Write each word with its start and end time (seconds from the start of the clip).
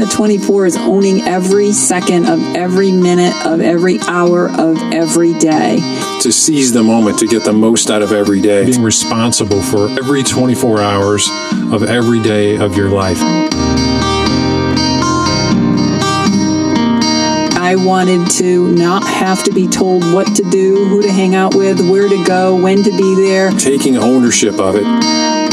the 0.00 0.06
24 0.06 0.66
is 0.66 0.76
owning 0.76 1.20
every 1.22 1.72
second 1.72 2.26
of 2.26 2.40
every 2.56 2.90
minute 2.90 3.34
of 3.44 3.60
every 3.60 4.00
hour 4.08 4.48
of 4.48 4.78
every 4.92 5.34
day. 5.34 5.76
To 6.22 6.32
seize 6.32 6.72
the 6.72 6.82
moment, 6.82 7.18
to 7.18 7.26
get 7.26 7.44
the 7.44 7.52
most 7.52 7.90
out 7.90 8.00
of 8.00 8.12
every 8.12 8.40
day. 8.40 8.64
Being 8.64 8.82
responsible 8.82 9.60
for 9.60 9.90
every 9.90 10.22
24 10.22 10.80
hours 10.80 11.28
of 11.70 11.82
every 11.82 12.22
day 12.22 12.56
of 12.56 12.76
your 12.76 12.88
life. 12.88 13.18
I 17.62 17.76
wanted 17.76 18.30
to 18.38 18.68
not 18.72 19.04
have 19.06 19.44
to 19.44 19.52
be 19.52 19.68
told 19.68 20.02
what 20.14 20.34
to 20.36 20.42
do, 20.50 20.86
who 20.86 21.02
to 21.02 21.12
hang 21.12 21.34
out 21.34 21.54
with, 21.54 21.78
where 21.90 22.08
to 22.08 22.24
go, 22.24 22.56
when 22.56 22.82
to 22.82 22.90
be 22.90 23.14
there. 23.16 23.50
Taking 23.52 23.98
ownership 23.98 24.58
of 24.58 24.76
it. 24.76 25.49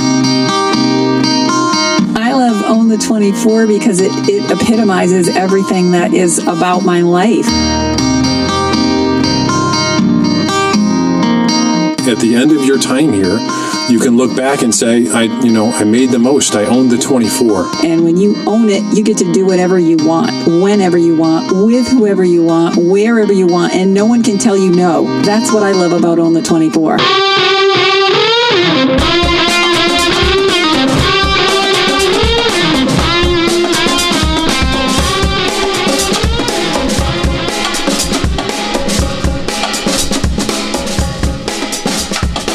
Own 2.87 2.97
the 2.97 3.05
24 3.05 3.67
because 3.67 3.99
it, 3.99 4.11
it 4.29 4.49
epitomizes 4.49 5.27
everything 5.27 5.91
that 5.91 6.13
is 6.13 6.39
about 6.39 6.85
my 6.85 7.01
life. 7.01 7.45
At 12.07 12.19
the 12.19 12.35
end 12.35 12.53
of 12.53 12.63
your 12.63 12.79
time 12.79 13.11
here, 13.11 13.39
you 13.89 13.99
can 13.99 14.15
look 14.15 14.37
back 14.37 14.61
and 14.61 14.73
say, 14.73 15.09
I, 15.09 15.23
you 15.23 15.51
know, 15.51 15.69
I 15.69 15.83
made 15.83 16.11
the 16.11 16.19
most. 16.19 16.55
I 16.55 16.63
owned 16.63 16.89
the 16.89 16.97
24. 16.97 17.85
And 17.85 18.05
when 18.05 18.15
you 18.15 18.37
own 18.47 18.69
it, 18.69 18.81
you 18.95 19.03
get 19.03 19.17
to 19.17 19.33
do 19.33 19.45
whatever 19.45 19.77
you 19.77 19.97
want, 19.97 20.31
whenever 20.47 20.97
you 20.97 21.17
want, 21.17 21.65
with 21.65 21.89
whoever 21.89 22.23
you 22.23 22.45
want, 22.45 22.77
wherever 22.77 23.33
you 23.33 23.47
want, 23.47 23.73
and 23.73 23.93
no 23.93 24.05
one 24.05 24.23
can 24.23 24.37
tell 24.37 24.55
you 24.55 24.71
no. 24.71 25.21
That's 25.23 25.51
what 25.51 25.63
I 25.63 25.73
love 25.73 25.91
about 25.91 26.19
Own 26.19 26.31
the 26.31 26.41
24. 26.41 26.99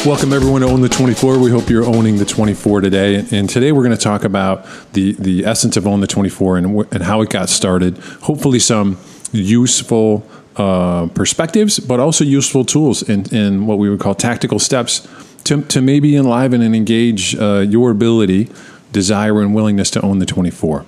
Welcome 0.04 0.32
everyone 0.32 0.62
to 0.62 0.66
Own 0.66 0.80
the 0.80 0.88
24. 0.88 1.38
We 1.38 1.52
hope 1.52 1.70
you're 1.70 1.84
owning 1.84 2.16
the 2.16 2.24
24 2.24 2.80
today. 2.80 3.24
And 3.30 3.48
today 3.48 3.70
we're 3.70 3.84
going 3.84 3.96
to 3.96 4.02
talk 4.02 4.24
about 4.24 4.66
the, 4.94 5.12
the 5.12 5.46
essence 5.46 5.76
of 5.76 5.86
Own 5.86 6.00
the 6.00 6.08
24 6.08 6.58
and, 6.58 6.92
and 6.92 7.04
how 7.04 7.20
it 7.20 7.30
got 7.30 7.48
started. 7.48 7.98
Hopefully 8.22 8.58
some 8.58 8.98
useful 9.30 10.26
uh, 10.56 11.06
perspectives, 11.14 11.78
but 11.78 12.00
also 12.00 12.24
useful 12.24 12.64
tools 12.64 13.08
in, 13.08 13.32
in 13.32 13.68
what 13.68 13.78
we 13.78 13.88
would 13.88 14.00
call 14.00 14.16
tactical 14.16 14.58
steps 14.58 15.06
to, 15.44 15.62
to 15.62 15.80
maybe 15.80 16.16
enliven 16.16 16.62
and 16.62 16.74
engage 16.74 17.36
uh, 17.36 17.60
your 17.60 17.92
ability, 17.92 18.50
desire, 18.90 19.40
and 19.40 19.54
willingness 19.54 19.88
to 19.92 20.02
own 20.02 20.18
the 20.18 20.26
24. 20.26 20.84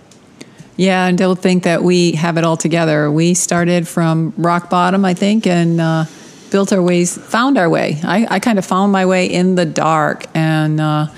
Yeah, 0.76 1.06
and 1.06 1.16
don't 1.16 1.38
think 1.38 1.62
that 1.62 1.84
we 1.84 2.12
have 2.12 2.36
it 2.36 2.42
all 2.42 2.56
together. 2.56 3.08
We 3.12 3.34
started 3.34 3.86
from 3.86 4.34
rock 4.36 4.68
bottom, 4.68 5.04
I 5.04 5.14
think, 5.14 5.46
and 5.46 5.80
uh, 5.80 6.06
built 6.54 6.72
our 6.72 6.80
ways, 6.80 7.18
found 7.18 7.58
our 7.58 7.68
way. 7.68 7.98
I, 8.04 8.28
I 8.30 8.38
kind 8.38 8.60
of 8.60 8.64
found 8.64 8.92
my 8.92 9.06
way 9.06 9.26
in 9.26 9.56
the 9.56 9.64
dark 9.64 10.24
and 10.36 10.80
uh, 10.80 11.08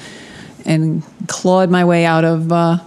and 0.65 1.03
clawed 1.29 1.69
my 1.69 1.84
way 1.84 2.06
out 2.06 2.25
of 2.25 2.51
uh, 2.51 2.79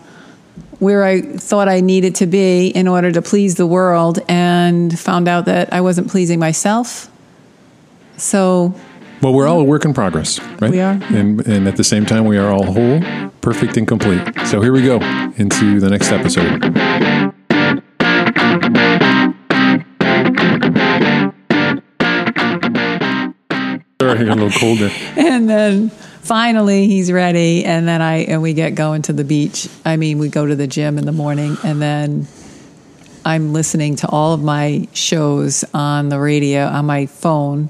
where 0.79 1.03
I 1.03 1.21
thought 1.21 1.67
I 1.69 1.81
needed 1.81 2.15
to 2.15 2.25
be 2.25 2.69
in 2.69 2.87
order 2.87 3.11
to 3.11 3.21
please 3.21 3.53
the 3.53 3.67
world, 3.67 4.17
and 4.27 4.97
found 4.97 5.27
out 5.27 5.45
that 5.45 5.71
I 5.71 5.81
wasn't 5.81 6.09
pleasing 6.09 6.39
myself. 6.39 7.11
So 8.17 8.73
Well, 9.21 9.33
we're 9.35 9.47
all 9.47 9.59
a 9.59 9.63
work 9.63 9.85
in 9.85 9.93
progress, 9.93 10.39
right? 10.59 10.71
We 10.71 10.79
are. 10.79 10.97
And, 11.13 11.45
and 11.45 11.67
at 11.67 11.75
the 11.75 11.83
same 11.83 12.07
time, 12.07 12.25
we 12.25 12.39
are 12.39 12.49
all 12.51 12.65
whole, 12.65 12.99
perfect, 13.41 13.77
and 13.77 13.87
complete. 13.87 14.23
So 14.47 14.59
here 14.59 14.73
we 14.73 14.81
go 14.81 14.97
into 15.37 15.79
the 15.79 15.89
next 15.91 16.11
episode. 16.11 16.88
I 24.19 24.25
got 24.25 24.37
a 24.37 24.43
little 24.43 24.59
colder. 24.59 24.89
and 25.17 25.49
then 25.49 25.89
finally 25.89 26.87
he's 26.87 27.11
ready 27.11 27.63
and 27.63 27.87
then 27.87 28.01
i 28.01 28.17
and 28.17 28.41
we 28.41 28.53
get 28.53 28.75
going 28.75 29.01
to 29.03 29.13
the 29.13 29.23
beach. 29.23 29.69
I 29.85 29.97
mean 29.97 30.19
we 30.19 30.29
go 30.29 30.45
to 30.45 30.55
the 30.55 30.67
gym 30.67 30.97
in 30.97 31.05
the 31.05 31.11
morning 31.11 31.57
and 31.63 31.81
then 31.81 32.27
i'm 33.25 33.53
listening 33.53 33.95
to 33.97 34.07
all 34.09 34.33
of 34.33 34.43
my 34.43 34.87
shows 34.93 35.65
on 35.73 36.09
the 36.09 36.19
radio 36.19 36.65
on 36.65 36.85
my 36.85 37.05
phone 37.05 37.69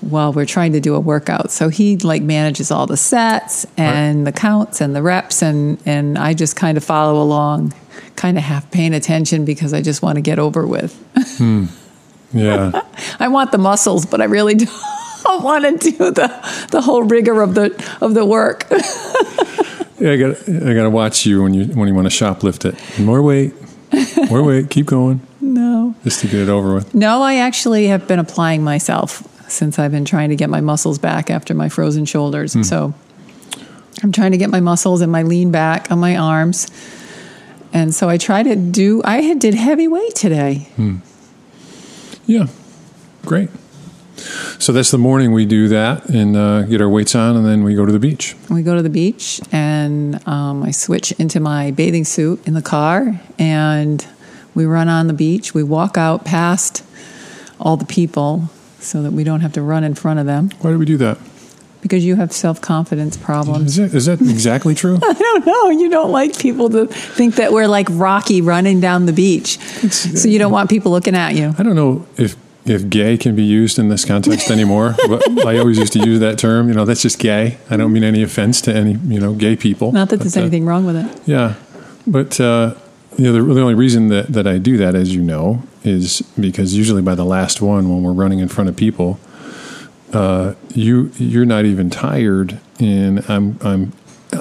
while 0.00 0.32
we're 0.32 0.46
trying 0.46 0.72
to 0.72 0.80
do 0.80 0.94
a 0.94 1.00
workout. 1.00 1.50
So 1.50 1.68
he 1.68 1.98
like 1.98 2.22
manages 2.22 2.70
all 2.70 2.86
the 2.86 2.96
sets 2.96 3.66
and 3.76 4.26
the 4.26 4.32
counts 4.32 4.80
and 4.80 4.96
the 4.96 5.02
reps 5.02 5.42
and 5.42 5.78
and 5.84 6.16
i 6.16 6.32
just 6.32 6.56
kind 6.56 6.78
of 6.78 6.84
follow 6.84 7.22
along 7.22 7.74
kind 8.16 8.38
of 8.38 8.44
half 8.44 8.70
paying 8.70 8.94
attention 8.94 9.44
because 9.44 9.74
i 9.74 9.82
just 9.82 10.02
want 10.02 10.16
to 10.16 10.22
get 10.22 10.38
over 10.38 10.66
with. 10.66 10.94
Hmm. 11.36 11.66
Yeah. 12.32 12.82
I 13.20 13.28
want 13.28 13.52
the 13.52 13.58
muscles, 13.58 14.06
but 14.06 14.20
I 14.20 14.24
really 14.24 14.54
don't 14.54 14.70
want 15.42 15.80
to 15.80 15.90
do 15.90 16.10
the 16.10 16.66
the 16.70 16.80
whole 16.80 17.02
rigor 17.02 17.40
of 17.42 17.54
the 17.54 17.96
of 18.00 18.14
the 18.14 18.24
work. 18.24 18.66
Yeah, 20.00 20.12
I 20.12 20.16
got 20.16 20.48
I 20.48 20.72
got 20.72 20.84
to 20.84 20.90
watch 20.90 21.26
you 21.26 21.42
when 21.42 21.52
you 21.52 21.66
when 21.66 21.86
you 21.86 21.94
want 21.94 22.10
to 22.10 22.24
shoplift 22.24 22.64
it. 22.64 22.98
More 22.98 23.20
weight, 23.20 23.52
more 24.30 24.42
weight. 24.42 24.70
Keep 24.70 24.86
going, 24.86 25.20
no. 25.42 25.94
just 26.04 26.20
to 26.20 26.26
get 26.26 26.40
it 26.40 26.48
over 26.48 26.74
with. 26.74 26.94
No, 26.94 27.20
I 27.20 27.34
actually 27.36 27.88
have 27.88 28.08
been 28.08 28.18
applying 28.18 28.64
myself 28.64 29.22
since 29.50 29.78
I've 29.78 29.90
been 29.90 30.06
trying 30.06 30.30
to 30.30 30.36
get 30.36 30.48
my 30.48 30.62
muscles 30.62 30.98
back 30.98 31.28
after 31.28 31.52
my 31.52 31.68
frozen 31.68 32.06
shoulders. 32.06 32.54
Hmm. 32.54 32.62
So 32.62 32.94
I'm 34.02 34.10
trying 34.10 34.30
to 34.32 34.38
get 34.38 34.48
my 34.48 34.60
muscles 34.60 35.02
and 35.02 35.12
my 35.12 35.22
lean 35.22 35.50
back 35.50 35.90
on 35.92 35.98
my 35.98 36.16
arms. 36.16 36.66
And 37.74 37.94
so 37.94 38.08
I 38.08 38.16
try 38.16 38.42
to 38.42 38.56
do 38.56 39.02
I 39.04 39.20
had 39.20 39.38
did 39.38 39.52
heavy 39.52 39.86
weight 39.86 40.14
today. 40.14 40.68
Hmm. 40.76 40.96
Yeah, 42.24 42.46
great. 43.26 43.50
So 44.58 44.72
that's 44.72 44.90
the 44.90 44.98
morning 44.98 45.32
we 45.32 45.46
do 45.46 45.68
that 45.68 46.08
and 46.08 46.36
uh, 46.36 46.62
get 46.62 46.80
our 46.80 46.88
weights 46.88 47.14
on, 47.14 47.36
and 47.36 47.46
then 47.46 47.62
we 47.64 47.74
go 47.74 47.86
to 47.86 47.92
the 47.92 47.98
beach. 47.98 48.36
We 48.48 48.62
go 48.62 48.76
to 48.76 48.82
the 48.82 48.90
beach 48.90 49.40
and 49.52 50.26
um, 50.28 50.62
I 50.62 50.70
switch 50.70 51.12
into 51.12 51.40
my 51.40 51.70
bathing 51.70 52.04
suit 52.04 52.46
in 52.46 52.54
the 52.54 52.62
car 52.62 53.20
and 53.38 54.06
we 54.54 54.66
run 54.66 54.88
on 54.88 55.06
the 55.06 55.12
beach. 55.14 55.54
We 55.54 55.62
walk 55.62 55.96
out 55.96 56.24
past 56.24 56.84
all 57.58 57.76
the 57.76 57.84
people 57.86 58.50
so 58.78 59.02
that 59.02 59.12
we 59.12 59.24
don't 59.24 59.40
have 59.40 59.52
to 59.54 59.62
run 59.62 59.84
in 59.84 59.94
front 59.94 60.18
of 60.18 60.24
them 60.26 60.50
Why 60.60 60.70
do 60.70 60.78
we 60.78 60.86
do 60.86 60.96
that? 60.98 61.18
because 61.82 62.04
you 62.04 62.16
have 62.16 62.32
self 62.32 62.60
confidence 62.60 63.16
problems. 63.16 63.78
Is 63.78 63.90
that, 63.90 63.96
is 63.96 64.06
that 64.06 64.20
exactly 64.20 64.74
true? 64.74 64.98
I 65.02 65.12
don't 65.12 65.46
know. 65.46 65.70
You 65.70 65.88
don't 65.90 66.12
like 66.12 66.38
people 66.38 66.68
to 66.70 66.86
think 66.86 67.36
that 67.36 67.52
we're 67.52 67.68
like 67.68 67.88
Rocky 67.90 68.42
running 68.42 68.80
down 68.80 69.06
the 69.06 69.12
beach. 69.12 69.58
So 69.58 70.28
you 70.28 70.38
don't 70.38 70.52
want 70.52 70.70
people 70.70 70.92
looking 70.92 71.14
at 71.14 71.34
you. 71.34 71.54
I 71.58 71.62
don't 71.62 71.76
know 71.76 72.06
if 72.16 72.36
if 72.70 72.88
gay 72.88 73.18
can 73.18 73.34
be 73.34 73.42
used 73.42 73.78
in 73.78 73.88
this 73.88 74.04
context 74.04 74.50
anymore. 74.56 74.94
but 75.08 75.46
I 75.46 75.58
always 75.58 75.78
used 75.78 75.92
to 75.94 75.98
use 75.98 76.20
that 76.20 76.38
term. 76.38 76.68
You 76.68 76.74
know, 76.74 76.84
that's 76.84 77.02
just 77.02 77.18
gay. 77.18 77.58
I 77.68 77.76
don't 77.76 77.92
mean 77.92 78.04
any 78.04 78.22
offense 78.22 78.60
to 78.62 78.74
any 78.74 78.92
you 78.92 79.20
know 79.20 79.34
gay 79.34 79.56
people. 79.56 79.92
Not 79.92 80.08
that 80.10 80.20
there's 80.20 80.34
But, 80.34 80.40
uh, 80.40 80.42
anything 80.44 80.64
wrong 80.64 80.86
with 80.86 80.96
it. 80.96 81.20
Yeah, 81.26 81.54
but 82.06 82.40
uh, 82.40 82.74
you 83.18 83.24
know 83.24 83.32
the, 83.32 83.54
the 83.54 83.60
only 83.60 83.74
reason 83.74 84.08
that, 84.08 84.28
that 84.28 84.46
I 84.46 84.58
do 84.58 84.76
that, 84.78 84.94
as 84.94 85.14
you 85.14 85.20
know, 85.20 85.64
is 85.82 86.22
because 86.38 86.74
usually 86.74 87.02
by 87.02 87.16
the 87.16 87.24
last 87.24 87.60
one, 87.60 87.90
when 87.90 88.02
we're 88.02 88.12
running 88.12 88.38
in 88.38 88.48
front 88.48 88.70
of 88.70 88.76
people, 88.76 89.18
uh, 90.12 90.54
you 90.72 91.10
you're 91.16 91.44
not 91.44 91.64
even 91.64 91.90
tired, 91.90 92.60
and 92.78 93.28
I'm 93.28 93.58
I'm 93.62 93.92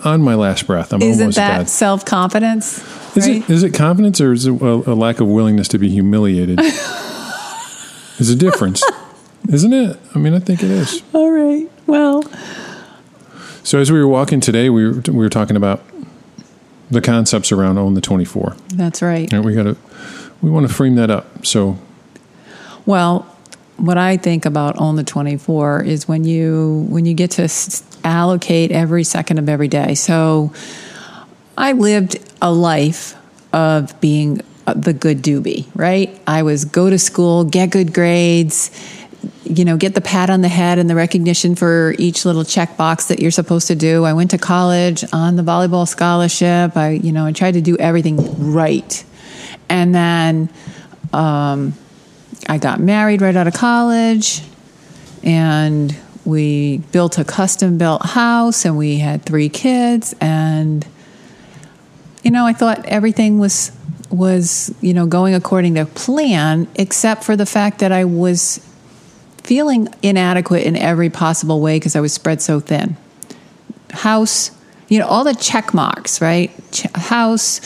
on 0.05 0.21
my 0.21 0.35
last 0.35 0.67
breath. 0.67 0.93
I'm 0.93 1.01
Isn't 1.01 1.21
almost 1.23 1.37
that 1.37 1.67
self 1.67 2.05
confidence? 2.05 2.77
Is 3.17 3.25
it 3.25 3.49
is 3.49 3.63
it 3.63 3.73
confidence 3.73 4.21
or 4.21 4.33
is 4.33 4.45
it 4.45 4.61
a, 4.61 4.91
a 4.91 4.93
lack 4.93 5.19
of 5.19 5.27
willingness 5.27 5.67
to 5.69 5.79
be 5.79 5.89
humiliated? 5.89 6.59
There's 8.19 8.29
a 8.29 8.35
difference, 8.35 8.83
isn't 9.49 9.73
it? 9.73 9.97
I 10.13 10.19
mean, 10.19 10.33
I 10.35 10.39
think 10.39 10.61
it 10.61 10.69
is. 10.69 11.01
All 11.13 11.31
right. 11.31 11.67
Well, 11.87 12.21
So 13.63 13.79
as 13.79 13.91
we 13.91 13.97
were 13.99 14.07
walking 14.07 14.39
today, 14.41 14.69
we 14.69 14.85
were, 14.85 15.01
we 15.07 15.13
were 15.13 15.29
talking 15.29 15.55
about 15.55 15.81
the 16.91 17.01
concepts 17.01 17.51
around 17.51 17.77
own 17.77 17.93
the 17.93 18.01
24. 18.01 18.55
that's 18.75 19.01
right. 19.01 19.31
And 19.33 19.43
we 19.45 19.53
got 19.55 19.63
to 19.63 19.77
we 20.41 20.49
want 20.49 20.67
to 20.67 20.73
frame 20.73 20.95
that 20.95 21.09
up. 21.09 21.45
So 21.45 21.77
Well, 22.85 23.21
what 23.77 23.97
I 23.97 24.17
think 24.17 24.45
about 24.45 24.79
own 24.79 24.95
the 24.97 25.03
24 25.03 25.83
is 25.83 26.07
when 26.07 26.23
you 26.25 26.85
when 26.89 27.05
you 27.05 27.13
get 27.13 27.31
to 27.31 27.43
s- 27.43 27.83
allocate 28.03 28.71
every 28.71 29.03
second 29.03 29.37
of 29.39 29.47
every 29.49 29.67
day. 29.69 29.95
So 29.95 30.51
I 31.57 31.71
lived 31.73 32.17
a 32.41 32.51
life 32.51 33.15
of 33.53 33.99
being 34.01 34.41
the 34.73 34.93
good 34.93 35.21
doobie, 35.21 35.67
right? 35.75 36.19
I 36.27 36.43
was 36.43 36.65
go 36.65 36.89
to 36.89 36.99
school, 36.99 37.43
get 37.43 37.69
good 37.71 37.93
grades, 37.93 38.71
you 39.43 39.65
know, 39.65 39.77
get 39.77 39.95
the 39.95 40.01
pat 40.01 40.29
on 40.29 40.41
the 40.41 40.47
head 40.47 40.79
and 40.79 40.89
the 40.89 40.95
recognition 40.95 41.55
for 41.55 41.95
each 41.97 42.23
little 42.23 42.43
checkbox 42.43 43.07
that 43.07 43.19
you're 43.19 43.31
supposed 43.31 43.67
to 43.67 43.75
do. 43.75 44.05
I 44.05 44.13
went 44.13 44.31
to 44.31 44.37
college 44.37 45.03
on 45.11 45.35
the 45.35 45.43
volleyball 45.43 45.87
scholarship. 45.87 46.77
I, 46.77 46.91
you 46.91 47.11
know, 47.11 47.25
I 47.25 47.31
tried 47.31 47.53
to 47.53 47.61
do 47.61 47.75
everything 47.77 48.51
right. 48.53 49.03
And 49.67 49.93
then 49.93 50.49
um, 51.13 51.73
I 52.47 52.57
got 52.59 52.79
married 52.79 53.21
right 53.21 53.35
out 53.35 53.47
of 53.47 53.53
college, 53.53 54.41
and 55.23 55.95
we 56.25 56.77
built 56.91 57.17
a 57.17 57.23
custom 57.23 57.77
built 57.77 58.05
house, 58.05 58.65
and 58.65 58.77
we 58.77 58.99
had 58.99 59.23
three 59.23 59.49
kids. 59.49 60.15
And, 60.21 60.85
you 62.23 62.31
know, 62.31 62.45
I 62.45 62.53
thought 62.53 62.85
everything 62.85 63.39
was 63.39 63.71
was, 64.09 64.73
you 64.81 64.93
know, 64.93 65.05
going 65.05 65.35
according 65.35 65.75
to 65.75 65.85
plan, 65.85 66.67
except 66.75 67.23
for 67.23 67.35
the 67.35 67.45
fact 67.45 67.79
that 67.79 67.91
I 67.91 68.05
was 68.05 68.65
feeling 69.43 69.87
inadequate 70.01 70.63
in 70.63 70.75
every 70.75 71.09
possible 71.09 71.61
way 71.61 71.77
because 71.77 71.95
I 71.95 72.01
was 72.01 72.13
spread 72.13 72.41
so 72.41 72.59
thin. 72.59 72.97
House, 73.91 74.51
you 74.87 74.99
know, 74.99 75.07
all 75.07 75.23
the 75.23 75.33
check 75.33 75.73
marks, 75.73 76.21
right? 76.21 76.51
Ch- 76.71 76.87
house, 76.95 77.61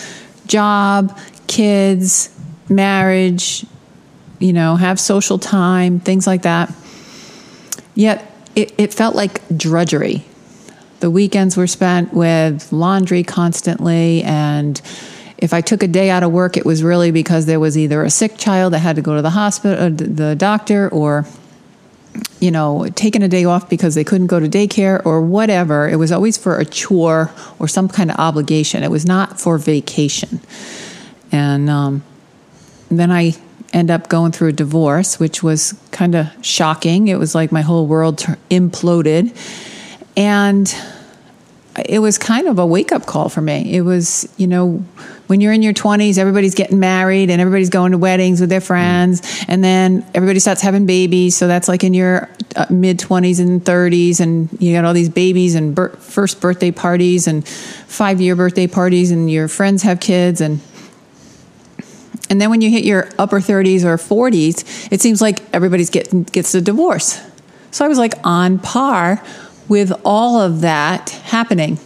job, 0.45 1.17
kids, 1.47 2.29
marriage, 2.69 3.65
you 4.39 4.53
know, 4.53 4.75
have 4.75 4.99
social 4.99 5.39
time, 5.39 5.99
things 5.99 6.27
like 6.27 6.43
that. 6.43 6.73
Yet 7.95 8.29
it, 8.55 8.73
it 8.77 8.93
felt 8.93 9.15
like 9.15 9.41
drudgery. 9.55 10.25
The 10.99 11.09
weekends 11.09 11.57
were 11.57 11.67
spent 11.67 12.13
with 12.13 12.71
laundry 12.71 13.23
constantly 13.23 14.23
and 14.23 14.81
if 15.43 15.53
I 15.53 15.59
took 15.59 15.83
a 15.83 15.89
day 15.89 16.09
out 16.09 16.23
of 16.23 16.31
work, 16.31 16.55
it 16.55 16.65
was 16.65 16.83
really 16.83 17.11
because 17.11 17.47
there 17.47 17.59
was 17.59 17.77
either 17.77 18.01
a 18.01 18.09
sick 18.09 18.37
child 18.37 18.71
that 18.71 18.79
had 18.79 18.95
to 18.95 19.01
go 19.01 19.17
to 19.17 19.21
the 19.21 19.31
hospital, 19.31 19.87
or 19.87 19.89
the 19.89 20.35
doctor, 20.35 20.87
or 20.87 21.25
you 22.39 22.49
know, 22.49 22.87
taking 22.95 23.21
a 23.21 23.27
day 23.27 23.43
off 23.43 23.69
because 23.69 23.93
they 23.93 24.05
couldn't 24.05 24.27
go 24.27 24.39
to 24.39 24.47
daycare 24.47 25.05
or 25.05 25.21
whatever. 25.21 25.89
It 25.89 25.97
was 25.97 26.13
always 26.13 26.37
for 26.37 26.59
a 26.59 26.63
chore 26.63 27.29
or 27.59 27.67
some 27.67 27.89
kind 27.89 28.09
of 28.09 28.17
obligation. 28.17 28.83
It 28.83 28.91
was 28.91 29.05
not 29.05 29.37
for 29.37 29.57
vacation. 29.57 30.39
And 31.29 31.69
um, 31.69 32.03
then 32.89 33.11
I 33.11 33.33
end 33.73 33.91
up 33.91 34.07
going 34.07 34.31
through 34.31 34.49
a 34.49 34.53
divorce, 34.53 35.19
which 35.19 35.43
was 35.43 35.77
kind 35.91 36.15
of 36.15 36.27
shocking. 36.41 37.09
It 37.09 37.19
was 37.19 37.35
like 37.35 37.51
my 37.51 37.63
whole 37.63 37.85
world 37.85 38.19
imploded. 38.49 39.35
And 40.15 40.73
it 41.77 41.99
was 41.99 42.17
kind 42.17 42.47
of 42.47 42.59
a 42.59 42.65
wake 42.65 42.91
up 42.91 43.05
call 43.05 43.29
for 43.29 43.41
me. 43.41 43.73
It 43.73 43.81
was, 43.81 44.31
you 44.37 44.45
know, 44.45 44.83
when 45.27 45.41
you're 45.41 45.53
in 45.53 45.63
your 45.63 45.73
20s, 45.73 46.17
everybody's 46.17 46.53
getting 46.53 46.79
married 46.79 47.31
and 47.31 47.41
everybody's 47.41 47.69
going 47.69 47.93
to 47.93 47.97
weddings 47.97 48.39
with 48.39 48.49
their 48.49 48.61
friends. 48.61 49.21
And 49.47 49.63
then 49.63 50.05
everybody 50.13 50.39
starts 50.39 50.61
having 50.61 50.85
babies. 50.85 51.35
So 51.35 51.47
that's 51.47 51.67
like 51.67 51.83
in 51.83 51.93
your 51.93 52.29
uh, 52.55 52.67
mid 52.69 52.99
20s 52.99 53.39
and 53.39 53.63
30s. 53.63 54.19
And 54.19 54.49
you 54.61 54.75
got 54.75 54.85
all 54.85 54.93
these 54.93 55.09
babies 55.09 55.55
and 55.55 55.73
bir- 55.73 55.89
first 55.89 56.39
birthday 56.39 56.69
parties 56.69 57.25
and 57.25 57.47
five 57.47 58.21
year 58.21 58.35
birthday 58.35 58.67
parties, 58.67 59.09
and 59.11 59.31
your 59.31 59.47
friends 59.47 59.81
have 59.83 59.99
kids. 59.99 60.41
And 60.41 60.59
and 62.29 62.39
then 62.39 62.49
when 62.49 62.61
you 62.61 62.69
hit 62.69 62.83
your 62.83 63.09
upper 63.17 63.39
30s 63.39 63.83
or 63.83 63.97
40s, 63.97 64.91
it 64.91 65.01
seems 65.01 65.21
like 65.21 65.41
everybody's 65.53 65.89
getting 65.89 66.23
gets 66.23 66.53
a 66.53 66.61
divorce. 66.61 67.19
So 67.71 67.83
I 67.83 67.87
was 67.87 67.97
like 67.97 68.13
on 68.23 68.59
par 68.59 69.23
with 69.67 69.91
all 70.03 70.39
of 70.39 70.61
that 70.61 71.09
happening. 71.09 71.79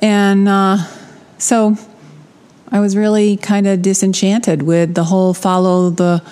And 0.00 0.48
uh, 0.48 0.78
so 1.38 1.76
I 2.70 2.80
was 2.80 2.96
really 2.96 3.36
kind 3.36 3.66
of 3.66 3.82
disenchanted 3.82 4.62
with 4.62 4.94
the 4.94 5.04
whole 5.04 5.34
follow 5.34 5.90
the 5.90 6.22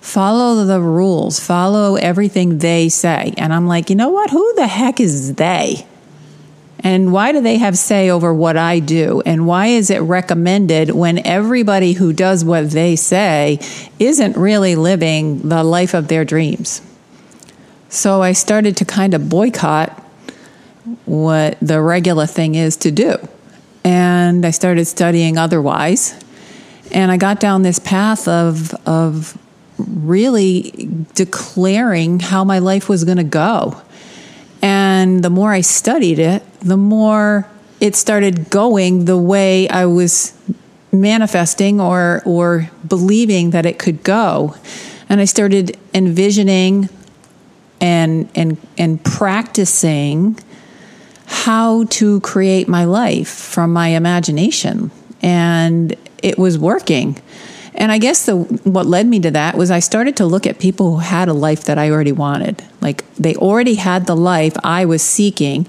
follow 0.00 0.64
the 0.64 0.80
rules, 0.80 1.40
follow 1.40 1.96
everything 1.96 2.58
they 2.58 2.88
say. 2.88 3.34
And 3.36 3.52
I'm 3.52 3.66
like, 3.66 3.90
you 3.90 3.96
know 3.96 4.10
what? 4.10 4.30
Who 4.30 4.54
the 4.54 4.66
heck 4.66 5.00
is 5.00 5.34
they? 5.34 5.86
And 6.78 7.12
why 7.12 7.32
do 7.32 7.40
they 7.40 7.56
have 7.58 7.76
say 7.76 8.10
over 8.10 8.32
what 8.32 8.56
I 8.56 8.78
do? 8.78 9.22
And 9.26 9.46
why 9.46 9.68
is 9.68 9.90
it 9.90 9.98
recommended 9.98 10.90
when 10.90 11.26
everybody 11.26 11.94
who 11.94 12.12
does 12.12 12.44
what 12.44 12.70
they 12.70 12.94
say 12.94 13.58
isn't 13.98 14.36
really 14.36 14.76
living 14.76 15.48
the 15.48 15.64
life 15.64 15.94
of 15.94 16.06
their 16.06 16.24
dreams? 16.24 16.82
So 17.88 18.22
I 18.22 18.32
started 18.32 18.76
to 18.76 18.84
kind 18.84 19.14
of 19.14 19.28
boycott 19.28 20.05
what 21.04 21.58
the 21.60 21.80
regular 21.80 22.26
thing 22.26 22.54
is 22.54 22.76
to 22.78 22.90
do. 22.90 23.16
And 23.84 24.44
I 24.44 24.50
started 24.50 24.86
studying 24.86 25.38
otherwise. 25.38 26.14
And 26.92 27.10
I 27.10 27.16
got 27.16 27.40
down 27.40 27.62
this 27.62 27.78
path 27.78 28.28
of, 28.28 28.74
of 28.86 29.38
really 29.78 30.88
declaring 31.14 32.20
how 32.20 32.44
my 32.44 32.58
life 32.58 32.88
was 32.88 33.04
going 33.04 33.18
to 33.18 33.24
go. 33.24 33.80
And 34.62 35.22
the 35.22 35.30
more 35.30 35.52
I 35.52 35.60
studied 35.60 36.18
it, 36.18 36.42
the 36.60 36.76
more 36.76 37.48
it 37.80 37.94
started 37.94 38.50
going 38.50 39.04
the 39.04 39.18
way 39.18 39.68
I 39.68 39.86
was 39.86 40.32
manifesting 40.92 41.80
or 41.80 42.22
or 42.24 42.70
believing 42.86 43.50
that 43.50 43.66
it 43.66 43.78
could 43.78 44.02
go. 44.02 44.54
And 45.08 45.20
I 45.20 45.24
started 45.24 45.76
envisioning 45.94 46.88
and 47.80 48.28
and 48.34 48.56
and 48.78 49.04
practicing 49.04 50.38
how 51.36 51.84
to 51.84 52.18
create 52.20 52.66
my 52.66 52.84
life 52.86 53.28
from 53.28 53.72
my 53.72 53.88
imagination 53.88 54.90
and 55.20 55.94
it 56.22 56.38
was 56.38 56.58
working. 56.58 57.16
And 57.74 57.92
I 57.92 57.98
guess 57.98 58.24
the 58.24 58.36
what 58.36 58.86
led 58.86 59.06
me 59.06 59.20
to 59.20 59.30
that 59.32 59.54
was 59.54 59.70
I 59.70 59.80
started 59.80 60.16
to 60.16 60.24
look 60.24 60.46
at 60.46 60.58
people 60.58 60.92
who 60.92 60.98
had 61.00 61.28
a 61.28 61.34
life 61.34 61.64
that 61.64 61.76
I 61.76 61.90
already 61.90 62.10
wanted. 62.10 62.64
Like 62.80 63.04
they 63.16 63.36
already 63.36 63.74
had 63.74 64.06
the 64.06 64.16
life 64.16 64.56
I 64.64 64.86
was 64.86 65.02
seeking 65.02 65.66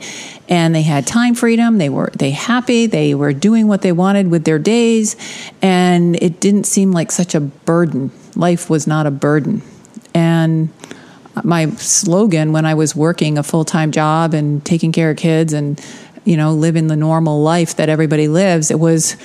and 0.47 0.73
they 0.73 0.83
had 0.83 1.05
time 1.05 1.35
freedom, 1.35 1.79
they 1.79 1.89
were 1.89 2.11
they 2.17 2.31
happy, 2.31 2.85
they 2.85 3.13
were 3.13 3.33
doing 3.33 3.67
what 3.67 3.81
they 3.81 3.91
wanted 3.91 4.31
with 4.31 4.45
their 4.45 4.59
days 4.59 5.17
and 5.61 6.15
it 6.23 6.39
didn't 6.39 6.63
seem 6.63 6.93
like 6.93 7.11
such 7.11 7.35
a 7.35 7.41
burden. 7.41 8.11
Life 8.35 8.69
was 8.69 8.87
not 8.87 9.05
a 9.05 9.11
burden. 9.11 9.61
And 10.13 10.69
my 11.43 11.69
slogan 11.71 12.51
when 12.51 12.65
I 12.65 12.73
was 12.73 12.95
working 12.95 13.37
a 13.37 13.43
full-time 13.43 13.91
job 13.91 14.33
and 14.33 14.63
taking 14.65 14.91
care 14.91 15.11
of 15.11 15.17
kids 15.17 15.53
and 15.53 15.81
you 16.25 16.37
know 16.37 16.53
living 16.53 16.87
the 16.87 16.95
normal 16.95 17.41
life 17.41 17.75
that 17.77 17.89
everybody 17.89 18.27
lives, 18.27 18.71
it 18.71 18.79
was 18.79 19.17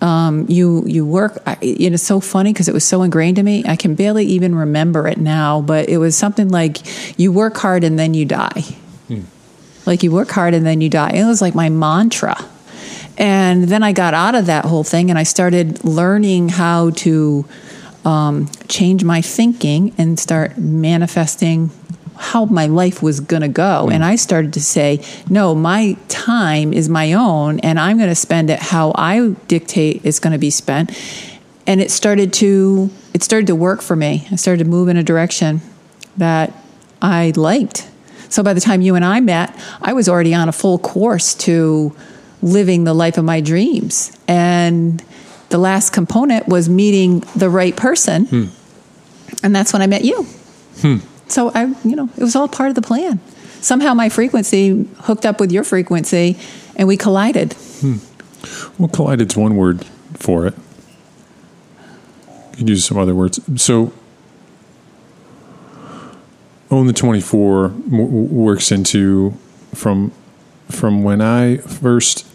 um, 0.00 0.46
you 0.48 0.84
you 0.86 1.04
work. 1.04 1.42
It 1.60 1.92
is 1.92 2.02
so 2.02 2.20
funny 2.20 2.52
because 2.52 2.68
it 2.68 2.74
was 2.74 2.84
so 2.84 3.02
ingrained 3.02 3.38
in 3.38 3.44
me. 3.44 3.64
I 3.66 3.76
can 3.76 3.94
barely 3.94 4.24
even 4.26 4.54
remember 4.54 5.08
it 5.08 5.18
now, 5.18 5.60
but 5.60 5.88
it 5.88 5.98
was 5.98 6.16
something 6.16 6.48
like 6.48 6.78
you 7.18 7.32
work 7.32 7.56
hard 7.56 7.84
and 7.84 7.98
then 7.98 8.14
you 8.14 8.24
die. 8.24 8.64
Hmm. 9.08 9.22
Like 9.86 10.02
you 10.02 10.12
work 10.12 10.30
hard 10.30 10.54
and 10.54 10.64
then 10.64 10.80
you 10.80 10.88
die. 10.88 11.12
It 11.14 11.24
was 11.24 11.42
like 11.42 11.54
my 11.54 11.68
mantra. 11.68 12.36
And 13.16 13.64
then 13.64 13.82
I 13.82 13.92
got 13.92 14.14
out 14.14 14.36
of 14.36 14.46
that 14.46 14.64
whole 14.64 14.84
thing 14.84 15.10
and 15.10 15.18
I 15.18 15.24
started 15.24 15.84
learning 15.84 16.50
how 16.50 16.90
to 16.90 17.44
um, 18.08 18.48
change 18.68 19.04
my 19.04 19.20
thinking 19.20 19.94
and 19.98 20.18
start 20.18 20.56
manifesting 20.56 21.70
how 22.16 22.46
my 22.46 22.64
life 22.64 23.02
was 23.02 23.20
going 23.20 23.42
to 23.42 23.48
go. 23.48 23.86
Mm. 23.88 23.92
And 23.92 24.04
I 24.04 24.16
started 24.16 24.54
to 24.54 24.62
say, 24.62 25.04
no, 25.28 25.54
my 25.54 25.92
time 26.08 26.72
is 26.72 26.88
my 26.88 27.12
own 27.12 27.60
and 27.60 27.78
I'm 27.78 27.98
going 27.98 28.08
to 28.08 28.14
spend 28.14 28.48
it 28.48 28.60
how 28.60 28.92
I 28.94 29.28
dictate 29.46 30.00
it's 30.04 30.20
going 30.20 30.32
to 30.32 30.38
be 30.38 30.48
spent. 30.48 30.90
And 31.66 31.82
it 31.82 31.90
started 31.90 32.32
to 32.34 32.90
it 33.12 33.22
started 33.22 33.46
to 33.48 33.54
work 33.54 33.82
for 33.82 33.94
me. 33.94 34.26
I 34.30 34.36
started 34.36 34.64
to 34.64 34.70
move 34.70 34.88
in 34.88 34.96
a 34.96 35.02
direction 35.02 35.60
that 36.16 36.54
I 37.02 37.34
liked. 37.36 37.90
So 38.30 38.42
by 38.42 38.54
the 38.54 38.60
time 38.60 38.80
you 38.80 38.94
and 38.94 39.04
I 39.04 39.20
met, 39.20 39.54
I 39.82 39.92
was 39.92 40.08
already 40.08 40.34
on 40.34 40.48
a 40.48 40.52
full 40.52 40.78
course 40.78 41.34
to 41.46 41.94
living 42.40 42.84
the 42.84 42.94
life 42.94 43.18
of 43.18 43.24
my 43.24 43.42
dreams. 43.42 44.16
And 44.26 45.04
the 45.50 45.58
last 45.58 45.92
component 45.92 46.48
was 46.48 46.68
meeting 46.68 47.20
the 47.34 47.48
right 47.48 47.76
person. 47.76 48.26
Hmm. 48.26 48.44
And 49.42 49.54
that's 49.54 49.72
when 49.72 49.82
I 49.82 49.86
met 49.86 50.04
you. 50.04 50.24
Hmm. 50.80 50.96
So 51.28 51.50
I, 51.54 51.66
you 51.84 51.96
know, 51.96 52.08
it 52.16 52.22
was 52.22 52.36
all 52.36 52.48
part 52.48 52.70
of 52.70 52.74
the 52.74 52.82
plan. 52.82 53.20
Somehow 53.60 53.94
my 53.94 54.08
frequency 54.08 54.88
hooked 55.00 55.26
up 55.26 55.40
with 55.40 55.52
your 55.52 55.64
frequency 55.64 56.36
and 56.76 56.86
we 56.86 56.96
collided. 56.96 57.54
Hmm. 57.80 57.96
Well, 58.78 58.88
collided's 58.88 59.36
one 59.36 59.56
word 59.56 59.84
for 60.14 60.46
it. 60.46 60.54
You 62.52 62.56
could 62.58 62.68
use 62.68 62.84
some 62.84 62.98
other 62.98 63.14
words. 63.14 63.40
So, 63.60 63.92
own 66.70 66.86
the 66.86 66.92
24 66.92 67.68
works 67.68 68.70
into 68.70 69.34
from 69.74 70.12
from 70.70 71.02
when 71.02 71.20
I 71.20 71.56
first 71.58 72.27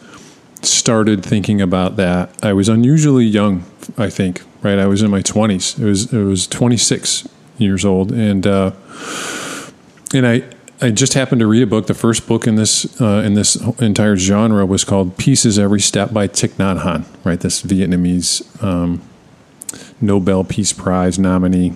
started 0.65 1.23
thinking 1.25 1.61
about 1.61 1.95
that. 1.97 2.43
I 2.43 2.53
was 2.53 2.69
unusually 2.69 3.25
young, 3.25 3.65
I 3.97 4.09
think, 4.09 4.41
right? 4.61 4.79
I 4.79 4.87
was 4.87 5.01
in 5.01 5.11
my 5.11 5.21
20s. 5.21 5.79
It 5.79 5.85
was 5.85 6.13
it 6.13 6.23
was 6.23 6.47
26 6.47 7.27
years 7.57 7.85
old, 7.85 8.11
and 8.11 8.45
uh, 8.45 8.71
and 10.13 10.27
I 10.27 10.43
I 10.81 10.91
just 10.91 11.13
happened 11.13 11.39
to 11.39 11.47
read 11.47 11.63
a 11.63 11.67
book. 11.67 11.87
The 11.87 11.93
first 11.93 12.27
book 12.27 12.45
in 12.45 12.55
this 12.55 12.99
uh, 13.01 13.23
in 13.25 13.35
this 13.35 13.55
entire 13.79 14.17
genre 14.17 14.65
was 14.65 14.83
called 14.83 15.17
"Peace 15.17 15.45
Is 15.45 15.57
Every 15.57 15.79
Step" 15.79 16.11
by 16.11 16.27
Thich 16.27 16.55
Nhat 16.55 16.81
Hanh. 16.81 17.05
Right, 17.23 17.39
this 17.39 17.61
Vietnamese 17.61 18.63
um, 18.63 19.01
Nobel 20.01 20.43
Peace 20.43 20.73
Prize 20.73 21.17
nominee. 21.17 21.73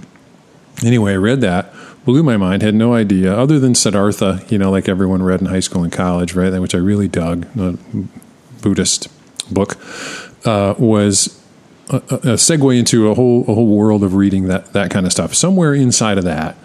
Anyway, 0.84 1.14
I 1.14 1.16
read 1.16 1.42
that, 1.42 1.74
blew 2.06 2.22
my 2.22 2.38
mind. 2.38 2.62
Had 2.62 2.76
no 2.76 2.94
idea, 2.94 3.36
other 3.36 3.60
than 3.60 3.74
Siddhartha, 3.74 4.46
you 4.50 4.60
know, 4.60 4.70
like 4.70 4.88
everyone 4.88 5.24
read 5.24 5.40
in 5.42 5.48
high 5.48 5.60
school 5.60 5.84
and 5.84 5.92
college, 5.92 6.36
right? 6.36 6.54
Which 6.60 6.76
I 6.76 6.80
really 6.80 7.08
dug. 7.08 7.48
Buddhist 8.68 9.08
book 9.54 9.78
uh, 10.46 10.76
was 10.78 11.42
a, 11.90 11.96
a 11.96 12.36
segue 12.36 12.78
into 12.78 13.10
a 13.10 13.14
whole 13.14 13.44
a 13.44 13.54
whole 13.54 13.68
world 13.68 14.04
of 14.04 14.14
reading 14.14 14.48
that 14.48 14.74
that 14.74 14.92
kind 14.92 15.06
of 15.06 15.12
stuff. 15.14 15.34
Somewhere 15.34 15.74
inside 15.74 16.18
of 16.18 16.26
that, 16.26 16.58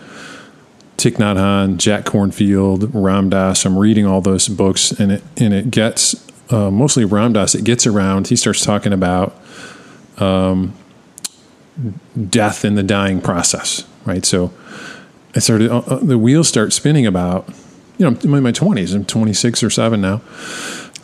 Thich 0.97 1.17
Nhat 1.17 1.37
Hanh, 1.37 1.77
Jack 1.77 2.05
Kornfield, 2.05 2.91
Ram 2.93 3.31
Dass. 3.31 3.65
I'm 3.65 3.79
reading 3.79 4.05
all 4.05 4.21
those 4.21 4.49
books, 4.49 4.91
and 4.91 5.13
it 5.13 5.23
and 5.37 5.55
it 5.55 5.71
gets 5.71 6.29
uh, 6.51 6.73
mostly 6.73 7.05
Ram 7.05 7.35
Dass. 7.35 7.55
It 7.55 7.65
gets 7.65 7.87
around. 7.87 8.29
He 8.29 8.37
starts 8.37 8.65
talking 8.65 8.93
about 8.93 9.37
um, 10.19 10.75
death 12.29 12.65
in 12.65 12.75
the 12.75 12.83
dying 12.83 13.21
process, 13.21 13.87
right? 14.05 14.25
So 14.25 14.53
I 15.37 15.39
started, 15.39 15.71
uh, 15.71 15.79
uh, 15.79 15.97
the 15.99 16.19
wheels 16.19 16.49
start 16.49 16.73
spinning 16.73 17.07
about, 17.07 17.49
you 17.97 18.11
know, 18.11 18.19
I'm 18.23 18.35
in 18.35 18.43
my 18.43 18.53
20s. 18.53 18.95
I'm 18.95 19.05
26 19.05 19.63
or 19.63 19.71
7 19.71 20.01
now. 20.01 20.21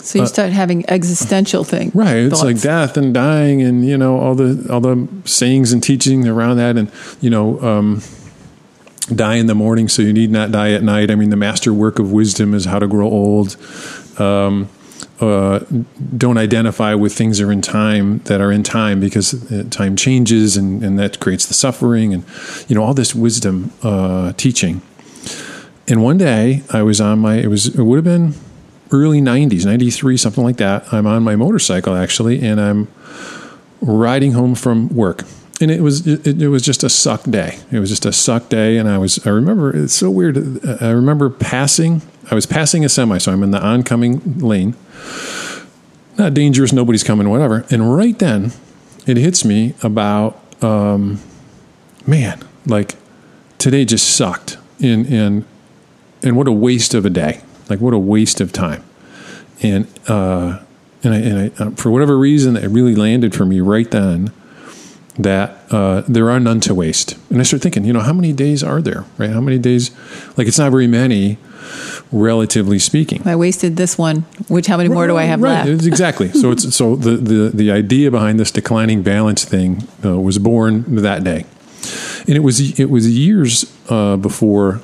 So 0.00 0.20
you 0.20 0.26
start 0.26 0.52
having 0.52 0.88
existential 0.88 1.64
things. 1.64 1.94
Right. 1.94 2.16
It's 2.16 2.42
like 2.42 2.60
death 2.60 2.96
and 2.96 3.12
dying 3.12 3.62
and, 3.62 3.86
you 3.86 3.98
know, 3.98 4.18
all 4.18 4.34
the, 4.34 4.66
all 4.72 4.80
the 4.80 5.08
sayings 5.24 5.72
and 5.72 5.82
teaching 5.82 6.26
around 6.26 6.56
that. 6.58 6.76
And, 6.76 6.90
you 7.20 7.30
know, 7.30 7.60
um, 7.60 8.02
die 9.14 9.36
in 9.36 9.46
the 9.46 9.54
morning 9.54 9.88
so 9.88 10.02
you 10.02 10.12
need 10.12 10.30
not 10.30 10.50
die 10.52 10.72
at 10.72 10.82
night. 10.82 11.10
I 11.10 11.14
mean, 11.14 11.30
the 11.30 11.36
master 11.36 11.72
work 11.72 11.98
of 11.98 12.12
wisdom 12.12 12.54
is 12.54 12.64
how 12.64 12.78
to 12.78 12.86
grow 12.86 13.08
old. 13.08 13.56
Um, 14.18 14.68
uh, 15.20 15.60
don't 16.16 16.38
identify 16.38 16.94
with 16.94 17.12
things 17.12 17.38
that 17.38 17.44
are 17.44 17.52
in 17.52 17.60
time 17.60 18.18
that 18.20 18.40
are 18.40 18.52
in 18.52 18.62
time 18.62 19.00
because 19.00 19.50
uh, 19.50 19.64
time 19.68 19.96
changes 19.96 20.56
and, 20.56 20.82
and 20.84 20.98
that 20.98 21.18
creates 21.18 21.46
the 21.46 21.54
suffering 21.54 22.14
and 22.14 22.24
you 22.68 22.76
know 22.76 22.84
all 22.84 22.94
this 22.94 23.14
wisdom 23.14 23.72
uh, 23.82 24.32
teaching. 24.34 24.80
And 25.88 26.02
one 26.02 26.18
day 26.18 26.62
I 26.70 26.82
was 26.82 27.00
on 27.00 27.18
my 27.18 27.36
it 27.36 27.48
was 27.48 27.66
it 27.66 27.82
would 27.82 27.96
have 27.96 28.04
been 28.04 28.34
early 28.90 29.20
90s 29.20 29.64
93 29.64 30.16
something 30.16 30.44
like 30.44 30.56
that. 30.56 30.92
I'm 30.92 31.06
on 31.06 31.22
my 31.22 31.36
motorcycle 31.36 31.94
actually 31.94 32.40
and 32.40 32.60
i'm 32.60 32.88
riding 33.80 34.32
home 34.32 34.54
from 34.54 34.88
work. 34.88 35.24
And 35.60 35.70
it 35.70 35.80
was 35.80 36.06
it, 36.06 36.40
it, 36.40 36.48
was 36.48 36.62
just 36.62 36.84
a 36.84 36.88
suck 36.88 37.24
day. 37.24 37.58
It 37.72 37.80
was 37.80 37.90
just 37.90 38.06
a 38.06 38.12
suck 38.12 38.48
day 38.48 38.78
and 38.78 38.88
i 38.88 38.98
was 38.98 39.24
i 39.26 39.30
remember 39.30 39.74
it's 39.76 39.94
so 39.94 40.10
weird. 40.10 40.64
I 40.82 40.90
remember 40.90 41.30
passing 41.30 42.02
i 42.30 42.34
was 42.34 42.46
passing 42.46 42.84
a 42.84 42.88
semi 42.88 43.18
so 43.18 43.32
i'm 43.32 43.42
in 43.42 43.50
the 43.50 43.62
oncoming 43.62 44.38
lane. 44.38 44.74
Not 46.16 46.34
dangerous 46.34 46.72
nobody's 46.72 47.04
coming 47.04 47.28
whatever. 47.28 47.64
And 47.70 47.94
right 47.94 48.18
then 48.18 48.52
it 49.06 49.16
hits 49.16 49.44
me 49.44 49.74
about 49.82 50.40
um, 50.62 51.20
man 52.06 52.42
like 52.66 52.96
today 53.58 53.84
just 53.84 54.16
sucked. 54.16 54.58
And 54.80 55.06
and 55.06 55.44
and 56.22 56.36
what 56.36 56.48
a 56.48 56.52
waste 56.52 56.94
of 56.94 57.04
a 57.04 57.10
day 57.10 57.42
like 57.68 57.80
what 57.80 57.94
a 57.94 57.98
waste 57.98 58.40
of 58.40 58.52
time. 58.52 58.84
And 59.62 59.86
uh, 60.08 60.60
and 61.02 61.14
I, 61.14 61.18
and 61.18 61.38
I, 61.38 61.64
uh, 61.64 61.70
for 61.72 61.90
whatever 61.90 62.18
reason, 62.18 62.56
it 62.56 62.68
really 62.68 62.94
landed 62.94 63.34
for 63.34 63.44
me 63.44 63.60
right 63.60 63.90
then 63.90 64.32
that 65.18 65.58
uh, 65.70 66.02
there 66.08 66.30
are 66.30 66.38
none 66.38 66.60
to 66.60 66.74
waste. 66.74 67.16
And 67.30 67.40
I 67.40 67.42
started 67.42 67.62
thinking, 67.62 67.84
you 67.84 67.92
know, 67.92 68.00
how 68.00 68.12
many 68.12 68.32
days 68.32 68.62
are 68.62 68.80
there? 68.80 69.04
Right? 69.16 69.30
How 69.30 69.40
many 69.40 69.58
days? 69.58 69.90
Like 70.36 70.46
it's 70.46 70.58
not 70.58 70.70
very 70.70 70.86
many, 70.86 71.38
relatively 72.12 72.78
speaking. 72.78 73.22
I 73.26 73.36
wasted 73.36 73.76
this 73.76 73.98
one. 73.98 74.22
Which 74.48 74.66
how 74.66 74.76
many 74.76 74.88
more 74.88 75.06
do 75.06 75.16
I 75.16 75.24
have 75.24 75.42
right, 75.42 75.66
left? 75.66 75.86
exactly. 75.86 76.30
so 76.30 76.52
it's 76.52 76.74
so 76.74 76.96
the, 76.96 77.16
the 77.16 77.50
the 77.52 77.70
idea 77.70 78.10
behind 78.10 78.38
this 78.38 78.50
declining 78.50 79.02
balance 79.02 79.44
thing 79.44 79.88
uh, 80.04 80.20
was 80.20 80.38
born 80.38 80.84
that 80.96 81.24
day, 81.24 81.44
and 82.26 82.36
it 82.36 82.42
was 82.42 82.78
it 82.78 82.90
was 82.90 83.08
years 83.08 83.72
uh, 83.88 84.16
before 84.16 84.80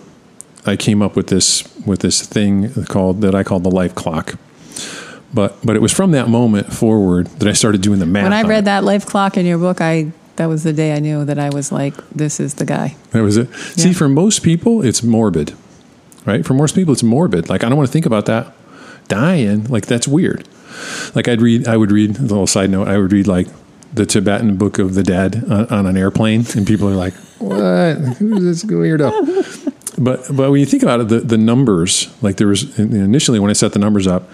I 0.66 0.76
came 0.76 1.02
up 1.02 1.16
with 1.16 1.28
this 1.28 1.64
with 1.86 2.00
this 2.00 2.22
thing 2.22 2.72
called 2.84 3.20
that 3.20 3.34
I 3.34 3.42
call 3.42 3.60
the 3.60 3.70
life 3.70 3.94
clock. 3.94 4.34
But 5.32 5.56
but 5.64 5.76
it 5.76 5.82
was 5.82 5.92
from 5.92 6.12
that 6.12 6.28
moment 6.28 6.72
forward 6.72 7.26
that 7.38 7.48
I 7.48 7.52
started 7.52 7.82
doing 7.82 7.98
the 7.98 8.06
math. 8.06 8.24
When 8.24 8.32
I 8.32 8.42
read 8.42 8.60
it. 8.60 8.64
that 8.66 8.84
life 8.84 9.04
clock 9.04 9.36
in 9.36 9.46
your 9.46 9.58
book, 9.58 9.80
I 9.80 10.12
that 10.36 10.46
was 10.46 10.62
the 10.64 10.72
day 10.72 10.94
I 10.94 11.00
knew 11.00 11.24
that 11.24 11.38
I 11.38 11.50
was 11.50 11.70
like, 11.70 11.94
this 12.10 12.40
is 12.40 12.54
the 12.54 12.64
guy. 12.64 12.96
That 13.10 13.22
was 13.22 13.36
it. 13.36 13.48
Yeah. 13.50 13.56
See, 13.56 13.92
for 13.92 14.08
most 14.08 14.42
people, 14.42 14.82
it's 14.82 15.02
morbid, 15.02 15.54
right? 16.24 16.44
For 16.44 16.54
most 16.54 16.74
people, 16.74 16.92
it's 16.92 17.02
morbid. 17.02 17.48
Like 17.48 17.64
I 17.64 17.68
don't 17.68 17.76
want 17.76 17.88
to 17.88 17.92
think 17.92 18.06
about 18.06 18.26
that 18.26 18.52
dying. 19.08 19.64
Like 19.64 19.86
that's 19.86 20.08
weird. 20.08 20.48
Like 21.14 21.28
I'd 21.28 21.40
read, 21.40 21.68
I 21.68 21.76
would 21.76 21.92
read. 21.92 22.18
A 22.18 22.22
little 22.22 22.46
side 22.46 22.70
note: 22.70 22.88
I 22.88 22.98
would 22.98 23.12
read 23.12 23.26
like 23.26 23.48
the 23.92 24.06
Tibetan 24.06 24.56
Book 24.56 24.78
of 24.78 24.94
the 24.94 25.02
Dead 25.02 25.44
on, 25.48 25.66
on 25.66 25.86
an 25.86 25.96
airplane, 25.96 26.44
and 26.56 26.66
people 26.66 26.88
are 26.88 26.96
like, 26.96 27.14
"What? 27.38 28.16
Who's 28.18 28.42
this 28.42 28.64
weirdo?" 28.64 29.53
But 29.96 30.26
but 30.34 30.50
when 30.50 30.60
you 30.60 30.66
think 30.66 30.82
about 30.82 31.00
it, 31.00 31.08
the, 31.08 31.20
the 31.20 31.38
numbers 31.38 32.12
like 32.22 32.36
there 32.36 32.48
was 32.48 32.78
initially 32.78 33.38
when 33.38 33.50
I 33.50 33.54
set 33.54 33.72
the 33.72 33.78
numbers 33.78 34.06
up, 34.06 34.28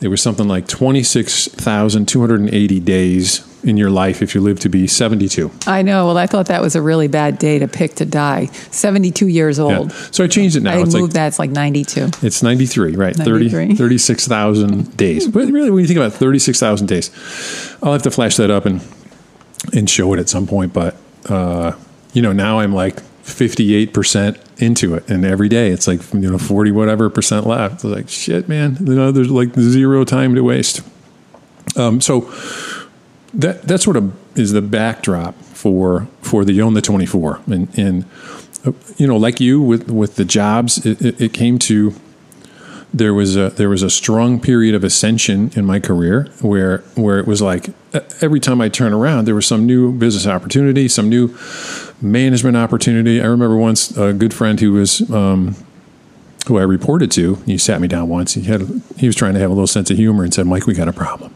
it 0.00 0.08
was 0.08 0.20
something 0.20 0.46
like 0.46 0.68
twenty 0.68 1.02
six 1.02 1.48
thousand 1.48 2.06
two 2.06 2.20
hundred 2.20 2.40
and 2.40 2.52
eighty 2.52 2.80
days 2.80 3.46
in 3.64 3.76
your 3.76 3.90
life 3.90 4.22
if 4.22 4.34
you 4.34 4.40
live 4.40 4.60
to 4.60 4.68
be 4.68 4.86
seventy 4.86 5.28
two. 5.28 5.50
I 5.66 5.82
know. 5.82 6.06
Well, 6.06 6.18
I 6.18 6.26
thought 6.26 6.46
that 6.46 6.60
was 6.60 6.76
a 6.76 6.82
really 6.82 7.08
bad 7.08 7.38
day 7.38 7.58
to 7.58 7.68
pick 7.68 7.94
to 7.94 8.04
die. 8.04 8.46
Seventy 8.70 9.10
two 9.10 9.28
years 9.28 9.58
old. 9.58 9.90
Yeah. 9.90 9.96
So 10.10 10.24
I 10.24 10.28
changed 10.28 10.56
it 10.56 10.62
now. 10.62 10.72
I 10.72 10.82
it's 10.82 10.94
moved 10.94 11.02
like, 11.02 11.12
that. 11.14 11.26
It's 11.28 11.38
like 11.38 11.50
ninety 11.50 11.84
two. 11.84 12.10
It's 12.22 12.42
ninety 12.42 12.66
three, 12.66 12.94
right? 12.94 13.16
93. 13.16 13.74
36,000 13.74 14.96
days. 14.96 15.26
But 15.28 15.48
really, 15.48 15.70
when 15.70 15.80
you 15.80 15.86
think 15.86 15.98
about 15.98 16.12
thirty 16.12 16.38
six 16.38 16.60
thousand 16.60 16.88
days, 16.88 17.10
I'll 17.82 17.92
have 17.92 18.02
to 18.02 18.10
flash 18.10 18.36
that 18.36 18.50
up 18.50 18.66
and 18.66 18.82
and 19.72 19.88
show 19.88 20.12
it 20.12 20.20
at 20.20 20.28
some 20.28 20.46
point. 20.46 20.72
But 20.72 20.96
uh, 21.28 21.72
you 22.12 22.22
know, 22.22 22.32
now 22.32 22.60
I'm 22.60 22.72
like 22.72 23.02
58% 23.24 24.38
into 24.58 24.94
it. 24.94 25.08
And 25.08 25.24
every 25.24 25.48
day 25.48 25.70
it's 25.70 25.86
like 25.86 26.00
you 26.12 26.30
know 26.30 26.38
40 26.38 26.72
whatever 26.72 27.10
percent 27.10 27.46
left. 27.46 27.76
It's 27.76 27.84
like 27.84 28.08
shit 28.08 28.48
man 28.48 28.76
you 28.80 28.94
know 28.94 29.12
there's 29.12 29.30
like 29.30 29.54
zero 29.54 30.04
time 30.04 30.34
to 30.34 30.42
waste. 30.42 30.82
Um, 31.76 32.00
so 32.00 32.32
that 33.34 33.62
that 33.62 33.80
sort 33.80 33.96
of 33.96 34.14
is 34.38 34.52
the 34.52 34.62
backdrop 34.62 35.34
for 35.42 36.08
for 36.22 36.44
the 36.44 36.60
own 36.62 36.74
the 36.74 36.82
24 36.82 37.40
and 37.46 37.78
and 37.78 38.04
uh, 38.64 38.72
you 38.96 39.06
know 39.06 39.16
like 39.16 39.40
you 39.40 39.60
with 39.60 39.90
with 39.90 40.16
the 40.16 40.24
jobs 40.24 40.84
it, 40.86 41.00
it, 41.02 41.20
it 41.20 41.32
came 41.32 41.58
to 41.58 41.94
there 42.94 43.12
was 43.12 43.36
a 43.36 43.50
there 43.50 43.68
was 43.68 43.82
a 43.82 43.90
strong 43.90 44.40
period 44.40 44.74
of 44.74 44.84
ascension 44.84 45.50
in 45.54 45.64
my 45.64 45.80
career 45.80 46.28
where 46.40 46.78
where 46.94 47.18
it 47.18 47.26
was 47.26 47.42
like 47.42 47.70
every 48.20 48.40
time 48.40 48.60
I 48.60 48.68
turn 48.68 48.92
around 48.92 49.26
there 49.26 49.34
was 49.34 49.46
some 49.46 49.66
new 49.66 49.92
business 49.92 50.26
opportunity, 50.26 50.88
some 50.88 51.08
new 51.08 51.36
management 52.00 52.56
opportunity. 52.56 53.20
I 53.20 53.26
remember 53.26 53.56
once 53.56 53.96
a 53.96 54.12
good 54.12 54.32
friend 54.32 54.58
who 54.60 54.72
was 54.72 55.08
um, 55.10 55.56
who 56.46 56.58
I 56.58 56.62
reported 56.62 57.10
to. 57.12 57.36
He 57.46 57.58
sat 57.58 57.80
me 57.80 57.88
down 57.88 58.08
once. 58.08 58.34
He 58.34 58.42
had 58.42 58.82
he 58.96 59.06
was 59.06 59.16
trying 59.16 59.34
to 59.34 59.40
have 59.40 59.50
a 59.50 59.54
little 59.54 59.66
sense 59.66 59.90
of 59.90 59.96
humor 59.96 60.24
and 60.24 60.32
said, 60.32 60.46
"Mike, 60.46 60.66
we 60.66 60.74
got 60.74 60.88
a 60.88 60.92
problem." 60.92 61.34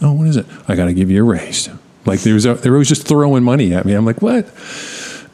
Oh, 0.00 0.12
what 0.12 0.26
is 0.28 0.36
it? 0.36 0.46
I 0.68 0.76
got 0.76 0.86
to 0.86 0.94
give 0.94 1.10
you 1.10 1.22
a 1.22 1.24
raise. 1.24 1.68
Like 2.06 2.20
there 2.20 2.34
was 2.34 2.46
a, 2.46 2.54
they 2.54 2.70
were 2.70 2.76
always 2.76 2.88
just 2.88 3.06
throwing 3.06 3.42
money 3.42 3.74
at 3.74 3.84
me. 3.84 3.92
I'm 3.92 4.06
like, 4.06 4.22
what? 4.22 4.46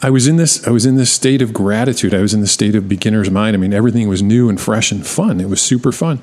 I 0.05 0.11
was 0.11 0.29
in 0.29 0.37
this 0.37 0.67
I 0.67 0.71
was 0.71 0.85
in 0.85 0.97
this 0.97 1.11
state 1.11 1.41
of 1.41 1.55
gratitude. 1.55 2.13
I 2.13 2.21
was 2.21 2.35
in 2.35 2.43
the 2.43 2.47
state 2.47 2.75
of 2.75 2.87
beginner's 2.91 3.31
mind. 3.31 3.57
I 3.57 3.59
mean, 3.59 3.73
everything 3.73 4.07
was 4.07 4.23
new 4.23 4.51
and 4.51 4.61
fresh 4.61 4.93
and 4.93 5.05
fun. 5.05 5.41
It 5.41 5.49
was 5.49 5.63
super 5.63 5.93
fun. 5.93 6.21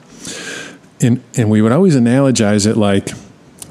And 1.01 1.23
and 1.35 1.49
we 1.49 1.63
would 1.63 1.71
always 1.71 1.95
analogize 1.95 2.67
it 2.67 2.77
like 2.77 3.09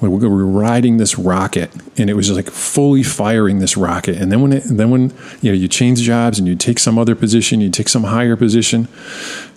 we 0.00 0.09
were 0.09 0.47
riding 0.47 0.97
this 0.97 1.17
rocket 1.17 1.71
and 1.97 2.11
it 2.11 2.14
was 2.14 2.26
just 2.26 2.37
like 2.37 2.50
fully 2.50 3.05
firing 3.05 3.61
this 3.61 3.76
rocket. 3.76 4.17
And 4.17 4.33
then 4.33 4.40
when 4.40 4.52
it, 4.55 4.64
then 4.64 4.90
when 4.90 5.12
you 5.43 5.52
know 5.52 5.57
you 5.57 5.69
change 5.69 6.00
jobs 6.00 6.40
and 6.40 6.49
you 6.49 6.57
take 6.57 6.81
some 6.81 6.99
other 6.99 7.14
position, 7.14 7.61
you 7.61 7.71
take 7.71 7.88
some 7.88 8.02
higher 8.02 8.35
position. 8.35 8.88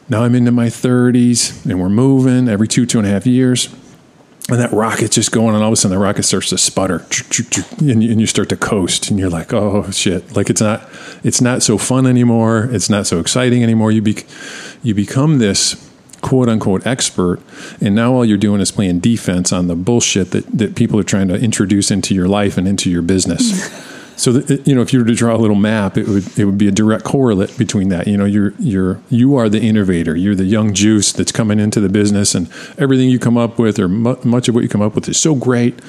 Now 0.08 0.22
I'm 0.22 0.36
into 0.36 0.52
my 0.52 0.68
30s 0.68 1.66
and 1.66 1.82
we're 1.82 1.90
moving 1.90 2.48
every 2.48 2.68
two 2.68 2.86
two 2.86 3.00
and 3.00 3.08
a 3.08 3.10
half 3.10 3.26
years 3.26 3.70
and 4.50 4.60
that 4.60 4.74
rocket's 4.74 5.16
just 5.16 5.32
going, 5.32 5.56
and 5.56 5.64
all 5.64 5.70
of 5.70 5.74
a 5.74 5.76
sudden 5.78 5.98
the 5.98 6.04
rocket 6.04 6.24
starts 6.24 6.50
to 6.50 6.58
sputter, 6.58 7.06
and 7.80 8.04
you, 8.04 8.26
start 8.26 8.50
to 8.50 8.58
coast, 8.58 9.10
and 9.10 9.18
you're 9.18 9.30
like, 9.30 9.54
"Oh 9.54 9.90
shit!" 9.92 10.36
Like 10.36 10.50
it's 10.50 10.60
not, 10.60 10.90
it's 11.24 11.40
not 11.40 11.64
so 11.64 11.78
fun 11.78 12.06
anymore. 12.06 12.68
It's 12.72 12.90
not 12.90 13.08
so 13.08 13.20
exciting 13.20 13.64
anymore. 13.64 13.92
You 13.92 14.02
be, 14.02 14.26
you 14.82 14.94
become 14.94 15.40
this 15.40 15.90
quote 16.22 16.50
unquote 16.50 16.86
expert, 16.86 17.40
and 17.80 17.96
now 17.96 18.14
all 18.14 18.26
you're 18.26 18.38
doing 18.38 18.60
is 18.60 18.72
playing 18.72 19.00
defense 19.00 19.54
on 19.54 19.68
the 19.68 19.76
bullshit 19.76 20.32
that 20.32 20.46
that 20.52 20.76
people 20.76 21.00
are 21.00 21.04
trying 21.04 21.30
to 21.30 21.36
introduce 21.36 21.90
into 21.90 22.14
your 22.14 22.28
life 22.28 22.58
and 22.58 22.68
into 22.68 22.90
your 22.92 23.02
business. 23.02 23.72
So 24.16 24.32
you 24.66 24.76
know, 24.76 24.82
if 24.82 24.94
you 24.94 25.00
were 25.00 25.06
to 25.06 25.16
draw 25.16 25.36
a 25.36 25.38
little 25.38 25.56
map, 25.56 25.98
it 25.98 26.08
would 26.08 26.38
it 26.38 26.46
would 26.46 26.58
be 26.58 26.68
a 26.68 26.72
direct 26.72 27.04
correlate 27.04 27.58
between 27.58 27.90
that. 27.90 28.08
You 28.08 28.18
know, 28.18 28.26
you're 28.26 28.54
you're 28.60 29.02
you 29.10 29.36
are 29.36 29.50
the 29.50 29.62
innovator. 29.62 30.16
You're 30.16 30.36
the 30.36 30.46
young 30.46 30.74
juice 30.74 31.12
that's 31.12 31.32
coming 31.32 31.60
into 31.60 31.80
the 31.80 31.90
business, 31.90 32.36
and 32.36 32.50
everything 32.78 33.10
you 33.10 33.20
come 33.20 33.38
up 33.38 33.58
with, 33.58 33.80
or 33.80 33.88
mu- 33.88 34.18
much 34.24 34.48
of 34.48 34.56
what 34.56 34.64
you 34.64 34.70
come 34.70 34.82
up 34.82 34.96
with, 34.96 35.10
is 35.10 35.20
so 35.20 35.36
great. 35.36 35.80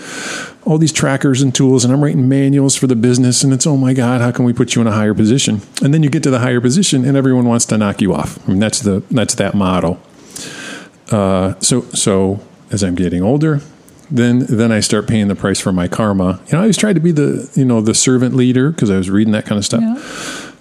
All 0.65 0.79
these 0.79 0.93
trackers 0.93 1.43
and 1.43 1.55
tools, 1.55 1.85
and 1.85 1.93
I'm 1.93 2.03
writing 2.03 2.29
manuals 2.29 2.77
for 2.77 2.87
the 2.87 2.97
business, 2.97 3.45
and 3.45 3.53
it's 3.53 3.67
oh 3.67 3.77
my 3.77 3.93
god, 3.93 4.21
how 4.21 4.31
can 4.31 4.45
we 4.45 4.53
put 4.53 4.75
you 4.75 4.81
in 4.81 4.87
a 4.87 4.93
higher 4.93 5.15
position? 5.15 5.61
And 5.83 5.93
then 5.93 6.03
you 6.03 6.09
get 6.09 6.23
to 6.23 6.31
the 6.31 6.41
higher 6.41 6.61
position, 6.61 7.05
and 7.05 7.17
everyone 7.17 7.47
wants 7.47 7.67
to 7.67 7.79
knock 7.79 8.01
you 8.01 8.15
off. 8.15 8.39
I 8.49 8.53
mean, 8.53 8.61
that's 8.61 8.81
the 8.81 9.03
that's 9.11 9.35
that 9.35 9.55
model. 9.55 10.01
Uh, 11.11 11.55
so 11.61 11.83
so 11.91 12.41
as 12.71 12.83
I'm 12.83 12.95
getting 12.95 13.23
older, 13.23 13.61
then 14.15 14.47
then 14.49 14.71
I 14.71 14.79
start 14.79 15.09
paying 15.09 15.27
the 15.27 15.35
price 15.35 15.59
for 15.59 15.73
my 15.73 15.89
karma. 15.89 16.41
You 16.47 16.53
know, 16.53 16.59
I 16.59 16.63
always 16.63 16.77
tried 16.77 16.93
to 16.93 17.01
be 17.01 17.11
the 17.11 17.51
you 17.55 17.65
know 17.65 17.81
the 17.81 17.95
servant 17.95 18.35
leader 18.35 18.71
because 18.71 18.91
I 18.91 18.97
was 18.97 19.11
reading 19.11 19.33
that 19.33 19.45
kind 19.45 19.59
of 19.59 19.65
stuff. 19.65 19.83
Yeah. 19.83 20.53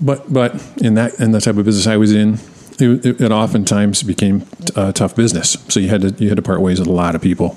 But 0.00 0.32
but 0.32 0.54
in 0.78 0.94
that 0.94 1.20
in 1.20 1.32
the 1.32 1.40
type 1.40 1.56
of 1.56 1.64
business 1.64 1.86
I 1.86 1.96
was 1.98 2.12
in, 2.12 2.38
it, 2.78 3.04
it, 3.04 3.20
it 3.20 3.32
oftentimes 3.32 4.02
became 4.02 4.46
a 4.74 4.80
uh, 4.80 4.92
tough 4.92 5.14
business. 5.14 5.56
So 5.68 5.80
you 5.80 5.88
had 5.88 6.00
to 6.00 6.10
you 6.22 6.28
had 6.28 6.36
to 6.36 6.42
part 6.42 6.60
ways 6.60 6.78
with 6.78 6.88
a 6.88 6.92
lot 6.92 7.14
of 7.14 7.20
people. 7.20 7.56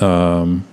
Um, 0.00 0.66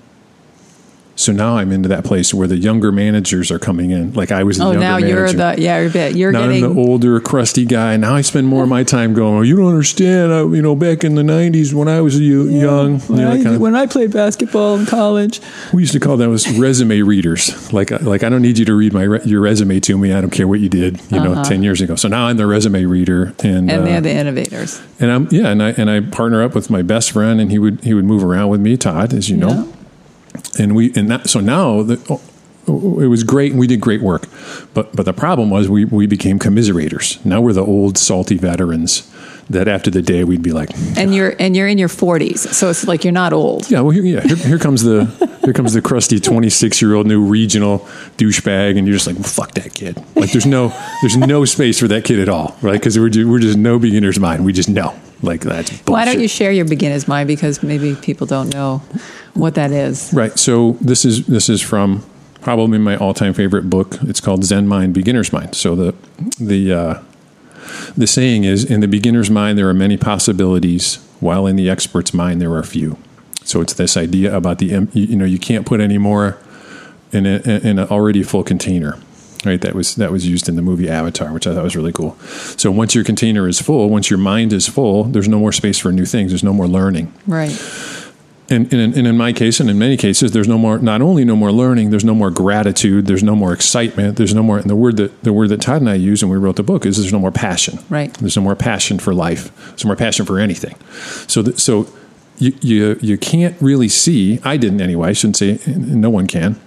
So 1.17 1.31
now 1.31 1.55
I'm 1.57 1.71
into 1.71 1.87
that 1.89 2.03
place 2.03 2.33
where 2.33 2.47
the 2.47 2.57
younger 2.57 2.91
managers 2.91 3.49
are 3.49 3.57
coming 3.59 3.91
in. 3.91 4.11
Like 4.13 4.31
I 4.33 4.43
was 4.43 4.57
the 4.57 4.63
Oh, 4.65 4.71
younger 4.71 4.79
now 4.81 4.95
manager. 4.97 5.07
you're 5.15 5.31
the 5.33 5.55
yeah, 5.61 5.79
you're, 5.79 5.89
bit- 5.89 6.15
you're 6.15 6.31
now 6.33 6.41
getting 6.47 6.63
I'm 6.65 6.73
the 6.75 6.79
older, 6.81 7.19
crusty 7.21 7.63
guy. 7.65 7.95
Now 7.95 8.15
I 8.15 8.21
spend 8.21 8.47
more 8.47 8.63
of 8.63 8.69
my 8.69 8.83
time 8.83 9.13
going, 9.13 9.37
oh, 9.37 9.41
you 9.41 9.55
don't 9.55 9.69
understand. 9.69 10.33
I, 10.33 10.39
you 10.41 10.61
know, 10.61 10.75
back 10.75 11.03
in 11.05 11.15
the 11.15 11.21
90s 11.21 11.73
when 11.73 11.87
I 11.87 12.01
was 12.01 12.19
you, 12.19 12.49
young, 12.49 12.99
you 13.09 13.15
know, 13.15 13.31
that 13.37 13.43
kind 13.43 13.55
of 13.55 13.61
when 13.61 13.75
I 13.75 13.85
played 13.87 14.11
basketball 14.11 14.75
in 14.77 14.85
college. 14.85 15.39
we 15.73 15.83
used 15.83 15.93
to 15.93 15.99
call 16.01 16.17
those 16.17 16.49
resume 16.57 17.01
readers. 17.01 17.71
Like, 17.71 17.91
like 18.01 18.23
I 18.23 18.29
don't 18.29 18.41
need 18.41 18.57
you 18.57 18.65
to 18.65 18.73
read 18.75 18.91
my 18.93 19.03
re- 19.03 19.21
your 19.23 19.39
resume 19.41 19.79
to 19.79 19.97
me. 19.97 20.11
I 20.13 20.19
don't 20.21 20.31
care 20.31 20.47
what 20.49 20.59
you 20.59 20.67
did, 20.69 20.99
you 21.11 21.19
know, 21.21 21.43
ten 21.43 21.63
years 21.63 21.79
ago. 21.81 21.95
So 21.95 22.07
now 22.09 22.27
I'm 22.27 22.35
the 22.37 22.45
resume 22.45 22.83
reader, 22.85 23.33
and 23.43 23.69
Uh-huh. 23.71 23.79
And 23.79 23.81
uh, 23.81 23.85
they're 23.85 24.01
the 24.01 24.11
innovators. 24.11 24.81
and 24.99 25.11
I'm 25.11 25.27
yeah, 25.31 25.47
and 25.47 25.63
I 25.63 25.69
and 25.71 25.89
I 25.89 26.01
partner 26.01 26.43
up 26.43 26.53
with 26.55 26.69
my 26.69 26.81
best 26.81 27.11
friend, 27.11 27.39
and 27.39 27.51
he 27.51 27.57
would 27.59 27.83
he 27.85 27.93
would 27.93 28.05
move 28.05 28.23
around 28.23 28.49
with 28.49 28.59
me, 28.61 28.75
Todd, 28.77 29.13
as 29.13 29.29
you 29.29 29.37
know, 29.37 29.71
and 30.57 30.75
we 30.75 30.93
and 30.95 31.09
that 31.09 31.29
so 31.29 31.39
now 31.39 31.83
the. 31.83 31.99
oh, 32.09 32.21
it 32.67 33.05
was 33.07 33.23
great 33.23 33.51
and 33.51 33.59
we 33.59 33.67
did 33.67 33.79
great 33.79 34.01
work, 34.01 34.27
but 34.73 34.95
but 34.95 35.05
the 35.05 35.13
problem 35.13 35.51
was 35.51 35.69
we, 35.69 35.85
we 35.85 36.07
became 36.07 36.39
commiserators. 36.39 37.23
Now 37.23 37.39
we're 37.39 37.53
the 37.53 37.63
old 37.63 37.95
salty 37.95 38.37
veterans 38.37 39.07
that 39.51 39.67
after 39.67 39.91
the 39.91 40.01
day 40.01 40.23
we'd 40.23 40.41
be 40.41 40.51
like, 40.51 40.69
And 40.97 41.13
you're 41.13 41.35
and 41.37 41.55
you're 41.55 41.67
in 41.67 41.77
your 41.77 41.89
40s, 41.89 42.39
so 42.53 42.69
it's 42.71 42.87
like 42.87 43.03
you're 43.03 43.13
not 43.13 43.33
old. 43.33 43.69
Yeah, 43.69 43.81
well, 43.81 43.91
here, 43.91 44.03
yeah, 44.03 44.21
here, 44.21 44.35
here 44.35 44.57
comes 44.59 44.81
the 44.81 45.05
here 45.43 45.53
comes 45.53 45.73
the 45.73 45.81
crusty 45.81 46.19
twenty 46.19 46.49
six 46.49 46.81
year 46.81 46.95
old 46.95 47.05
new 47.05 47.23
regional 47.23 47.79
douchebag, 48.17 48.77
and 48.77 48.87
you're 48.87 48.95
just 48.95 49.05
like, 49.05 49.15
well, 49.17 49.23
fuck 49.25 49.51
that 49.51 49.75
kid. 49.75 50.03
Like, 50.15 50.31
there's 50.31 50.47
no 50.47 50.69
there's 51.01 51.17
no 51.17 51.45
space 51.45 51.79
for 51.79 51.87
that 51.89 52.03
kid 52.03 52.19
at 52.19 52.29
all, 52.29 52.57
right? 52.63 52.73
Because 52.79 52.97
we're 52.97 53.09
just, 53.09 53.29
we're 53.29 53.39
just 53.39 53.57
no 53.57 53.77
beginner's 53.77 54.19
mind. 54.19 54.43
We 54.43 54.53
just 54.53 54.69
know, 54.69 54.95
like 55.25 55.41
that's 55.41 55.69
bullshit. 55.69 55.89
Why 55.89 56.05
don't 56.05 56.19
you 56.19 56.27
share 56.27 56.51
your 56.51 56.65
beginner's 56.65 57.07
mind 57.07 57.27
because 57.27 57.63
maybe 57.63 57.95
people 57.95 58.27
don't 58.27 58.53
know 58.53 58.81
what 59.33 59.55
that 59.55 59.71
is. 59.71 60.13
Right. 60.13 60.37
So 60.37 60.77
this 60.81 61.05
is 61.05 61.25
this 61.27 61.49
is 61.49 61.61
from 61.61 62.03
probably 62.41 62.77
my 62.77 62.95
all 62.95 63.13
time 63.13 63.33
favorite 63.33 63.69
book. 63.69 63.97
It's 64.03 64.21
called 64.21 64.43
Zen 64.43 64.67
Mind, 64.67 64.93
Beginner's 64.93 65.33
Mind. 65.33 65.55
So 65.55 65.75
the 65.75 65.95
the 66.39 66.73
uh, 66.73 67.01
the 67.97 68.07
saying 68.07 68.43
is, 68.43 68.63
in 68.63 68.79
the 68.79 68.87
beginner's 68.87 69.29
mind 69.29 69.57
there 69.57 69.67
are 69.67 69.73
many 69.73 69.97
possibilities, 69.97 70.97
while 71.19 71.47
in 71.47 71.55
the 71.55 71.69
expert's 71.69 72.13
mind 72.13 72.41
there 72.41 72.53
are 72.53 72.63
few. 72.63 72.97
So 73.43 73.61
it's 73.61 73.73
this 73.73 73.97
idea 73.97 74.35
about 74.35 74.59
the 74.59 74.67
you 74.67 74.87
you 74.93 75.15
know 75.15 75.25
you 75.25 75.39
can't 75.39 75.65
put 75.65 75.79
any 75.79 75.97
more 75.97 76.37
in 77.11 77.25
a, 77.25 77.37
in 77.45 77.79
an 77.79 77.87
already 77.87 78.23
full 78.23 78.43
container. 78.43 78.97
Right, 79.45 79.61
that 79.61 79.75
was 79.75 79.95
that 79.95 80.11
was 80.11 80.27
used 80.27 80.49
in 80.49 80.55
the 80.55 80.61
movie 80.61 80.89
Avatar, 80.89 81.31
which 81.31 81.45
I 81.47 81.53
thought 81.53 81.63
was 81.63 81.75
really 81.75 81.91
cool. 81.93 82.17
So 82.57 82.71
once 82.71 82.95
your 82.95 83.03
container 83.03 83.47
is 83.47 83.61
full, 83.61 83.89
once 83.89 84.09
your 84.09 84.19
mind 84.19 84.51
is 84.53 84.67
full, 84.67 85.03
there's 85.03 85.27
no 85.27 85.39
more 85.39 85.51
space 85.51 85.77
for 85.77 85.91
new 85.91 86.05
things. 86.05 86.31
There's 86.31 86.43
no 86.43 86.53
more 86.53 86.67
learning 86.67 87.13
Right. 87.27 87.51
and, 88.49 88.71
and, 88.73 88.95
and 88.95 89.07
in 89.07 89.17
my 89.17 89.33
case, 89.33 89.59
and 89.59 89.69
in 89.69 89.77
many 89.79 89.97
cases, 89.97 90.31
there's 90.31 90.47
no 90.47 90.57
more. 90.57 90.77
Not 90.79 91.01
only 91.01 91.25
no 91.25 91.35
more 91.35 91.51
learning, 91.51 91.89
there's 91.91 92.05
no 92.05 92.15
more 92.15 92.31
gratitude. 92.31 93.05
There's 93.07 93.23
no 93.23 93.35
more 93.35 93.53
excitement. 93.53 94.17
There's 94.17 94.33
no 94.33 94.43
more. 94.43 94.57
And 94.57 94.69
the 94.69 94.75
word 94.75 94.97
that 94.97 95.23
the 95.23 95.33
word 95.33 95.49
that 95.49 95.61
Todd 95.61 95.81
and 95.81 95.89
I 95.89 95.95
use 95.95 96.23
when 96.23 96.31
we 96.31 96.37
wrote 96.37 96.55
the 96.55 96.63
book 96.63 96.85
is 96.85 96.97
there's 96.97 97.13
no 97.13 97.19
more 97.19 97.31
passion. 97.31 97.79
Right. 97.89 98.13
There's 98.15 98.35
no 98.37 98.43
more 98.43 98.55
passion 98.55 98.99
for 98.99 99.13
life. 99.13 99.55
There's 99.69 99.83
no 99.85 99.89
more 99.89 99.95
passion 99.95 100.25
for 100.25 100.39
anything. 100.39 100.75
So 101.27 101.43
so 101.53 101.87
you 102.37 102.53
you 102.61 102.97
you 103.01 103.17
can't 103.17 103.55
really 103.61 103.89
see. 103.89 104.39
I 104.43 104.57
didn't 104.57 104.81
anyway. 104.81 105.09
I 105.09 105.13
shouldn't 105.13 105.37
say. 105.37 105.59
No 105.67 106.09
one 106.09 106.27
can. 106.27 106.59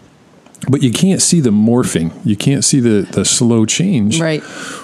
But 0.68 0.82
you 0.82 0.90
can't 0.90 1.22
see 1.22 1.40
the 1.40 1.50
morphing. 1.50 2.10
You 2.24 2.36
can't 2.36 2.64
see 2.64 2.80
the 2.80 3.02
the 3.10 3.24
slow 3.24 3.64
change 3.64 4.20
Right. 4.20 4.42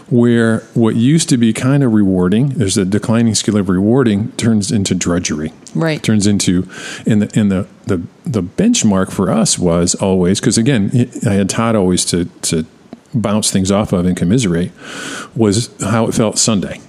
where 0.09 0.61
what 0.75 0.95
used 0.95 1.29
to 1.31 1.37
be 1.37 1.53
kind 1.53 1.83
of 1.83 1.93
rewarding, 1.93 2.51
there's 2.51 2.77
a 2.79 2.85
declining 2.85 3.35
scale 3.35 3.57
of 3.57 3.69
rewarding, 3.69 4.31
turns 4.33 4.71
into 4.71 4.95
drudgery. 4.95 5.53
Right. 5.75 6.01
Turns 6.03 6.27
into, 6.29 6.69
and 7.07 7.23
the 7.23 7.39
and 7.41 7.51
the 7.51 7.67
the, 7.87 8.03
the 8.25 8.43
benchmark 8.43 9.11
for 9.11 9.31
us 9.33 9.59
was 9.59 9.95
always 9.97 10.41
because 10.41 10.57
again, 10.57 10.91
I 11.27 11.33
had 11.35 11.51
Todd 11.51 11.75
always 11.75 12.05
to 12.07 12.27
to 12.43 12.65
bounce 13.13 13.51
things 13.51 13.71
off 13.71 13.93
of 13.93 14.07
and 14.07 14.17
commiserate 14.17 14.71
was 15.35 15.71
how 15.83 16.07
it 16.07 16.15
felt 16.15 16.39
Sunday, 16.39 16.81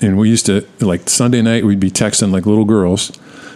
and 0.00 0.16
we 0.16 0.28
used 0.28 0.46
to 0.46 0.64
like 0.80 1.08
Sunday 1.08 1.42
night 1.42 1.64
we'd 1.64 1.80
be 1.80 1.90
texting 1.90 2.30
like 2.32 2.46
little 2.46 2.64
girls. 2.64 3.10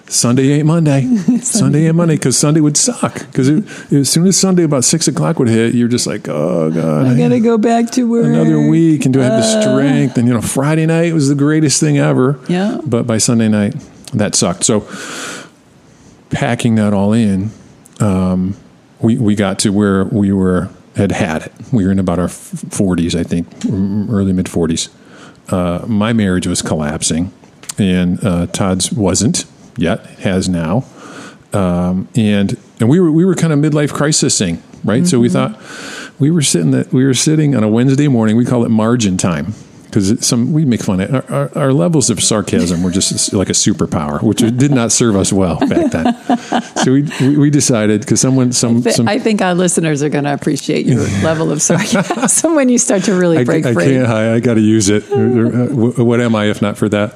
Sunday 0.08 0.52
ain't 0.52 0.66
Monday. 0.66 1.02
Sunday 1.40 1.86
ain't 1.86 1.96
Monday 1.96 2.14
because 2.14 2.38
Sunday 2.38 2.60
would 2.60 2.76
suck. 2.76 3.14
Because 3.26 3.48
as 3.92 4.08
soon 4.08 4.26
as 4.26 4.38
Sunday 4.38 4.62
about 4.62 4.84
six 4.84 5.08
o'clock 5.08 5.38
would 5.38 5.48
hit, 5.48 5.74
you're 5.74 5.88
just 5.88 6.06
like, 6.06 6.28
oh 6.28 6.70
god, 6.70 7.06
I 7.06 7.16
gotta 7.16 7.40
go 7.40 7.58
back 7.58 7.90
to 7.92 8.08
work. 8.08 8.26
another 8.26 8.68
week 8.68 9.04
and 9.04 9.12
do 9.12 9.20
I 9.20 9.24
have 9.24 9.42
the 9.42 9.62
strength? 9.62 10.16
And 10.16 10.28
you 10.28 10.34
know, 10.34 10.40
Friday 10.40 10.86
night 10.86 11.12
was 11.12 11.28
the 11.28 11.34
greatest 11.34 11.80
thing 11.80 11.98
ever. 11.98 12.38
Yeah. 12.48 12.80
But 12.86 13.06
by 13.06 13.18
Sunday 13.18 13.48
night, 13.48 13.74
that 14.14 14.34
sucked. 14.34 14.64
So 14.64 14.88
packing 16.30 16.76
that 16.76 16.92
all 16.92 17.12
in, 17.12 17.50
um, 18.00 18.56
we 19.00 19.18
we 19.18 19.34
got 19.34 19.58
to 19.60 19.70
where 19.70 20.04
we 20.04 20.32
were 20.32 20.70
had 20.94 21.12
had 21.12 21.42
it. 21.42 21.52
We 21.72 21.84
were 21.84 21.90
in 21.90 21.98
about 21.98 22.18
our 22.18 22.28
forties, 22.28 23.16
I 23.16 23.24
think, 23.24 23.48
early 23.68 24.32
mid 24.32 24.48
forties. 24.48 24.88
Uh, 25.48 25.84
my 25.86 26.12
marriage 26.12 26.46
was 26.46 26.62
collapsing, 26.62 27.32
and 27.76 28.24
uh, 28.24 28.46
Todd's 28.46 28.92
wasn't 28.92 29.44
yet. 29.76 30.04
Has 30.20 30.48
now, 30.48 30.84
um, 31.52 32.08
and 32.14 32.56
and 32.80 32.88
we 32.88 33.00
were 33.00 33.10
we 33.10 33.24
were 33.24 33.34
kind 33.34 33.52
of 33.52 33.58
midlife 33.58 33.90
crisising, 33.90 34.60
right? 34.84 35.06
So 35.06 35.20
we 35.20 35.28
thought 35.28 35.60
we 36.18 36.30
were 36.30 36.42
sitting 36.42 36.70
that 36.72 36.92
we 36.92 37.04
were 37.04 37.14
sitting 37.14 37.54
on 37.54 37.62
a 37.62 37.68
Wednesday 37.68 38.08
morning. 38.08 38.36
We 38.36 38.44
call 38.44 38.64
it 38.64 38.70
margin 38.70 39.16
time 39.16 39.54
because 39.96 40.26
some 40.26 40.52
we 40.52 40.64
make 40.64 40.82
fun 40.82 41.00
of 41.00 41.14
our, 41.14 41.32
our, 41.32 41.58
our 41.58 41.72
levels 41.72 42.10
of 42.10 42.22
sarcasm 42.22 42.82
were 42.82 42.90
just 42.90 43.32
like 43.32 43.48
a 43.48 43.52
superpower, 43.52 44.22
which 44.22 44.38
did 44.58 44.70
not 44.70 44.92
serve 44.92 45.16
us 45.16 45.32
well 45.32 45.58
back 45.58 45.90
then. 45.90 46.14
so 46.76 46.92
we 46.92 47.36
we, 47.36 47.50
decided 47.50 48.00
because 48.00 48.20
someone 48.20 48.52
some 48.52 48.82
Th- 48.82 48.94
some 48.94 49.08
I 49.08 49.18
think 49.18 49.40
our 49.40 49.54
listeners 49.54 50.02
are 50.02 50.10
going 50.10 50.24
to 50.24 50.34
appreciate 50.34 50.84
your 50.84 51.00
level 51.22 51.50
of 51.50 51.62
sarcasm 51.62 52.54
when 52.56 52.68
you 52.68 52.76
start 52.76 53.04
to 53.04 53.14
really 53.14 53.42
break 53.44 53.64
I 53.64 53.72
free. 53.72 53.84
can't. 53.86 54.06
I, 54.06 54.34
I 54.34 54.40
got 54.40 54.54
to 54.54 54.60
use 54.60 54.90
it. 54.90 55.04
What 55.08 56.20
am 56.20 56.34
I 56.34 56.46
if 56.46 56.60
not 56.60 56.76
for 56.76 56.88
that? 56.90 57.14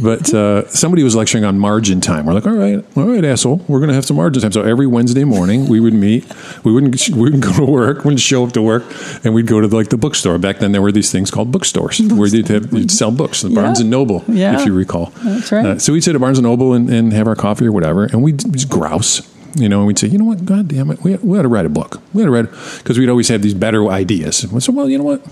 But 0.00 0.32
uh, 0.32 0.66
somebody 0.68 1.02
was 1.02 1.14
lecturing 1.14 1.44
on 1.44 1.58
margin 1.58 2.00
time. 2.00 2.26
We're 2.26 2.32
like, 2.34 2.46
all 2.46 2.54
right, 2.54 2.84
all 2.96 3.04
right, 3.04 3.24
asshole, 3.24 3.56
we're 3.68 3.78
going 3.78 3.88
to 3.88 3.94
have 3.94 4.04
some 4.06 4.16
margin 4.16 4.42
time. 4.42 4.52
So 4.52 4.62
every 4.62 4.86
Wednesday 4.86 5.24
morning 5.24 5.68
we 5.68 5.80
would 5.80 5.94
meet. 5.94 6.24
We 6.64 6.72
wouldn't 6.72 7.08
we 7.10 7.20
wouldn't 7.20 7.42
go 7.42 7.52
to 7.54 7.64
work. 7.64 8.04
Wouldn't 8.04 8.20
show 8.20 8.44
up 8.44 8.52
to 8.52 8.62
work, 8.62 8.84
and 9.24 9.34
we'd 9.34 9.46
go 9.46 9.60
to 9.60 9.68
like 9.68 9.88
the 9.90 9.96
bookstore. 9.98 10.38
Back 10.38 10.58
then 10.58 10.72
there 10.72 10.82
were 10.82 10.92
these 10.92 11.10
things 11.12 11.30
called 11.30 11.50
bookstores 11.52 12.00
where 12.00 12.28
you'd, 12.28 12.48
have, 12.48 12.72
you'd 12.72 12.90
sell 12.90 13.10
books. 13.10 13.42
The 13.42 13.50
Barnes 13.50 13.80
and 13.80 13.90
Noble, 13.90 14.24
Yeah. 14.28 14.58
if 14.60 14.66
you 14.66 14.72
recall. 14.74 15.06
That's 15.24 15.52
right. 15.52 15.66
Uh, 15.66 15.78
so 15.78 15.92
we'd 15.92 16.02
sit 16.04 16.14
at 16.14 16.20
Barnes 16.20 16.38
and 16.38 16.46
Noble 16.46 16.72
and, 16.72 16.88
and 16.90 17.12
have 17.12 17.26
our 17.26 17.36
coffee 17.36 17.66
or 17.66 17.72
whatever, 17.72 18.04
and 18.04 18.22
we'd 18.22 18.38
just 18.52 18.68
grouse. 18.68 19.20
You 19.54 19.68
know, 19.68 19.78
and 19.78 19.86
we'd 19.86 19.98
say, 19.98 20.08
you 20.08 20.16
know 20.16 20.24
what, 20.24 20.46
God 20.46 20.68
damn 20.68 20.90
it, 20.90 21.02
we, 21.02 21.16
we 21.16 21.38
ought 21.38 21.42
to 21.42 21.48
write 21.48 21.66
a 21.66 21.68
book. 21.68 22.00
We 22.14 22.22
ought 22.22 22.26
to 22.26 22.32
write, 22.32 22.50
because 22.78 22.98
we'd 22.98 23.10
always 23.10 23.28
have 23.28 23.42
these 23.42 23.52
better 23.52 23.86
ideas. 23.88 24.44
And 24.44 24.52
we 24.52 24.60
said, 24.60 24.74
well, 24.74 24.88
you 24.88 24.96
know 24.96 25.04
what, 25.04 25.26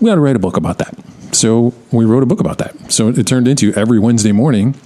we 0.00 0.08
ought 0.08 0.14
to 0.14 0.20
write 0.20 0.36
a 0.36 0.38
book 0.38 0.56
about 0.56 0.78
that. 0.78 0.96
So 1.32 1.74
we 1.90 2.04
wrote 2.04 2.22
a 2.22 2.26
book 2.26 2.38
about 2.38 2.58
that. 2.58 2.92
So 2.92 3.08
it 3.08 3.26
turned 3.26 3.48
into 3.48 3.74
every 3.74 3.98
Wednesday 3.98 4.32
morning, 4.32 4.76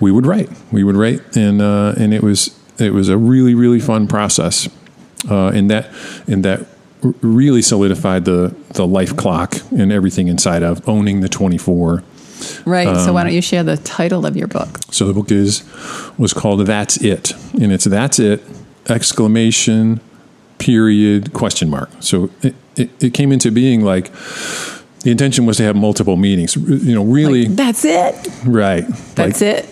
we 0.00 0.10
would 0.10 0.24
write. 0.24 0.48
We 0.72 0.82
would 0.82 0.96
write, 0.96 1.36
and 1.36 1.60
uh, 1.60 1.94
and 1.98 2.14
it 2.14 2.22
was 2.22 2.58
it 2.78 2.94
was 2.94 3.08
a 3.10 3.18
really 3.18 3.54
really 3.54 3.80
fun 3.80 4.08
process, 4.08 4.68
uh, 5.30 5.48
and 5.48 5.70
that 5.70 5.90
and 6.26 6.42
that 6.44 6.66
really 7.20 7.62
solidified 7.62 8.24
the 8.24 8.54
the 8.70 8.86
life 8.86 9.14
clock 9.16 9.56
and 9.70 9.92
everything 9.92 10.28
inside 10.28 10.62
of 10.62 10.88
owning 10.88 11.20
the 11.20 11.28
twenty 11.28 11.58
four. 11.58 12.02
Right. 12.64 12.86
so 12.96 13.08
Um, 13.08 13.14
why 13.14 13.24
don't 13.24 13.32
you 13.32 13.42
share 13.42 13.62
the 13.64 13.76
title 13.76 14.26
of 14.26 14.36
your 14.36 14.48
book? 14.48 14.78
So 14.90 15.06
the 15.06 15.12
book 15.12 15.30
is 15.30 15.62
was 16.18 16.32
called 16.32 16.66
That's 16.66 16.96
It, 16.98 17.32
and 17.60 17.72
it's 17.72 17.84
That's 17.84 18.18
It 18.18 18.42
exclamation 18.88 20.00
period 20.58 21.32
question 21.32 21.70
mark. 21.70 21.90
So 22.00 22.30
it, 22.42 22.54
it, 22.76 22.90
it 23.00 23.14
came 23.14 23.32
into 23.32 23.50
being 23.50 23.82
like 23.82 24.12
the 25.00 25.10
intention 25.10 25.46
was 25.46 25.56
to 25.56 25.62
have 25.64 25.76
multiple 25.76 26.16
meanings. 26.16 26.54
You 26.56 26.94
know, 26.94 27.04
really 27.04 27.46
Like, 27.46 27.56
that's 27.56 27.84
it. 27.84 28.14
right. 28.44 28.84
That's 29.14 29.40
like, 29.40 29.64
it. 29.64 29.68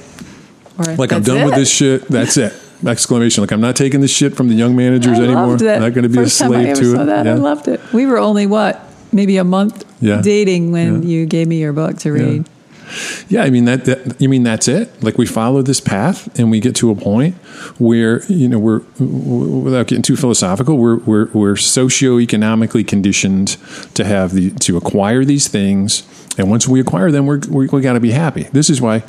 Or, 0.78 0.94
Like 0.96 1.12
I'm 1.12 1.22
"That's 1.22 1.26
done 1.26 1.44
with 1.46 1.54
this 1.56 1.70
shit. 1.70 2.08
That's 2.08 2.36
it. 2.36 2.52
Exclamation! 2.86 3.42
Like 3.42 3.50
I'm 3.50 3.60
not 3.60 3.74
taking 3.74 4.00
this 4.00 4.12
shit 4.14 4.36
from 4.36 4.46
the 4.48 4.54
young 4.54 4.76
managers 4.76 5.18
I 5.18 5.24
anymore. 5.24 5.48
loved 5.48 5.62
it. 5.62 5.74
I'm 5.74 5.82
not 5.82 5.94
going 5.94 6.04
to 6.04 6.08
be 6.08 6.14
First 6.14 6.40
a 6.40 6.44
slave 6.46 6.76
to 6.76 6.94
it. 7.02 7.06
That. 7.06 7.26
I 7.26 7.34
loved 7.34 7.66
it. 7.66 7.80
We 7.92 8.06
were 8.06 8.18
only 8.18 8.46
what, 8.46 8.80
maybe 9.12 9.36
a 9.36 9.42
month 9.44 9.84
Yeah. 10.00 10.20
dating 10.22 10.70
when 10.70 11.02
Yeah. 11.02 11.08
you 11.08 11.26
gave 11.26 11.48
me 11.48 11.58
your 11.58 11.72
book 11.72 11.96
to 11.98 12.12
read. 12.12 12.48
Yeah, 13.28 13.42
I 13.42 13.50
mean 13.50 13.64
that, 13.66 13.84
that. 13.84 14.20
You 14.20 14.28
mean 14.28 14.42
that's 14.42 14.68
it? 14.68 15.02
Like 15.02 15.18
we 15.18 15.26
follow 15.26 15.62
this 15.62 15.80
path, 15.80 16.38
and 16.38 16.50
we 16.50 16.60
get 16.60 16.74
to 16.76 16.90
a 16.90 16.94
point 16.94 17.34
where 17.78 18.24
you 18.26 18.48
know 18.48 18.58
we're 18.58 18.80
without 18.98 19.86
getting 19.86 20.02
too 20.02 20.16
philosophical, 20.16 20.76
we're 20.78 20.96
we're 20.98 21.26
we're 21.32 21.54
socioeconomically 21.54 22.86
conditioned 22.86 23.56
to 23.94 24.04
have 24.04 24.32
the 24.32 24.50
to 24.50 24.76
acquire 24.76 25.24
these 25.24 25.48
things, 25.48 26.02
and 26.38 26.50
once 26.50 26.66
we 26.68 26.80
acquire 26.80 27.10
them, 27.10 27.26
we're, 27.26 27.40
we 27.50 27.66
we 27.66 27.80
got 27.80 27.94
to 27.94 28.00
be 28.00 28.12
happy. 28.12 28.44
This 28.44 28.70
is 28.70 28.80
why. 28.80 29.02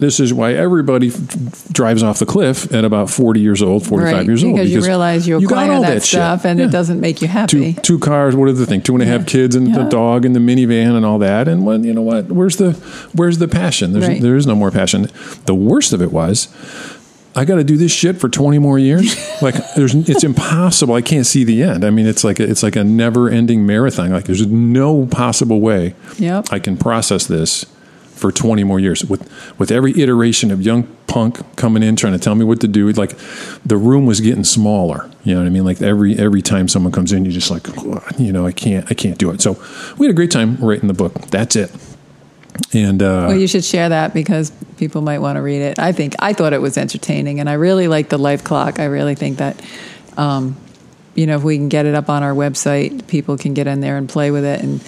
This 0.00 0.18
is 0.18 0.32
why 0.34 0.54
everybody 0.54 1.08
f- 1.08 1.68
drives 1.72 2.02
off 2.02 2.18
the 2.18 2.26
cliff 2.26 2.72
at 2.72 2.84
about 2.84 3.10
40 3.10 3.38
years 3.40 3.62
old, 3.62 3.86
45 3.86 4.12
right. 4.14 4.26
years 4.26 4.42
old. 4.42 4.54
because 4.54 4.72
you 4.72 4.80
realize 4.82 5.28
you 5.28 5.38
got 5.40 5.44
acquire 5.44 5.72
all 5.72 5.82
that, 5.82 5.92
shit. 6.02 6.04
stuff 6.04 6.44
and 6.46 6.58
Yeah 6.58 6.66
it 6.66 6.70
doesn't 6.72 7.00
make 7.00 7.20
you 7.22 7.28
happy. 7.28 7.74
two 7.74 7.98
cars. 7.98 8.34
What 8.34 8.48
are 8.48 8.52
the 8.52 8.66
thing? 8.66 8.80
Two 8.82 8.94
and 8.94 9.02
a 9.02 9.06
half 9.06 9.20
Yeah. 9.20 9.26
kids 9.26 9.54
and 9.54 9.74
the 9.74 9.84
dog 9.84 10.24
and 10.24 10.34
the 10.34 10.40
minivan 10.40 10.96
and 10.96 11.04
all 11.04 11.18
that. 11.18 11.48
And 11.48 11.64
when 11.66 11.84
you 11.84 11.92
know 11.92 12.02
what? 12.02 12.32
Where's 12.32 12.56
the 12.56 12.72
where's 13.14 13.38
the 13.38 13.46
passion? 13.48 13.92
There's 13.92 14.08
Right. 14.08 14.20
there 14.22 14.36
is 14.36 14.46
no 14.46 14.54
more 14.54 14.70
passion. 14.70 15.08
The 15.46 15.54
worst 15.54 15.92
of 15.92 16.00
it 16.02 16.10
was 16.12 16.48
I 17.36 17.44
got 17.44 17.56
to 17.56 17.64
do 17.64 17.76
this 17.76 17.92
shit 17.92 18.18
for 18.18 18.28
20 18.28 18.58
more 18.58 18.76
years. 18.78 19.14
like 19.42 19.54
there's, 19.76 19.94
it's 19.94 20.24
impossible. 20.24 20.94
I 20.96 21.00
can't 21.00 21.24
see 21.24 21.44
the 21.44 21.62
end. 21.62 21.84
I 21.84 21.90
mean, 21.90 22.06
it's 22.06 22.24
like, 22.24 22.40
a, 22.40 22.42
it's 22.50 22.64
like 22.64 22.74
a 22.74 22.82
never 22.82 23.28
ending 23.30 23.64
marathon. 23.64 24.10
Like 24.10 24.24
there's 24.24 24.44
no 24.48 25.06
possible 25.06 25.60
way 25.60 25.94
Yep. 26.18 26.46
I 26.50 26.58
can 26.58 26.76
process 26.76 27.26
this 27.28 27.66
for 28.20 28.30
20 28.30 28.62
more 28.64 28.78
years 28.78 29.04
with, 29.04 29.28
with 29.58 29.70
every 29.70 29.98
iteration 30.00 30.50
of 30.50 30.60
young 30.62 30.84
punk 31.06 31.40
coming 31.56 31.82
in, 31.82 31.96
trying 31.96 32.12
to 32.12 32.18
tell 32.18 32.34
me 32.34 32.44
what 32.44 32.60
to 32.60 32.68
do. 32.68 32.90
Like 32.92 33.16
the 33.64 33.76
room 33.76 34.06
was 34.06 34.20
getting 34.20 34.44
smaller. 34.44 35.10
You 35.24 35.34
know 35.34 35.40
what 35.40 35.46
I 35.46 35.50
mean? 35.50 35.64
Like 35.64 35.80
every, 35.82 36.18
every 36.18 36.42
time 36.42 36.68
someone 36.68 36.92
comes 36.92 37.12
in, 37.12 37.24
you're 37.24 37.32
just 37.32 37.50
like, 37.50 37.66
you 38.18 38.32
know, 38.32 38.46
I 38.46 38.52
can't, 38.52 38.86
I 38.90 38.94
can't 38.94 39.18
do 39.18 39.30
it. 39.30 39.40
So 39.40 39.60
we 39.98 40.06
had 40.06 40.12
a 40.12 40.16
great 40.16 40.30
time 40.30 40.56
writing 40.56 40.88
the 40.88 40.94
book. 40.94 41.14
That's 41.28 41.56
it. 41.56 41.72
And, 42.72 43.02
uh, 43.02 43.26
Well, 43.28 43.36
you 43.36 43.46
should 43.46 43.64
share 43.64 43.88
that 43.88 44.12
because 44.12 44.52
people 44.76 45.02
might 45.02 45.18
want 45.18 45.36
to 45.36 45.42
read 45.42 45.62
it. 45.62 45.78
I 45.78 45.92
think 45.92 46.14
I 46.18 46.32
thought 46.32 46.52
it 46.52 46.60
was 46.60 46.76
entertaining, 46.76 47.40
and 47.40 47.48
I 47.48 47.54
really 47.54 47.88
like 47.88 48.08
the 48.08 48.18
life 48.18 48.44
clock. 48.44 48.78
I 48.78 48.84
really 48.86 49.14
think 49.14 49.38
that, 49.38 49.60
um, 50.16 50.56
you 51.14 51.26
know, 51.26 51.36
if 51.36 51.42
we 51.42 51.56
can 51.56 51.68
get 51.68 51.86
it 51.86 51.94
up 51.94 52.08
on 52.08 52.22
our 52.22 52.34
website, 52.34 53.06
people 53.06 53.36
can 53.38 53.54
get 53.54 53.66
in 53.66 53.80
there 53.80 53.96
and 53.96 54.08
play 54.08 54.30
with 54.30 54.44
it 54.44 54.62
and 54.62 54.80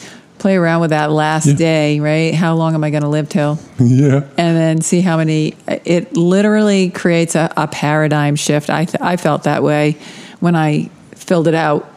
play 0.43 0.57
around 0.57 0.81
with 0.81 0.91
that 0.91 1.11
last 1.13 1.47
Yeah. 1.47 1.55
day. 1.55 2.01
Right? 2.01 2.35
How 2.35 2.55
long 2.57 2.75
am 2.75 2.83
I 2.85 2.91
going 2.91 3.03
to 3.05 3.09
live 3.09 3.29
till? 3.29 3.59
yeah. 3.79 4.23
and 4.37 4.57
then 4.57 4.81
see 4.81 5.01
how 5.01 5.17
many 5.17 5.55
it 5.69 6.17
literally 6.17 6.91
creates 6.91 7.35
a, 7.37 7.53
a 7.57 7.67
paradigm 7.69 8.35
shift 8.37 8.69
I, 8.69 8.85
th- 8.85 9.01
I 9.01 9.17
felt 9.17 9.45
that 9.45 9.63
way 9.63 9.97
when 10.41 10.55
i 10.57 10.91
filled 11.15 11.47
it 11.49 11.55
out 11.55 11.89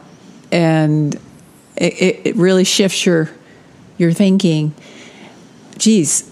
and 0.52 1.14
it, 1.76 1.92
it, 2.00 2.20
it 2.28 2.36
really 2.36 2.64
shifts 2.64 3.04
your 3.04 3.28
your 3.98 4.12
thinking 4.12 4.72
geez 5.78 6.30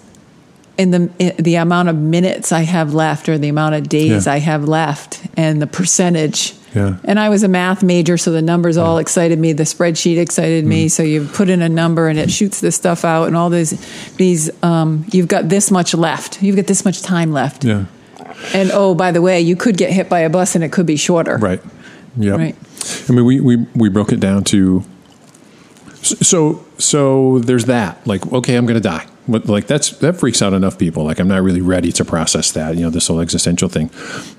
in 0.78 0.90
the 0.90 1.10
in 1.18 1.36
the 1.42 1.56
amount 1.56 1.88
of 1.88 1.96
minutes 1.96 2.52
i 2.52 2.60
have 2.62 2.94
left 2.94 3.28
or 3.28 3.38
the 3.38 3.48
amount 3.48 3.74
of 3.74 3.88
days 3.88 4.26
Yeah. 4.26 4.32
i 4.34 4.38
have 4.38 4.64
left 4.68 5.20
and 5.36 5.60
the 5.62 5.66
percentage 5.66 6.54
Yeah. 6.74 6.96
and 7.04 7.20
I 7.20 7.28
was 7.28 7.42
a 7.44 7.48
math 7.48 7.82
major, 7.82 8.18
so 8.18 8.32
the 8.32 8.42
numbers 8.42 8.76
all 8.76 8.98
excited 8.98 9.38
me. 9.38 9.52
The 9.52 9.62
spreadsheet 9.62 10.18
excited 10.18 10.64
Mm. 10.64 10.68
me. 10.68 10.88
So 10.88 11.02
you 11.02 11.24
put 11.32 11.48
in 11.48 11.62
a 11.62 11.68
number, 11.68 12.08
and 12.08 12.18
it 12.18 12.30
shoots 12.30 12.60
this 12.60 12.74
stuff 12.74 13.04
out, 13.04 13.26
and 13.28 13.36
all 13.36 13.48
these, 13.50 13.70
these. 14.16 14.50
Um, 14.62 15.04
you've 15.12 15.28
got 15.28 15.48
this 15.48 15.70
much 15.70 15.94
left. 15.94 16.42
You've 16.42 16.56
got 16.56 16.66
this 16.66 16.84
much 16.84 17.02
time 17.02 17.32
left. 17.32 17.64
Yeah. 17.64 17.84
And 18.52 18.70
oh, 18.72 18.94
by 18.94 19.12
the 19.12 19.22
way, 19.22 19.40
you 19.40 19.54
could 19.56 19.76
get 19.76 19.90
hit 19.92 20.08
by 20.08 20.20
a 20.20 20.30
bus, 20.30 20.54
and 20.54 20.64
it 20.64 20.72
could 20.72 20.86
be 20.86 20.96
shorter. 20.96 21.36
Right. 21.36 21.62
Yeah. 22.16 22.32
Right. 22.36 22.56
I 23.08 23.12
mean, 23.12 23.24
we, 23.24 23.40
we, 23.40 23.56
we 23.74 23.88
broke 23.88 24.12
it 24.12 24.20
down 24.20 24.44
to 24.44 24.84
so 26.02 26.64
so 26.78 27.38
there's 27.38 27.64
that. 27.66 28.06
Like, 28.06 28.30
okay, 28.32 28.56
I'm 28.56 28.66
going 28.66 28.80
to 28.80 28.88
die. 28.88 29.06
But 29.26 29.46
like 29.46 29.66
that's 29.66 29.90
that 29.98 30.16
freaks 30.16 30.42
out 30.42 30.52
enough 30.52 30.78
people. 30.78 31.04
Like, 31.04 31.18
I'm 31.18 31.28
not 31.28 31.42
really 31.42 31.62
ready 31.62 31.92
to 31.92 32.04
process 32.04 32.52
that. 32.52 32.76
You 32.76 32.82
know, 32.82 32.90
this 32.90 33.06
whole 33.08 33.20
existential 33.20 33.68
thing. 33.68 33.90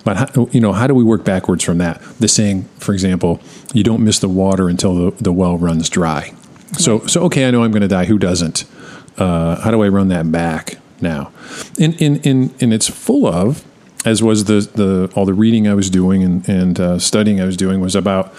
But 0.04 0.18
how, 0.18 0.48
you 0.52 0.62
know, 0.62 0.74
how 0.74 0.88
do 0.88 0.94
we 0.94 1.04
work 1.04 1.24
backwards 1.24 1.64
from 1.64 1.80
that? 1.80 2.02
The 2.20 2.28
saying, 2.28 2.64
for 2.78 2.94
example, 2.94 3.42
you 3.74 3.84
don't 3.84 4.04
miss 4.04 4.20
the 4.20 4.30
water 4.30 4.70
until 4.70 5.12
the, 5.12 5.24
the 5.24 5.34
well 5.34 5.58
runs 5.58 5.90
dry. 5.90 6.34
So 6.74 7.06
so 7.08 7.24
okay, 7.24 7.48
I 7.48 7.52
know 7.52 7.64
I'm 7.64 7.72
going 7.72 7.82
to 7.82 7.88
die. 7.88 8.06
Who 8.06 8.20
doesn't? 8.20 8.66
Uh, 9.18 9.60
how 9.62 9.72
do 9.72 9.82
I 9.82 9.88
run 9.88 10.10
that 10.10 10.32
back 10.32 10.78
now? 11.02 11.32
And 11.80 12.00
and 12.02 12.26
and 12.26 12.54
and 12.62 12.74
it's 12.74 12.90
full 12.90 13.26
of 13.26 13.66
as 14.06 14.22
was 14.22 14.46
the 14.46 14.70
the 14.76 15.12
all 15.16 15.26
the 15.26 15.34
reading 15.34 15.68
I 15.68 15.74
was 15.74 15.90
doing 15.90 16.24
and 16.24 16.48
and 16.48 16.80
uh, 16.80 17.00
studying 17.00 17.42
I 17.42 17.46
was 17.46 17.58
doing 17.58 17.82
was 17.82 17.96
about 17.96 18.34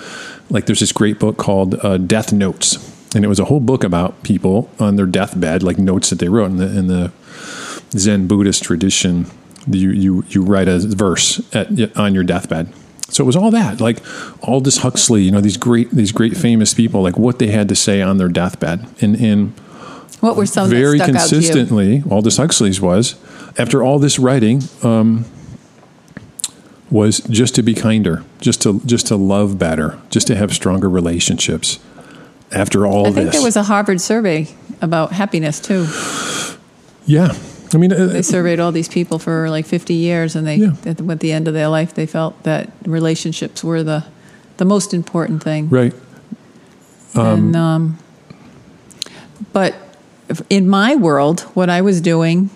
like 0.49 0.67
there's 0.67 0.81
this 0.81 0.93
great 0.93 1.19
book 1.19 1.37
called 1.37 1.75
uh, 1.85 1.99
Death 1.99 2.33
Notes, 2.33 2.77
and 3.17 3.25
it 3.25 3.29
was 3.29 3.41
a 3.41 3.47
whole 3.47 3.61
book 3.61 3.83
about 3.83 4.23
people 4.23 4.71
on 4.79 4.97
their 4.97 5.07
deathbed, 5.07 5.63
like 5.63 5.79
notes 5.79 6.11
that 6.11 6.19
they 6.19 6.29
wrote 6.29 6.51
in 6.51 6.59
the 6.59 6.79
in 6.79 6.87
the 6.87 7.11
Zen 7.93 8.27
Buddhist 8.27 8.63
tradition. 8.63 9.27
You 9.67 9.91
you 9.91 10.25
you 10.29 10.43
write 10.43 10.69
a 10.69 10.79
verse 10.79 11.41
at, 11.55 11.97
on 11.97 12.15
your 12.15 12.25
deathbed. 12.25 12.73
So 13.09 13.25
it 13.25 13.27
was 13.27 13.35
all 13.37 13.51
that, 13.53 13.81
like 13.81 13.99
Aldous 14.43 14.79
Huxley, 14.79 15.23
you 15.23 15.31
know, 15.31 15.41
these 15.41 15.57
great 15.57 15.91
these 15.93 16.13
great 16.13 16.37
famous 16.37 16.75
people, 16.75 17.03
like 17.03 17.17
what 17.17 17.39
they 17.39 17.47
had 17.47 17.69
to 17.71 17.75
say 17.75 18.03
on 18.03 18.19
their 18.19 18.29
deathbed, 18.29 18.87
and 19.01 19.17
and 19.17 19.53
What 20.21 20.37
were 20.37 20.45
some 20.45 20.69
very 20.69 20.99
that 20.99 21.05
stuck 21.05 21.17
out 21.17 21.29
to 21.29 21.37
you? 21.37 21.41
consistently, 21.41 22.03
Aldous 22.11 22.37
Huxley's 22.37 22.83
was 22.83 23.15
after 23.57 23.83
all 23.83 23.99
this 23.99 24.19
writing 24.19 24.63
um, 24.83 25.25
was 26.91 27.21
just 27.21 27.55
to 27.55 27.63
be 27.63 27.73
kinder, 27.75 28.25
just 28.43 28.61
to 28.63 28.81
just 28.85 29.07
to 29.07 29.17
love 29.17 29.59
better, 29.59 29.99
just 30.11 30.27
to 30.27 30.37
have 30.37 30.53
stronger 30.53 30.91
relationships. 30.91 31.79
After 32.53 32.87
all 32.87 33.09
I 33.09 33.11
think 33.13 33.33
there 33.33 33.43
was 33.43 33.57
a 33.57 33.63
Harvard 33.65 34.01
survey 34.01 34.49
about 34.81 35.13
happiness 35.13 35.61
too. 35.61 35.87
yeah. 37.07 37.35
I 37.75 37.79
mean, 37.79 37.93
uh, 37.93 38.07
They 38.07 38.23
surveyed 38.23 38.61
all 38.61 38.71
these 38.73 38.89
people 38.89 39.19
for 39.19 39.51
like 39.51 39.67
50 39.67 39.93
years, 39.95 40.37
and 40.37 40.47
they 40.47 40.57
Yeah. 40.57 40.75
at, 40.87 40.99
the, 40.99 41.05
at 41.13 41.21
the 41.21 41.33
end 41.33 41.49
of 41.49 41.55
their 41.55 41.67
life, 41.69 41.95
they 41.95 42.07
felt 42.07 42.41
that 42.45 42.71
relationships 42.85 43.65
were 43.65 43.83
the 43.83 44.05
the 44.59 44.65
most 44.65 44.95
important 44.95 45.43
thing. 45.43 45.69
right, 45.69 45.93
and 47.15 47.55
um, 47.57 47.99
but 49.53 49.75
in 50.49 50.69
my 50.69 50.95
world, 50.95 51.41
what 51.55 51.69
I 51.69 51.81
was 51.83 52.01
doing 52.01 52.49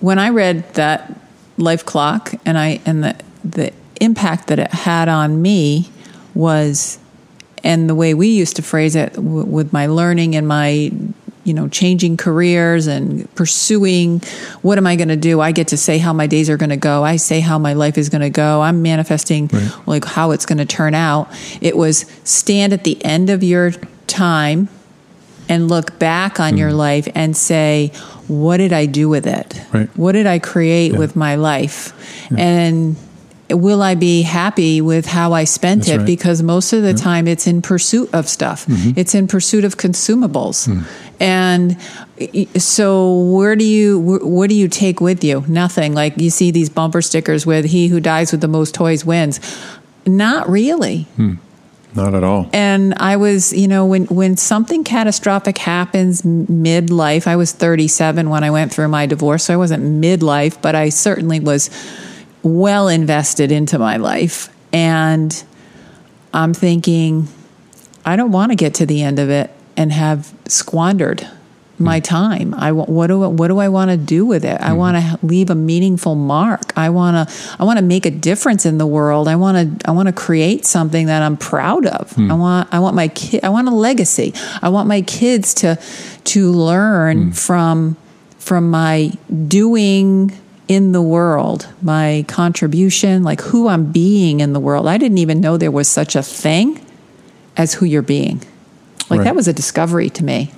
when 0.00 0.18
I 0.18 0.30
read 0.30 0.74
that 0.74 1.20
life 1.56 1.84
clock 1.84 2.34
and 2.44 2.58
I 2.58 2.80
and 2.86 3.04
the 3.04 3.14
the 3.44 3.72
impact 4.00 4.48
that 4.48 4.58
it 4.58 4.72
had 4.72 5.08
on 5.08 5.40
me 5.42 5.88
was, 6.34 6.98
and 7.64 7.88
the 7.90 7.94
way 7.94 8.14
we 8.14 8.28
used 8.28 8.56
to 8.56 8.62
phrase 8.62 8.94
it 8.94 9.14
w- 9.14 9.44
with 9.44 9.72
my 9.72 9.86
learning 9.86 10.36
and 10.36 10.46
my 10.46 10.92
you 11.42 11.52
know 11.52 11.68
changing 11.68 12.16
careers 12.16 12.86
and 12.86 13.32
pursuing 13.34 14.20
what 14.62 14.78
am 14.78 14.86
i 14.86 14.96
going 14.96 15.08
to 15.08 15.16
do 15.16 15.40
i 15.40 15.50
get 15.50 15.68
to 15.68 15.76
say 15.76 15.98
how 15.98 16.12
my 16.12 16.26
days 16.26 16.48
are 16.48 16.56
going 16.56 16.70
to 16.70 16.76
go 16.76 17.02
i 17.04 17.16
say 17.16 17.40
how 17.40 17.58
my 17.58 17.72
life 17.72 17.98
is 17.98 18.08
going 18.08 18.22
to 18.22 18.30
go 18.30 18.62
i'm 18.62 18.80
manifesting 18.82 19.50
like 19.86 20.04
how 20.04 20.30
it's 20.30 20.46
going 20.46 20.58
to 20.58 20.64
turn 20.64 20.94
out 20.94 21.28
it 21.60 21.76
was 21.76 22.06
stand 22.24 22.72
at 22.72 22.84
the 22.84 23.02
end 23.04 23.28
of 23.28 23.42
your 23.42 23.72
time 24.06 24.68
and 25.48 25.68
look 25.68 25.98
back 25.98 26.40
on 26.40 26.56
your 26.56 26.70
mm-hmm. 26.70 26.78
life 26.78 27.08
and 27.14 27.36
say, 27.36 27.88
what 28.28 28.56
did 28.56 28.72
I 28.72 28.86
do 28.86 29.08
with 29.08 29.26
it? 29.26 29.60
Right. 29.72 29.88
What 29.96 30.12
did 30.12 30.26
I 30.26 30.38
create 30.38 30.92
Yeah. 30.92 30.98
with 30.98 31.16
my 31.16 31.34
life? 31.34 31.92
And 32.36 32.96
will 33.50 33.82
I 33.82 33.94
be 33.94 34.22
happy 34.22 34.80
with 34.80 35.06
how 35.06 35.32
I 35.32 35.44
spent 35.44 35.82
That's 35.82 35.90
it? 35.90 35.96
right. 35.98 36.06
Because 36.06 36.42
most 36.42 36.72
of 36.72 36.82
the 36.82 36.94
time 36.94 37.28
it's 37.28 37.46
in 37.46 37.60
pursuit 37.62 38.08
of 38.14 38.28
stuff, 38.28 38.66
Mm-hmm. 38.66 38.98
it's 38.98 39.14
in 39.14 39.26
pursuit 39.28 39.64
of 39.64 39.76
consumables. 39.76 40.66
Hmm. 40.66 40.82
And 41.20 41.76
so 42.60 43.18
where 43.30 43.56
do 43.56 43.64
you 43.64 44.00
wh- 44.00 44.26
what 44.26 44.48
do 44.48 44.54
you 44.54 44.68
take 44.68 45.00
with 45.00 45.22
you 45.24 45.44
nothing 45.48 45.94
like 45.94 46.16
you 46.20 46.30
see 46.30 46.50
these 46.50 46.68
bumper 46.70 47.02
stickers 47.02 47.44
with 47.44 47.64
he 47.64 47.88
who 47.88 47.98
dies 48.00 48.30
with 48.32 48.40
the 48.40 48.48
most 48.48 48.74
toys 48.74 49.04
wins 49.04 49.40
not 50.06 50.48
really 50.48 51.06
not 51.94 52.14
at 52.14 52.24
all. 52.24 52.48
and 52.52 52.92
I 52.94 53.16
was, 53.16 53.52
you 53.52 53.68
know, 53.68 53.86
when 53.86 54.06
when 54.06 54.36
something 54.36 54.82
catastrophic 54.84 55.58
happens 55.58 56.22
midlife, 56.22 57.26
I 57.28 57.36
was 57.36 57.52
37 57.52 58.28
when 58.30 58.42
I 58.42 58.50
went 58.50 58.72
through 58.72 58.88
my 58.88 59.06
divorce, 59.06 59.44
so 59.44 59.54
I 59.54 59.56
wasn't 59.56 59.84
midlife, 60.02 60.60
but 60.60 60.74
I 60.74 60.88
certainly 60.88 61.38
was 61.38 61.70
well 62.44 62.86
invested 62.88 63.50
into 63.50 63.78
my 63.78 63.96
life. 63.96 64.54
And 64.72 65.44
I'm 66.32 66.54
thinking, 66.54 67.26
I 68.04 68.16
don't 68.16 68.30
want 68.30 68.52
to 68.52 68.56
get 68.56 68.74
to 68.74 68.86
the 68.86 69.02
end 69.02 69.18
of 69.18 69.30
it 69.30 69.50
and 69.76 69.90
have 69.90 70.32
squandered 70.46 71.26
my 71.78 71.98
mm-hmm. 71.98 72.04
time. 72.04 72.54
I 72.54 72.70
what 72.70 73.08
do 73.08 73.24
I- 73.24 73.28
what 73.28 73.48
do 73.48 73.58
I 73.58 73.68
want 73.68 73.90
to 73.90 73.96
do 73.96 74.24
with 74.24 74.44
it? 74.44 74.60
I 74.60 74.68
mm-hmm. 74.68 74.76
want 74.76 74.96
to 74.96 75.26
leave 75.26 75.50
a 75.50 75.54
meaningful 75.54 76.14
mark. 76.14 76.72
I 76.76 76.90
want 76.90 77.28
to 77.28 77.34
I 77.58 77.64
want 77.64 77.78
to 77.78 77.84
make 77.84 78.06
a 78.06 78.10
difference 78.10 78.64
in 78.64 78.78
the 78.78 78.86
world. 78.86 79.26
I 79.26 79.36
want 79.36 79.80
to 79.80 79.88
I 79.88 79.92
want 79.92 80.06
to 80.06 80.12
create 80.12 80.66
something 80.66 81.06
that 81.06 81.22
I'm 81.22 81.36
proud 81.36 81.86
of. 81.86 82.12
Hmm. 82.12 82.30
I 82.30 82.34
want 82.34 82.68
I 82.72 82.78
want 82.78 82.94
my 82.94 83.08
kid 83.08 83.42
I 83.42 83.48
want 83.48 83.66
a 83.66 83.72
legacy. 83.72 84.34
I 84.62 84.68
want 84.68 84.86
my 84.86 85.02
kids 85.02 85.54
to 85.54 85.78
to 86.24 86.52
learn 86.52 87.22
hmm. 87.22 87.30
from 87.30 87.96
from 88.38 88.70
my 88.70 89.10
doing 89.48 90.38
in 90.68 90.92
the 90.92 91.02
world, 91.02 91.68
my 91.82 92.24
contribution, 92.28 93.22
like 93.22 93.40
who 93.42 93.68
I'm 93.68 93.92
being 93.92 94.40
in 94.40 94.52
the 94.54 94.60
world. 94.60 94.86
I 94.88 94.96
didn't 94.98 95.18
even 95.18 95.40
know 95.40 95.56
there 95.56 95.70
was 95.70 95.88
such 95.88 96.16
a 96.16 96.22
thing 96.22 96.80
as 97.56 97.74
who 97.74 97.86
you're 97.86 98.02
being. 98.02 98.40
Like 99.10 99.18
Right. 99.18 99.24
that 99.24 99.36
was 99.36 99.46
a 99.48 99.52
discovery 99.52 100.08
to 100.10 100.24
me. 100.24 100.50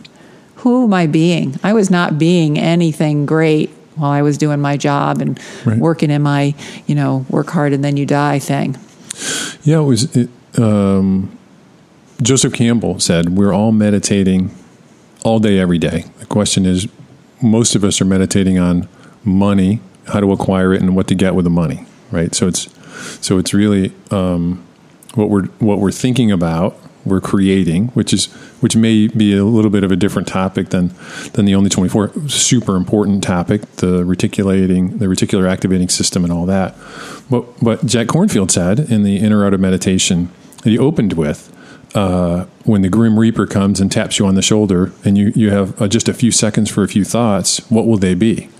Who 0.56 0.84
am 0.84 0.94
I 0.94 1.06
being? 1.06 1.58
I 1.64 1.72
was 1.72 1.90
not 1.90 2.18
being 2.18 2.58
anything 2.58 3.26
great 3.26 3.70
while 3.96 4.10
I 4.10 4.22
was 4.22 4.38
doing 4.38 4.60
my 4.60 4.76
job 4.76 5.20
and 5.20 5.38
Right. 5.64 5.78
working 5.78 6.10
in 6.10 6.22
my, 6.22 6.54
you 6.86 6.94
know, 6.94 7.26
work 7.28 7.50
hard 7.50 7.72
and 7.72 7.82
then 7.84 7.96
you 7.96 8.06
die 8.06 8.38
thing. 8.38 8.76
Yeah, 9.64 9.80
it 9.80 9.84
was. 9.84 10.04
It, 10.16 10.28
um, 10.58 11.30
Joseph 12.22 12.52
Campbell 12.52 12.98
said, 13.00 13.36
"We're 13.36 13.52
all 13.52 13.72
meditating 13.72 14.50
all 15.24 15.38
day, 15.38 15.58
every 15.58 15.78
day." 15.78 16.04
The 16.20 16.26
question 16.26 16.64
is, 16.64 16.86
most 17.42 17.74
of 17.74 17.82
us 17.84 18.00
are 18.00 18.04
meditating 18.06 18.58
on 18.58 18.86
money, 19.24 19.80
how 20.08 20.20
to 20.20 20.32
acquire 20.32 20.72
it, 20.72 20.80
and 20.80 20.96
what 20.96 21.08
to 21.08 21.14
get 21.14 21.34
with 21.34 21.44
the 21.44 21.50
money. 21.50 21.86
Right. 22.10 22.34
So 22.34 22.46
it's 22.46 22.68
so 23.24 23.38
it's 23.38 23.52
really 23.52 23.92
um, 24.10 24.66
what 25.14 25.30
we're 25.30 25.46
what 25.58 25.78
we're 25.78 25.90
thinking 25.90 26.30
about, 26.30 26.76
we're 27.04 27.20
creating, 27.20 27.88
which 27.88 28.12
is 28.12 28.26
which 28.60 28.76
may 28.76 29.08
be 29.08 29.36
a 29.36 29.44
little 29.44 29.70
bit 29.70 29.84
of 29.84 29.90
a 29.90 29.96
different 29.96 30.28
topic 30.28 30.70
than 30.70 30.94
than 31.32 31.44
the 31.44 31.54
only 31.54 31.70
24 31.70 32.28
super 32.28 32.76
important 32.76 33.22
topic, 33.22 33.62
the 33.76 34.04
reticulating, 34.04 34.98
the 34.98 35.06
reticular 35.06 35.50
activating 35.50 35.88
system, 35.88 36.24
and 36.24 36.32
all 36.32 36.46
that. 36.46 36.74
But 37.30 37.62
what 37.62 37.86
Jack 37.86 38.08
Kornfield 38.08 38.50
said 38.50 38.78
in 38.78 39.02
the 39.02 39.16
inner 39.16 39.46
out 39.46 39.54
of 39.54 39.60
meditation 39.60 40.30
that 40.62 40.70
he 40.70 40.78
opened 40.78 41.14
with. 41.14 41.52
Uh, 41.94 42.44
when 42.64 42.82
the 42.82 42.90
grim 42.90 43.18
reaper 43.18 43.46
comes 43.46 43.80
and 43.80 43.90
taps 43.90 44.18
you 44.18 44.26
on 44.26 44.34
the 44.34 44.42
shoulder 44.42 44.92
and 45.02 45.16
you, 45.16 45.32
you 45.34 45.50
have 45.50 45.80
uh, 45.80 45.88
just 45.88 46.10
a 46.10 46.12
few 46.12 46.30
seconds 46.30 46.68
for 46.68 46.82
a 46.82 46.88
few 46.88 47.04
thoughts 47.04 47.58
what 47.70 47.86
will 47.86 47.96
they 47.96 48.12
be 48.12 48.50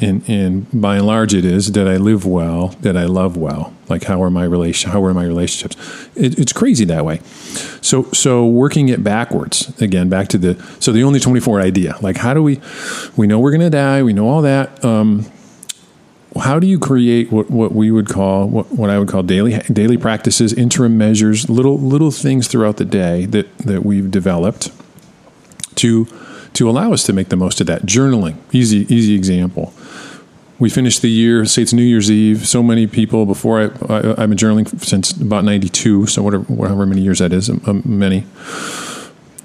and, 0.00 0.28
and 0.28 0.66
by 0.80 0.96
and 0.96 1.06
large 1.06 1.34
it 1.34 1.44
is 1.44 1.70
did 1.70 1.86
i 1.86 1.96
live 1.96 2.24
well? 2.24 2.68
Did 2.80 2.96
i 2.96 3.04
love 3.04 3.36
well? 3.36 3.74
Like 3.88 4.04
how 4.04 4.22
are 4.22 4.30
my 4.30 4.44
relation 4.44 4.90
how 4.90 5.04
are 5.04 5.14
my 5.14 5.24
relationships? 5.24 5.76
It, 6.16 6.38
it's 6.38 6.52
crazy 6.52 6.84
that 6.86 7.04
way. 7.04 7.20
So 7.80 8.04
so 8.12 8.46
working 8.46 8.88
it 8.88 9.04
backwards 9.04 9.80
again 9.80 10.08
back 10.08 10.28
to 10.28 10.38
the 10.38 10.62
so 10.80 10.92
the 10.92 11.02
only 11.02 11.20
24 11.20 11.60
idea 11.60 11.96
like 12.00 12.16
how 12.16 12.34
do 12.34 12.42
we 12.42 12.60
we 13.16 13.26
know 13.26 13.38
we're 13.38 13.50
going 13.50 13.60
to 13.60 13.70
die 13.70 14.02
we 14.02 14.12
know 14.12 14.28
all 14.28 14.42
that 14.42 14.84
um, 14.84 15.30
how 16.40 16.58
do 16.58 16.66
you 16.66 16.78
create 16.78 17.30
what, 17.30 17.50
what 17.50 17.72
we 17.72 17.90
would 17.90 18.08
call 18.08 18.48
what, 18.48 18.70
what 18.72 18.90
I 18.90 18.98
would 18.98 19.08
call 19.08 19.22
daily 19.22 19.58
daily 19.72 19.96
practices, 19.96 20.52
interim 20.52 20.96
measures, 20.96 21.48
little 21.50 21.78
little 21.78 22.10
things 22.10 22.48
throughout 22.48 22.76
the 22.76 22.84
day 22.84 23.26
that, 23.26 23.58
that 23.58 23.84
we've 23.84 24.10
developed 24.10 24.70
to 25.76 26.06
to 26.54 26.68
allow 26.68 26.92
us 26.92 27.02
to 27.04 27.12
make 27.12 27.28
the 27.28 27.36
most 27.36 27.60
of 27.60 27.66
that. 27.66 27.82
Journaling, 27.82 28.36
easy 28.52 28.86
easy 28.94 29.14
example. 29.14 29.72
We 30.58 30.70
finished 30.70 31.02
the 31.02 31.10
year, 31.10 31.44
say 31.44 31.62
it's 31.62 31.72
New 31.72 31.82
Year's 31.82 32.10
Eve. 32.10 32.46
So 32.46 32.62
many 32.62 32.86
people 32.86 33.26
before 33.26 33.60
I, 33.60 33.64
I 33.88 34.20
have 34.20 34.28
been 34.28 34.38
journaling 34.38 34.68
since 34.80 35.10
about 35.12 35.44
'92, 35.44 36.06
so 36.06 36.22
whatever, 36.22 36.44
however 36.54 36.86
many 36.86 37.00
years 37.02 37.18
that 37.18 37.32
is, 37.32 37.48
um, 37.48 37.82
many. 37.84 38.26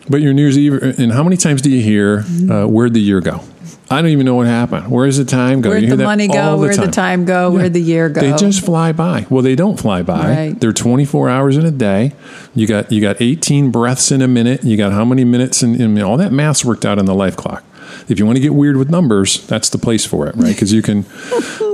But 0.09 0.21
your 0.21 0.33
New 0.33 0.43
Year's 0.43 0.57
Eve, 0.57 0.73
and 0.99 1.11
how 1.11 1.23
many 1.23 1.35
times 1.37 1.61
do 1.61 1.71
you 1.71 1.81
hear, 1.81 2.23
uh, 2.49 2.67
"Where'd 2.67 2.93
the 2.93 3.01
year 3.01 3.19
go"? 3.19 3.41
I 3.89 4.01
don't 4.01 4.11
even 4.11 4.25
know 4.25 4.35
what 4.35 4.47
happened. 4.47 4.89
Where 4.91 5.05
does 5.05 5.17
the 5.17 5.23
time 5.23 5.61
go? 5.61 5.69
Where'd 5.69 5.89
the 5.89 5.97
money 5.97 6.27
go? 6.27 6.57
Where'd 6.57 6.75
the 6.75 6.83
time. 6.83 6.91
time 6.91 7.25
go? 7.25 7.51
Where'd 7.51 7.73
the 7.73 7.81
year 7.81 8.09
go? 8.09 8.19
They 8.19 8.35
just 8.35 8.63
fly 8.65 8.91
by. 8.91 9.25
Well, 9.29 9.41
they 9.41 9.55
don't 9.55 9.79
fly 9.79 10.01
by. 10.01 10.29
Right. 10.29 10.59
They're 10.59 10.73
24 10.73 11.29
hours 11.29 11.55
in 11.55 11.65
a 11.65 11.71
day. 11.71 12.13
You 12.53 12.67
got 12.67 12.91
you 12.91 12.99
got 12.99 13.21
18 13.21 13.71
breaths 13.71 14.11
in 14.11 14.21
a 14.21 14.27
minute. 14.27 14.63
You 14.63 14.75
got 14.75 14.91
how 14.91 15.05
many 15.05 15.23
minutes 15.23 15.63
in, 15.63 15.79
in 15.79 16.01
all 16.01 16.17
that 16.17 16.33
math's 16.33 16.65
worked 16.65 16.85
out 16.85 16.99
in 16.99 17.05
the 17.05 17.15
life 17.15 17.37
clock. 17.37 17.63
If 18.09 18.19
you 18.19 18.25
want 18.25 18.35
to 18.35 18.41
get 18.41 18.53
weird 18.53 18.75
with 18.75 18.89
numbers, 18.89 19.45
that's 19.47 19.69
the 19.69 19.77
place 19.77 20.05
for 20.05 20.27
it, 20.27 20.35
right? 20.35 20.47
Because 20.57 20.73
you 20.73 20.81
can. 20.81 21.05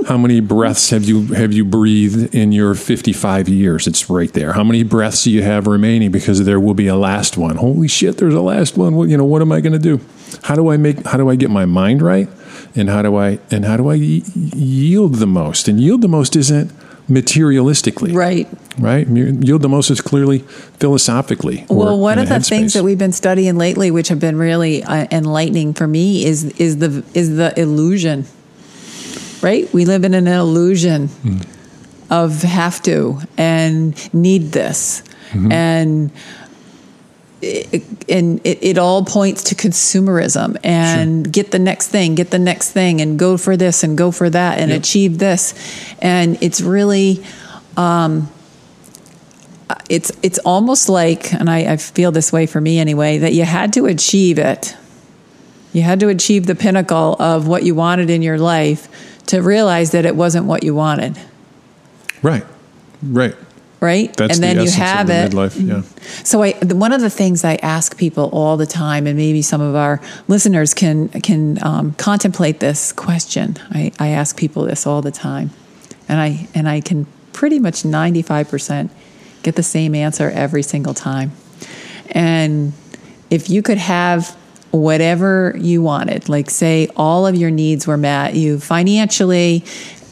how 0.08 0.18
many 0.18 0.40
breaths 0.40 0.90
have 0.90 1.04
you 1.04 1.26
have 1.28 1.52
you 1.52 1.64
breathed 1.64 2.34
in 2.34 2.52
your 2.52 2.74
55 2.74 3.48
years? 3.48 3.86
It's 3.86 4.08
right 4.08 4.32
there. 4.32 4.52
How 4.52 4.62
many 4.62 4.82
breaths 4.82 5.24
do 5.24 5.30
you 5.30 5.42
have 5.42 5.66
remaining? 5.66 6.12
Because 6.12 6.44
there 6.44 6.60
will 6.60 6.74
be 6.74 6.86
a 6.86 6.96
last 6.96 7.36
one. 7.36 7.56
Holy 7.56 7.88
shit! 7.88 8.18
There's 8.18 8.34
a 8.34 8.40
last 8.40 8.76
one. 8.76 8.94
Well, 8.94 9.08
you 9.08 9.16
know 9.16 9.24
what 9.24 9.42
am 9.42 9.50
I 9.50 9.60
going 9.60 9.72
to 9.72 9.78
do? 9.78 10.00
How 10.42 10.54
do 10.54 10.70
I 10.70 10.76
make? 10.76 11.04
How 11.06 11.16
do 11.16 11.28
I 11.30 11.36
get 11.36 11.50
my 11.50 11.64
mind 11.64 12.02
right? 12.02 12.28
And 12.76 12.88
how 12.90 13.02
do 13.02 13.16
I 13.16 13.38
and 13.50 13.64
how 13.64 13.76
do 13.76 13.88
I 13.88 13.94
yield 13.94 15.14
the 15.16 15.26
most? 15.26 15.68
And 15.68 15.80
yield 15.80 16.00
the 16.02 16.08
most 16.08 16.36
isn't 16.36 16.72
materialistically, 17.08 18.14
right. 18.14 18.48
right? 18.78 19.06
Yield 19.06 19.60
the 19.62 19.68
most 19.68 19.90
is 19.90 20.00
clearly 20.00 20.38
philosophically. 20.78 21.66
Well, 21.68 21.98
one 21.98 22.18
of 22.18 22.28
the 22.28 22.40
things 22.40 22.72
that 22.72 22.82
we've 22.82 22.98
been 22.98 23.12
studying 23.12 23.56
lately, 23.58 23.90
which 23.90 24.08
have 24.08 24.18
been 24.20 24.38
really 24.38 24.82
uh, 24.82 25.06
enlightening 25.10 25.74
for 25.74 25.86
me, 25.86 26.24
is 26.24 26.44
is 26.58 26.78
the 26.78 27.04
is 27.14 27.36
the 27.36 27.58
illusion. 27.60 28.24
Right? 29.42 29.72
We 29.74 29.84
live 29.84 30.04
in 30.04 30.14
an 30.14 30.26
illusion 30.26 31.08
Hmm. 31.08 31.38
of 32.10 32.42
have 32.42 32.82
to 32.84 33.20
and 33.36 33.94
need 34.14 34.52
this, 34.52 35.02
Mm-hmm. 35.32 35.52
and 35.52 36.10
it, 37.42 37.82
and 38.08 38.40
it, 38.46 38.58
it 38.62 38.78
all 38.78 39.04
points 39.04 39.42
to 39.44 39.54
consumerism 39.54 40.56
and 40.64 41.30
get 41.32 41.50
the 41.50 41.58
next 41.58 41.88
thing, 41.88 42.14
get 42.14 42.30
the 42.30 42.38
next 42.38 42.70
thing, 42.72 43.00
and 43.00 43.18
go 43.18 43.36
for 43.36 43.56
this 43.56 43.82
and 43.84 43.98
go 43.98 44.10
for 44.10 44.30
that 44.30 44.58
and 44.58 44.70
Yep. 44.70 44.80
achieve 44.80 45.18
this, 45.18 45.54
and 46.00 46.38
it's 46.42 46.60
really 46.60 47.22
um, 47.76 48.30
it's 49.88 50.12
it's 50.22 50.38
almost 50.40 50.88
like, 50.88 51.32
and 51.32 51.48
I, 51.50 51.72
I 51.72 51.76
feel 51.76 52.12
this 52.12 52.32
way 52.32 52.46
for 52.46 52.60
me 52.60 52.78
anyway, 52.78 53.18
that 53.18 53.32
you 53.32 53.44
had 53.44 53.72
to 53.74 53.86
achieve 53.86 54.38
it. 54.38 54.76
You 55.72 55.82
had 55.82 56.00
to 56.00 56.08
achieve 56.08 56.46
the 56.46 56.54
pinnacle 56.54 57.16
of 57.18 57.48
what 57.48 57.64
you 57.64 57.74
wanted 57.74 58.08
in 58.08 58.22
your 58.22 58.38
life 58.38 58.88
to 59.26 59.40
realize 59.40 59.90
that 59.90 60.04
it 60.06 60.14
wasn't 60.14 60.44
what 60.46 60.62
you 60.62 60.74
wanted, 60.74 61.18
right, 62.22 62.44
right. 63.02 63.34
Right? 63.84 64.16
That's 64.16 64.38
and 64.38 64.42
the 64.42 64.54
then 64.54 64.64
you 64.64 64.70
have 64.72 65.10
of 65.10 65.14
it. 65.14 65.32
midlife. 65.32 65.68
Yeah. 65.68 65.82
So 66.24 66.42
I, 66.42 66.52
one 66.74 66.92
of 66.92 67.00
the 67.00 67.10
things 67.10 67.44
I 67.44 67.56
ask 67.56 67.96
people 67.96 68.30
all 68.32 68.56
the 68.56 68.66
time, 68.66 69.06
and 69.06 69.16
maybe 69.16 69.42
some 69.42 69.60
of 69.60 69.74
our 69.74 70.00
listeners 70.26 70.74
can 70.74 71.08
can 71.08 71.62
um, 71.62 71.92
contemplate 71.94 72.60
this 72.60 72.92
question. 72.92 73.56
I, 73.70 73.92
I 73.98 74.08
ask 74.08 74.36
people 74.36 74.64
this 74.64 74.86
all 74.86 75.02
the 75.02 75.12
time, 75.12 75.50
and 76.08 76.20
I 76.20 76.48
and 76.54 76.68
I 76.68 76.80
can 76.80 77.06
pretty 77.32 77.58
much 77.58 77.84
ninety 77.84 78.22
five 78.22 78.48
percent 78.48 78.90
get 79.42 79.56
the 79.56 79.62
same 79.62 79.94
answer 79.94 80.30
every 80.30 80.62
single 80.62 80.94
time. 80.94 81.32
And 82.10 82.72
if 83.30 83.50
you 83.50 83.62
could 83.62 83.78
have 83.78 84.36
whatever 84.70 85.54
you 85.56 85.82
wanted, 85.82 86.28
like 86.28 86.50
say 86.50 86.88
all 86.96 87.26
of 87.26 87.36
your 87.36 87.50
needs 87.50 87.86
were 87.86 87.96
met, 87.96 88.34
you 88.34 88.58
financially, 88.58 89.64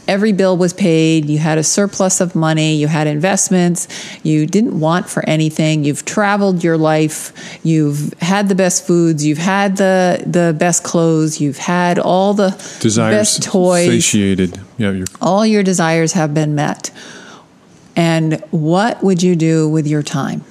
every 0.07 0.31
bill 0.31 0.57
was 0.57 0.73
paid, 0.73 1.25
you 1.25 1.37
had 1.37 1.57
a 1.57 1.63
surplus 1.63 2.21
of 2.21 2.35
money, 2.35 2.75
you 2.75 2.87
had 2.87 3.07
investments, 3.07 3.87
you 4.23 4.45
didn't 4.45 4.79
want 4.79 5.09
for 5.09 5.27
anything, 5.27 5.83
you've 5.83 6.05
traveled 6.05 6.63
your 6.63 6.77
life, 6.77 7.59
you've 7.63 8.13
had 8.19 8.49
the 8.49 8.55
best 8.55 8.85
foods, 8.85 9.25
you've 9.25 9.37
had 9.37 9.77
the 9.77 10.23
the 10.25 10.55
best 10.57 10.83
clothes, 10.83 11.39
you've 11.39 11.57
had 11.57 11.99
all 11.99 12.33
the 12.33 12.51
Desires 12.79 13.15
best 13.15 13.43
toys 13.43 13.87
satiated. 13.87 14.59
Yeah, 14.77 15.03
all 15.21 15.45
your 15.45 15.63
desires 15.63 16.13
have 16.13 16.33
been 16.33 16.55
met. 16.55 16.91
And 17.95 18.41
what 18.49 19.03
would 19.03 19.21
you 19.21 19.35
do 19.35 19.69
with 19.69 19.85
your 19.85 20.01
time? 20.01 20.43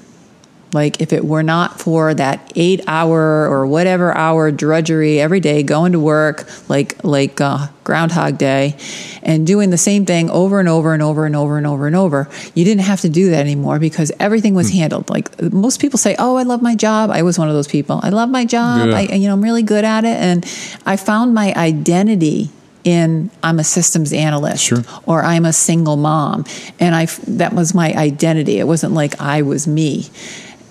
Like 0.72 1.00
if 1.00 1.12
it 1.12 1.24
were 1.24 1.42
not 1.42 1.80
for 1.80 2.14
that 2.14 2.52
eight 2.56 2.80
hour 2.86 3.46
or 3.46 3.66
whatever 3.66 4.14
hour 4.16 4.50
drudgery 4.50 5.20
every 5.20 5.40
day, 5.40 5.62
going 5.62 5.92
to 5.92 6.00
work 6.00 6.48
like 6.68 7.02
like 7.04 7.40
uh, 7.40 7.66
Groundhog 7.84 8.38
Day, 8.38 8.76
and 9.22 9.46
doing 9.46 9.70
the 9.70 9.76
same 9.78 10.06
thing 10.06 10.30
over 10.30 10.60
and 10.60 10.68
over 10.68 10.94
and 10.94 11.02
over 11.02 11.26
and 11.26 11.36
over 11.36 11.58
and 11.58 11.66
over 11.66 11.86
and 11.86 11.96
over, 11.96 12.28
you 12.54 12.64
didn't 12.64 12.84
have 12.84 13.00
to 13.02 13.08
do 13.08 13.30
that 13.30 13.40
anymore 13.40 13.78
because 13.78 14.10
everything 14.18 14.54
was 14.54 14.70
handled. 14.70 15.10
Like 15.10 15.40
most 15.52 15.80
people 15.80 15.98
say, 15.98 16.16
"Oh, 16.18 16.36
I 16.36 16.44
love 16.44 16.62
my 16.62 16.74
job." 16.74 17.10
I 17.10 17.22
was 17.22 17.38
one 17.38 17.48
of 17.48 17.54
those 17.54 17.68
people. 17.68 18.00
I 18.02 18.08
love 18.08 18.30
my 18.30 18.44
job. 18.44 18.88
Yeah. 18.88 18.96
I, 18.96 19.00
you 19.02 19.28
know, 19.28 19.34
I'm 19.34 19.42
really 19.42 19.62
good 19.62 19.84
at 19.84 20.04
it, 20.04 20.16
and 20.16 20.44
I 20.86 20.96
found 20.96 21.34
my 21.34 21.52
identity 21.54 22.50
in 22.84 23.30
I'm 23.44 23.60
a 23.60 23.64
systems 23.64 24.12
analyst 24.12 24.64
Sure. 24.64 24.82
or 25.06 25.22
I'm 25.22 25.44
a 25.44 25.52
single 25.52 25.96
mom, 25.96 26.44
and 26.80 26.94
I 26.94 27.06
that 27.28 27.52
was 27.52 27.74
my 27.74 27.92
identity. 27.92 28.58
It 28.58 28.66
wasn't 28.66 28.94
like 28.94 29.20
I 29.20 29.42
was 29.42 29.66
me, 29.68 30.06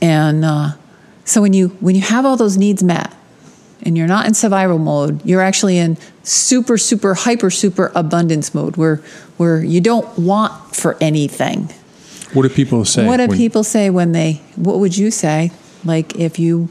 and 0.01 0.43
uh, 0.45 0.69
so 1.25 1.41
when 1.41 1.53
you 1.53 1.69
when 1.79 1.95
you 1.95 2.01
have 2.01 2.25
all 2.25 2.37
those 2.37 2.57
needs 2.57 2.83
met, 2.83 3.13
and 3.83 3.97
you're 3.97 4.07
not 4.07 4.25
in 4.27 4.33
survival 4.33 4.77
mode, 4.79 5.23
you're 5.25 5.41
actually 5.41 5.77
in 5.77 5.97
super 6.23 6.77
super 6.77 7.13
hyper 7.13 7.49
super 7.49 7.91
abundance 7.95 8.53
mode 8.53 8.77
where 8.77 8.97
where 9.37 9.63
you 9.63 9.81
don't 9.81 10.17
want 10.19 10.75
for 10.75 10.97
anything. 11.01 11.69
what 12.33 12.43
do 12.43 12.49
people 12.49 12.85
say? 12.85 13.05
what 13.05 13.17
do 13.17 13.27
when- 13.27 13.37
people 13.37 13.63
say 13.63 13.89
when 13.89 14.11
they? 14.11 14.41
What 14.55 14.79
would 14.79 14.97
you 14.97 15.11
say? 15.11 15.51
Like 15.83 16.15
if 16.15 16.37
you 16.39 16.69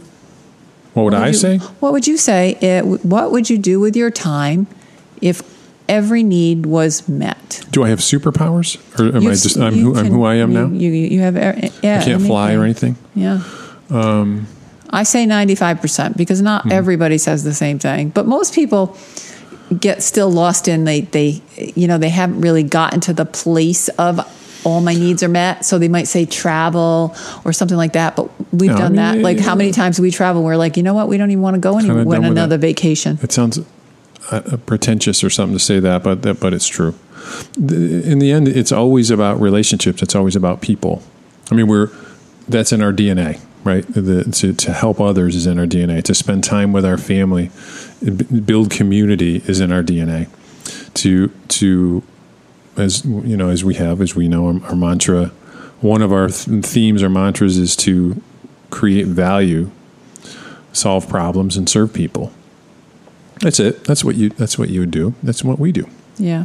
What 0.95 1.05
would 1.05 1.13
what 1.15 1.23
I 1.23 1.29
you- 1.29 1.35
say? 1.35 1.59
What 1.81 1.93
would 1.93 2.07
you 2.07 2.17
say? 2.17 2.57
It, 2.61 2.85
what 3.05 3.33
would 3.33 3.51
you 3.51 3.59
do 3.59 3.81
with 3.81 3.97
your 3.97 4.11
time 4.11 4.67
if 5.21 5.43
every 5.91 6.23
need 6.23 6.65
was 6.67 7.07
met? 7.09 7.67
Do 7.71 7.83
I 7.85 7.89
have 7.91 7.99
superpowers, 7.99 8.79
or 8.99 9.15
am 9.17 9.27
I 9.27 9.31
just 9.33 9.59
I'm 9.59 9.75
you 9.75 9.93
who 9.93 9.99
I'm 10.01 10.07
who 10.07 10.25
I 10.25 10.37
am 10.37 10.53
you, 10.53 10.59
now? 10.59 10.67
You, 10.69 10.91
you 10.91 11.21
have 11.21 11.37
yeah. 11.37 12.01
I 12.01 12.05
can't 12.05 12.23
fly 12.23 12.55
or 12.55 12.63
anything. 12.65 12.97
Yeah. 13.15 13.43
Um, 13.91 14.47
I 14.89 15.03
say 15.03 15.27
ninety 15.27 15.55
five 15.55 15.81
percent 15.81 16.17
because 16.17 16.41
not 16.41 16.63
Hmm. 16.63 16.73
everybody 16.73 17.19
says 17.19 17.45
the 17.45 17.55
same 17.55 17.79
thing, 17.79 18.09
but 18.11 18.27
most 18.27 18.55
people 18.55 18.97
get 19.79 20.03
still 20.03 20.31
lost 20.31 20.67
in 20.69 20.85
they 20.85 21.03
they 21.03 21.41
you 21.77 21.87
know 21.87 21.99
they 21.99 22.09
haven't 22.09 22.41
really 22.41 22.65
gotten 22.65 23.01
to 23.01 23.13
the 23.13 23.25
place 23.25 23.89
of 23.99 24.19
all 24.65 24.81
my 24.81 24.95
needs 24.95 25.23
are 25.23 25.29
met 25.29 25.65
so 25.65 25.79
they 25.79 25.89
might 25.89 26.09
say 26.09 26.27
travel 26.27 27.15
or 27.45 27.53
something 27.53 27.77
like 27.79 27.93
that 27.93 28.17
but 28.17 28.29
we've 28.53 28.71
No, 28.71 28.75
I 28.75 28.79
done 28.79 28.93
mean, 28.93 28.97
that 28.97 29.19
like 29.19 29.39
how 29.39 29.53
yeah. 29.53 29.55
many 29.63 29.71
times 29.71 29.97
do 29.97 30.03
we 30.03 30.11
travel 30.11 30.43
we're 30.43 30.57
like 30.57 30.77
you 30.77 30.83
know 30.83 30.93
what 30.95 31.07
we 31.07 31.17
don't 31.19 31.31
even 31.31 31.41
want 31.41 31.55
to 31.55 31.61
go 31.61 31.79
anywhere 31.79 32.19
on 32.19 32.25
another 32.25 32.57
that. 32.59 32.67
vacation 32.67 33.17
It 33.23 33.31
sounds 33.31 33.61
uh, 34.31 34.57
pretentious 34.67 35.25
or 35.25 35.31
something 35.31 35.57
to 35.57 35.65
say 35.65 35.81
that, 35.81 36.03
but 36.03 36.23
that, 36.23 36.41
but 36.41 36.55
it's 36.55 36.69
true. 36.69 36.95
In 37.57 38.19
the 38.19 38.33
end, 38.33 38.49
it's 38.49 38.73
always 38.73 39.11
about 39.11 39.41
relationships. 39.41 40.03
It's 40.03 40.15
always 40.15 40.37
about 40.37 40.61
people. 40.61 41.03
I 41.51 41.55
mean, 41.55 41.67
we're 41.67 41.91
that's 42.49 42.73
in 42.73 42.83
our 42.83 42.93
DNA, 42.93 43.41
right? 43.65 43.85
The, 43.87 44.25
to 44.25 44.53
to 44.53 44.73
help 44.73 45.01
others 45.01 45.37
is 45.37 45.47
in 45.47 45.59
our 45.59 45.67
DNA. 45.67 46.03
To 46.05 46.15
spend 46.15 46.45
time 46.45 46.73
with 46.73 46.85
our 46.85 46.99
family, 46.99 47.51
build 48.45 48.71
community 48.71 49.43
is 49.47 49.61
in 49.61 49.73
our 49.73 49.83
DNA. 49.83 50.29
To 50.95 51.29
to 51.29 52.03
as 52.77 53.05
you 53.05 53.37
know, 53.37 53.49
as 53.49 53.65
we 53.65 53.75
have, 53.75 54.01
as 54.01 54.15
we 54.15 54.29
know, 54.29 54.47
our, 54.47 54.65
our 54.65 54.77
mantra. 54.77 55.27
One 55.81 56.03
of 56.03 56.13
our 56.13 56.29
th- 56.29 56.65
themes 56.65 57.03
or 57.03 57.09
mantras 57.09 57.57
is 57.57 57.75
to 57.77 58.23
create 58.71 59.07
value, 59.07 59.71
solve 60.73 61.09
problems, 61.09 61.57
and 61.57 61.69
serve 61.69 61.93
people. 61.95 62.33
That's 63.41 63.61
it. 63.61 63.85
That's 63.85 64.05
what 64.05 64.17
you. 64.17 64.31
That's 64.31 64.59
what 64.59 64.69
you 64.69 64.87
do. 64.87 65.15
That's 65.23 65.43
what 65.43 65.59
we 65.59 65.73
do. 65.73 65.89
Yeah. 66.19 66.45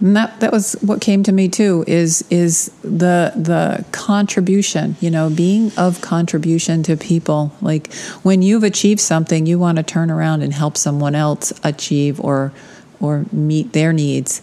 And 0.00 0.16
that 0.16 0.40
that 0.40 0.50
was 0.50 0.72
what 0.80 1.00
came 1.00 1.22
to 1.24 1.32
me 1.32 1.48
too 1.48 1.84
is 1.86 2.24
is 2.30 2.70
the 2.82 3.32
the 3.36 3.84
contribution, 3.92 4.96
you 5.00 5.10
know, 5.10 5.28
being 5.28 5.72
of 5.76 6.00
contribution 6.00 6.82
to 6.84 6.96
people. 6.96 7.52
Like 7.60 7.92
when 8.22 8.40
you've 8.40 8.64
achieved 8.64 9.00
something, 9.00 9.46
you 9.46 9.58
want 9.58 9.76
to 9.76 9.82
turn 9.82 10.10
around 10.10 10.42
and 10.42 10.54
help 10.54 10.76
someone 10.76 11.14
else 11.14 11.52
achieve 11.62 12.18
or 12.20 12.52
or 12.98 13.26
meet 13.30 13.72
their 13.72 13.92
needs. 13.92 14.40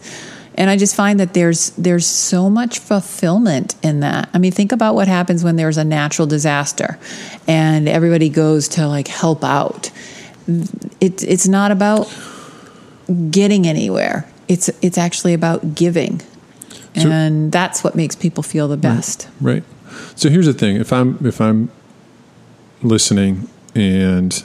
And 0.55 0.71
I 0.71 0.77
just 0.77 0.95
find 0.95 1.19
that 1.19 1.33
there's 1.33 1.71
there's 1.71 2.05
so 2.05 2.49
much 2.49 2.79
fulfillment 2.79 3.75
in 3.83 3.99
that. 4.01 4.29
I 4.33 4.39
mean, 4.39 4.51
think 4.51 4.71
about 4.71 4.95
what 4.95 5.07
happens 5.07 5.43
when 5.43 5.55
there's 5.55 5.77
a 5.77 5.83
natural 5.83 6.27
disaster 6.27 6.99
and 7.47 7.87
everybody 7.87 8.29
goes 8.29 8.67
to 8.69 8.87
like 8.87 9.07
help 9.07 9.43
out. 9.43 9.91
It, 11.01 11.23
it's 11.23 11.47
not 11.47 11.71
about 11.71 12.07
getting 13.31 13.67
anywhere 13.67 14.27
it's 14.47 14.69
it's 14.81 14.97
actually 14.97 15.33
about 15.33 15.75
giving, 15.75 16.21
So- 16.95 17.09
and 17.09 17.51
that's 17.51 17.83
what 17.83 17.95
makes 17.95 18.15
people 18.15 18.43
feel 18.43 18.67
the 18.67 18.77
best. 18.77 19.27
Right. 19.41 19.63
So 20.15 20.29
here's 20.29 20.45
the 20.45 20.53
thing: 20.53 20.77
if 20.77 20.93
I'm 20.93 21.17
if 21.25 21.41
I'm 21.41 21.69
listening 22.81 23.49
and 23.75 24.43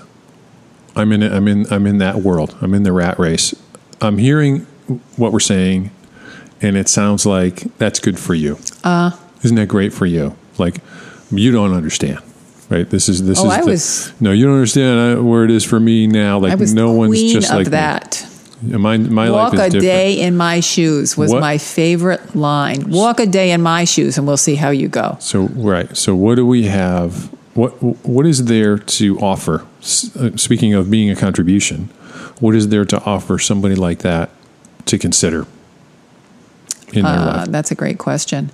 I'm 0.96 1.12
in 1.12 1.22
I'm 1.22 1.48
in 1.48 1.72
I'm 1.72 1.86
in 1.86 1.98
that 1.98 2.16
world. 2.16 2.56
I'm 2.60 2.74
in 2.74 2.82
the 2.82 2.92
rat 2.92 3.18
race. 3.18 3.54
I'm 4.00 4.18
hearing 4.18 4.66
what 5.16 5.32
we're 5.32 5.40
saying, 5.40 5.90
and 6.60 6.76
it 6.76 6.88
sounds 6.88 7.24
like 7.24 7.62
that's 7.78 8.00
good 8.00 8.18
for 8.18 8.34
you. 8.34 8.58
Uh, 8.82 9.12
Isn't 9.42 9.56
that 9.56 9.68
great 9.68 9.92
for 9.92 10.06
you? 10.06 10.36
Like 10.58 10.80
you 11.30 11.52
don't 11.52 11.72
understand. 11.72 12.18
Right. 12.72 12.88
This 12.88 13.08
is 13.08 13.22
this 13.24 13.38
Oh, 13.38 13.46
is 13.46 13.52
I 13.52 13.60
the- 13.60 13.66
was- 13.66 14.12
no. 14.20 14.32
You 14.32 14.46
don't 14.46 14.54
understand 14.54 15.18
uh, 15.18 15.22
where 15.22 15.44
it 15.44 15.50
is 15.50 15.62
for 15.64 15.78
me 15.78 16.06
now. 16.06 16.38
Like 16.38 16.58
no 16.58 16.92
one's 16.92 17.20
just 17.32 17.50
like 17.50 17.66
me. 17.66 17.70
that. 17.72 18.26
My 18.62 18.96
my 18.96 19.28
Walk 19.30 19.52
life 19.52 19.54
is 19.54 19.60
a 19.60 19.70
different. 19.80 19.82
day 19.82 20.20
in 20.20 20.36
my 20.36 20.60
shoes 20.60 21.16
was 21.16 21.30
What- 21.32 21.40
my 21.40 21.58
favorite 21.58 22.34
line. 22.36 22.88
Walk 22.90 23.20
a 23.20 23.26
day 23.26 23.50
in 23.50 23.60
my 23.60 23.84
shoes, 23.84 24.16
and 24.16 24.26
we'll 24.26 24.36
see 24.48 24.54
how 24.54 24.70
you 24.70 24.88
go. 24.88 25.16
So 25.20 25.48
right. 25.54 25.94
So 25.96 26.14
what 26.14 26.36
do 26.36 26.46
we 26.46 26.64
have? 26.68 27.28
What 27.54 27.72
what 28.06 28.24
is 28.26 28.44
there 28.44 28.78
to 28.78 29.18
offer? 29.18 29.64
S- 29.82 30.10
uh, 30.16 30.30
Speaking 30.36 30.72
of 30.74 30.88
being 30.90 31.10
a 31.10 31.16
contribution, 31.16 31.90
what 32.40 32.54
is 32.54 32.68
there 32.68 32.84
to 32.86 33.02
offer 33.04 33.38
somebody 33.38 33.74
like 33.74 33.98
that 33.98 34.30
to 34.86 34.96
consider 34.96 35.44
in 36.92 37.02
their 37.04 37.12
Uh, 37.18 37.26
life? 37.36 37.48
that's 37.50 37.70
a 37.70 37.74
great 37.74 37.98
question. 37.98 38.50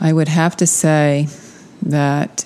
I 0.00 0.12
would 0.12 0.28
have 0.28 0.56
to 0.56 0.66
say 0.66 1.26
that 1.82 2.44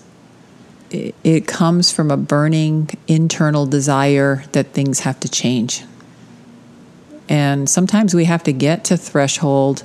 it, 0.93 1.15
it 1.25 1.47
comes 1.47 1.91
from 1.91 2.11
a 2.11 2.17
burning 2.17 2.91
internal 3.09 3.67
desire 3.67 4.45
that 4.53 4.69
things 4.69 5.01
have 5.01 5.19
to 5.21 5.29
change. 5.29 5.85
And 7.29 7.69
sometimes 7.69 8.15
we 8.15 8.25
have 8.27 8.43
to 8.45 8.53
get 8.53 8.85
to 8.87 8.97
threshold 8.97 9.85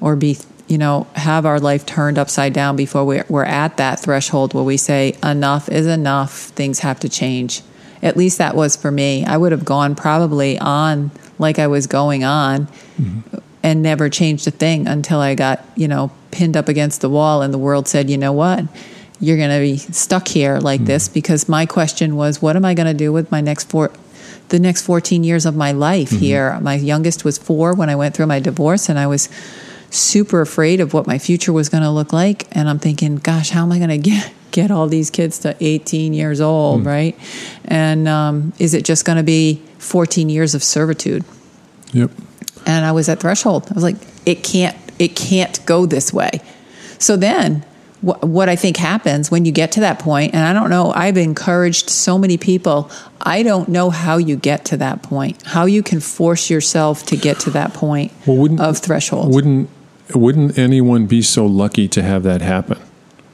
or 0.00 0.16
be, 0.16 0.38
you 0.68 0.78
know, 0.78 1.06
have 1.14 1.46
our 1.46 1.60
life 1.60 1.86
turned 1.86 2.18
upside 2.18 2.52
down 2.52 2.76
before 2.76 3.04
we're, 3.04 3.24
we're 3.28 3.44
at 3.44 3.76
that 3.76 4.00
threshold 4.00 4.52
where 4.52 4.64
we 4.64 4.76
say, 4.76 5.16
enough 5.22 5.68
is 5.68 5.86
enough, 5.86 6.32
things 6.32 6.80
have 6.80 7.00
to 7.00 7.08
change. 7.08 7.62
At 8.02 8.16
least 8.16 8.38
that 8.38 8.56
was 8.56 8.76
for 8.76 8.90
me. 8.90 9.24
I 9.24 9.36
would 9.36 9.52
have 9.52 9.64
gone 9.64 9.94
probably 9.94 10.58
on 10.58 11.12
like 11.38 11.58
I 11.58 11.68
was 11.68 11.86
going 11.86 12.24
on 12.24 12.66
mm-hmm. 12.98 13.38
and 13.62 13.80
never 13.80 14.08
changed 14.08 14.46
a 14.48 14.50
thing 14.50 14.88
until 14.88 15.20
I 15.20 15.34
got, 15.34 15.64
you 15.76 15.86
know, 15.88 16.10
pinned 16.30 16.56
up 16.56 16.68
against 16.68 17.00
the 17.00 17.08
wall 17.08 17.42
and 17.42 17.54
the 17.54 17.58
world 17.58 17.86
said, 17.86 18.10
you 18.10 18.18
know 18.18 18.32
what? 18.32 18.64
You're 19.22 19.36
going 19.36 19.50
to 19.50 19.60
be 19.60 19.76
stuck 19.76 20.26
here 20.26 20.58
like 20.58 20.80
hmm. 20.80 20.86
this 20.86 21.08
because 21.08 21.48
my 21.48 21.64
question 21.64 22.16
was, 22.16 22.42
what 22.42 22.56
am 22.56 22.64
I 22.64 22.74
going 22.74 22.88
to 22.88 22.94
do 22.94 23.12
with 23.12 23.30
my 23.30 23.40
next 23.40 23.70
four, 23.70 23.92
the 24.48 24.58
next 24.58 24.82
14 24.82 25.22
years 25.22 25.46
of 25.46 25.54
my 25.54 25.70
life 25.70 26.10
mm-hmm. 26.10 26.18
here? 26.18 26.60
My 26.60 26.74
youngest 26.74 27.24
was 27.24 27.38
four 27.38 27.72
when 27.72 27.88
I 27.88 27.94
went 27.94 28.16
through 28.16 28.26
my 28.26 28.40
divorce 28.40 28.88
and 28.88 28.98
I 28.98 29.06
was 29.06 29.28
super 29.90 30.40
afraid 30.40 30.80
of 30.80 30.92
what 30.92 31.06
my 31.06 31.18
future 31.18 31.52
was 31.52 31.68
going 31.68 31.84
to 31.84 31.90
look 31.90 32.12
like. 32.12 32.48
And 32.50 32.68
I'm 32.68 32.80
thinking, 32.80 33.16
gosh, 33.16 33.50
how 33.50 33.62
am 33.62 33.70
I 33.70 33.78
going 33.78 33.90
to 34.02 34.10
get, 34.10 34.32
get 34.50 34.70
all 34.72 34.88
these 34.88 35.08
kids 35.08 35.38
to 35.40 35.56
18 35.60 36.14
years 36.14 36.40
old, 36.40 36.80
hmm. 36.80 36.88
right? 36.88 37.18
And 37.64 38.08
um, 38.08 38.52
is 38.58 38.74
it 38.74 38.84
just 38.84 39.04
going 39.04 39.18
to 39.18 39.22
be 39.22 39.62
14 39.78 40.28
years 40.28 40.54
of 40.54 40.64
servitude? 40.64 41.24
Yep. 41.92 42.10
and 42.66 42.84
I 42.86 42.92
was 42.92 43.08
at 43.08 43.20
threshold. 43.20 43.66
I 43.70 43.74
was 43.74 43.82
like, 43.84 43.96
it 44.24 44.42
can't, 44.42 44.76
it 44.98 45.14
can't 45.14 45.64
go 45.66 45.86
this 45.86 46.12
way. 46.12 46.40
So 46.98 47.16
then, 47.16 47.64
wh- 48.02 48.22
what 48.22 48.48
I 48.48 48.56
think 48.56 48.76
happens 48.76 49.30
when 49.30 49.44
you 49.44 49.52
get 49.52 49.72
to 49.72 49.80
that 49.80 49.98
point, 49.98 50.34
and 50.34 50.42
I 50.44 50.52
don't 50.52 50.68
know, 50.70 50.92
I've 50.94 51.16
encouraged 51.16 51.88
so 51.88 52.18
many 52.18 52.36
people. 52.36 52.90
I 53.20 53.42
don't 53.42 53.68
know 53.68 53.90
how 53.90 54.16
you 54.18 54.36
get 54.36 54.64
to 54.66 54.76
that 54.78 55.02
point, 55.02 55.40
how 55.46 55.64
you 55.64 55.82
can 55.82 56.00
force 56.00 56.50
yourself 56.50 57.04
to 57.06 57.16
get 57.16 57.38
to 57.40 57.50
that 57.50 57.72
point 57.72 58.12
Well, 58.26 58.36
wouldn't- 58.36 58.60
of 58.60 58.78
threshold. 58.78 59.32
Wouldn't 59.34 59.68
wouldn't 60.14 60.58
anyone 60.58 61.06
be 61.06 61.22
so 61.22 61.46
lucky 61.46 61.88
to 61.88 62.02
have 62.02 62.22
that 62.24 62.42
happen? 62.42 62.76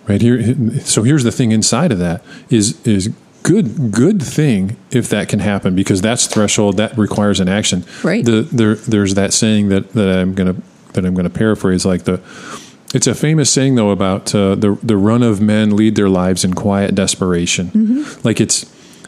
Right 0.07 0.23
here. 0.23 0.55
So 0.83 1.03
here's 1.03 1.25
the 1.25 1.33
thing 1.33 1.51
inside 1.51 1.91
of 1.91 1.99
that 1.99 2.23
is 2.51 2.81
is 2.87 3.11
good 3.43 3.91
good 3.91 4.23
thing 4.23 4.77
if 4.91 5.09
that 5.09 5.29
can 5.29 5.39
happen 5.41 5.75
because 5.75 6.01
that's 6.03 6.27
threshold 6.27 6.77
that 6.77 6.97
requires 6.97 7.41
an 7.41 7.49
action. 7.49 7.85
Right. 8.05 8.25
The, 8.25 8.43
there 8.43 8.75
there's 8.77 9.15
that 9.15 9.33
saying 9.33 9.71
that 9.71 9.93
that 9.95 10.09
I'm 10.19 10.35
gonna 10.35 10.57
that 10.93 11.05
I'm 11.05 11.15
gonna 11.15 11.31
paraphrase 11.31 11.85
like 11.85 12.05
the. 12.05 12.21
It's 12.95 13.07
a 13.07 13.15
famous 13.15 13.51
saying 13.53 13.75
though 13.75 13.91
about 13.91 14.35
uh, 14.35 14.55
the 14.55 14.79
the 14.83 14.97
run 14.97 15.23
of 15.23 15.41
men 15.41 15.77
lead 15.77 15.95
their 15.95 16.09
lives 16.09 16.45
in 16.45 16.55
quiet 16.55 16.95
desperation. 16.95 17.67
Mm-hmm. 17.69 18.21
Like 18.27 18.41
it's 18.41 18.65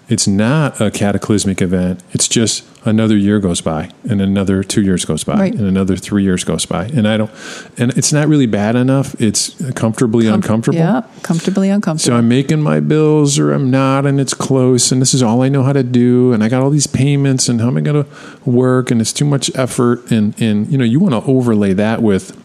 it's 0.09 0.27
not 0.27 0.81
a 0.81 0.91
cataclysmic 0.91 1.63
event. 1.63 2.03
It's 2.11 2.27
just 2.27 2.65
another 2.85 3.17
year 3.17 3.39
goes 3.39 3.61
by, 3.61 3.91
and 4.09 4.21
another 4.21 4.65
two 4.65 4.83
years 4.83 5.05
goes 5.05 5.23
by, 5.23 5.35
Right. 5.39 5.55
and 5.55 5.69
another 5.69 5.97
three 5.97 6.25
years 6.25 6.43
goes 6.43 6.67
by, 6.67 6.87
and 6.87 7.07
I 7.07 7.17
don't. 7.17 7.31
And 7.79 7.97
it's 7.97 8.13
not 8.13 8.27
really 8.27 8.47
bad 8.47 8.75
enough. 8.75 9.15
It's 9.21 9.55
comfortably 9.75 10.27
uncomfortable. 10.27 10.79
Yeah, 10.81 11.03
comfortably 11.23 11.71
uncomfortable. 11.71 12.17
So. 12.17 12.19
I'm 12.19 12.29
making 12.29 12.61
my 12.61 12.81
bills, 12.81 13.39
or 13.39 13.53
I'm 13.53 13.71
not, 13.71 14.05
and 14.05 14.21
it's 14.21 14.35
close, 14.35 14.91
and 14.91 15.01
this 15.01 15.15
is 15.15 15.23
all 15.23 15.43
I 15.43 15.49
know 15.49 15.63
how 15.63 15.73
to 15.73 15.85
do, 15.85 16.33
and 16.33 16.43
I 16.43 16.49
got 16.49 16.61
all 16.61 16.71
these 16.71 16.89
payments, 16.89 17.49
and 17.49 17.61
how 17.61 17.69
am 17.69 17.77
I 17.77 17.81
going 17.81 18.05
to 18.05 18.11
work? 18.51 18.91
And 18.91 19.01
it's 19.01 19.13
too 19.13 19.25
much 19.27 19.51
effort, 19.55 20.11
and 20.11 20.35
and 20.43 20.67
you 20.73 20.77
know 20.77 20.85
you 20.85 20.99
want 20.99 21.13
to 21.15 21.23
overlay 21.31 21.73
that 21.75 22.03
with 22.03 22.37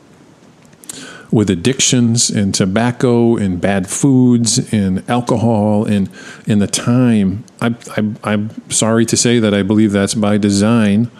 with 1.36 1.50
addictions 1.50 2.30
and 2.30 2.56
tobacco 2.56 3.36
and 3.36 3.60
bad 3.60 3.90
foods 3.90 4.72
and 4.72 5.08
alcohol 5.10 5.84
and 5.84 6.10
and 6.48 6.62
the 6.62 6.68
time. 6.68 7.44
I, 7.60 7.76
I, 7.98 8.14
I'm 8.24 8.72
sorry 8.72 9.06
to 9.08 9.18
say 9.18 9.40
that 9.40 9.54
I 9.54 9.62
believe 9.62 9.92
that's 9.92 10.14
by 10.14 10.38
design 10.38 11.12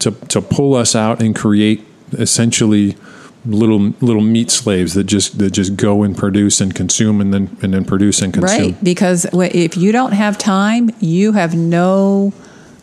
to 0.00 0.10
to 0.28 0.42
pull 0.42 0.74
us 0.74 0.94
out 0.94 1.22
and 1.22 1.34
create 1.34 1.86
essentially 2.12 2.96
little 3.46 3.94
little 4.02 4.20
meat 4.20 4.50
slaves 4.50 4.92
that 4.92 5.04
just 5.04 5.38
that 5.38 5.52
just 5.52 5.74
go 5.76 6.02
and 6.02 6.18
produce 6.18 6.60
and 6.60 6.74
consume 6.74 7.22
and 7.22 7.32
then 7.32 7.56
and 7.62 7.72
then 7.72 7.86
produce 7.86 8.20
and 8.20 8.34
consume. 8.34 8.72
Right, 8.72 8.84
because 8.84 9.24
if 9.32 9.78
you 9.78 9.90
don't 9.90 10.12
have 10.12 10.36
time, 10.36 10.90
you 11.00 11.32
have 11.32 11.54
no 11.54 12.34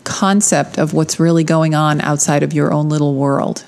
concept 0.06 0.80
of 0.80 0.96
what's 0.96 1.20
really 1.20 1.44
going 1.44 1.76
on 1.76 2.02
outside 2.02 2.42
of 2.42 2.52
your 2.52 2.74
own 2.74 2.90
little 2.90 3.14
world 3.14 3.64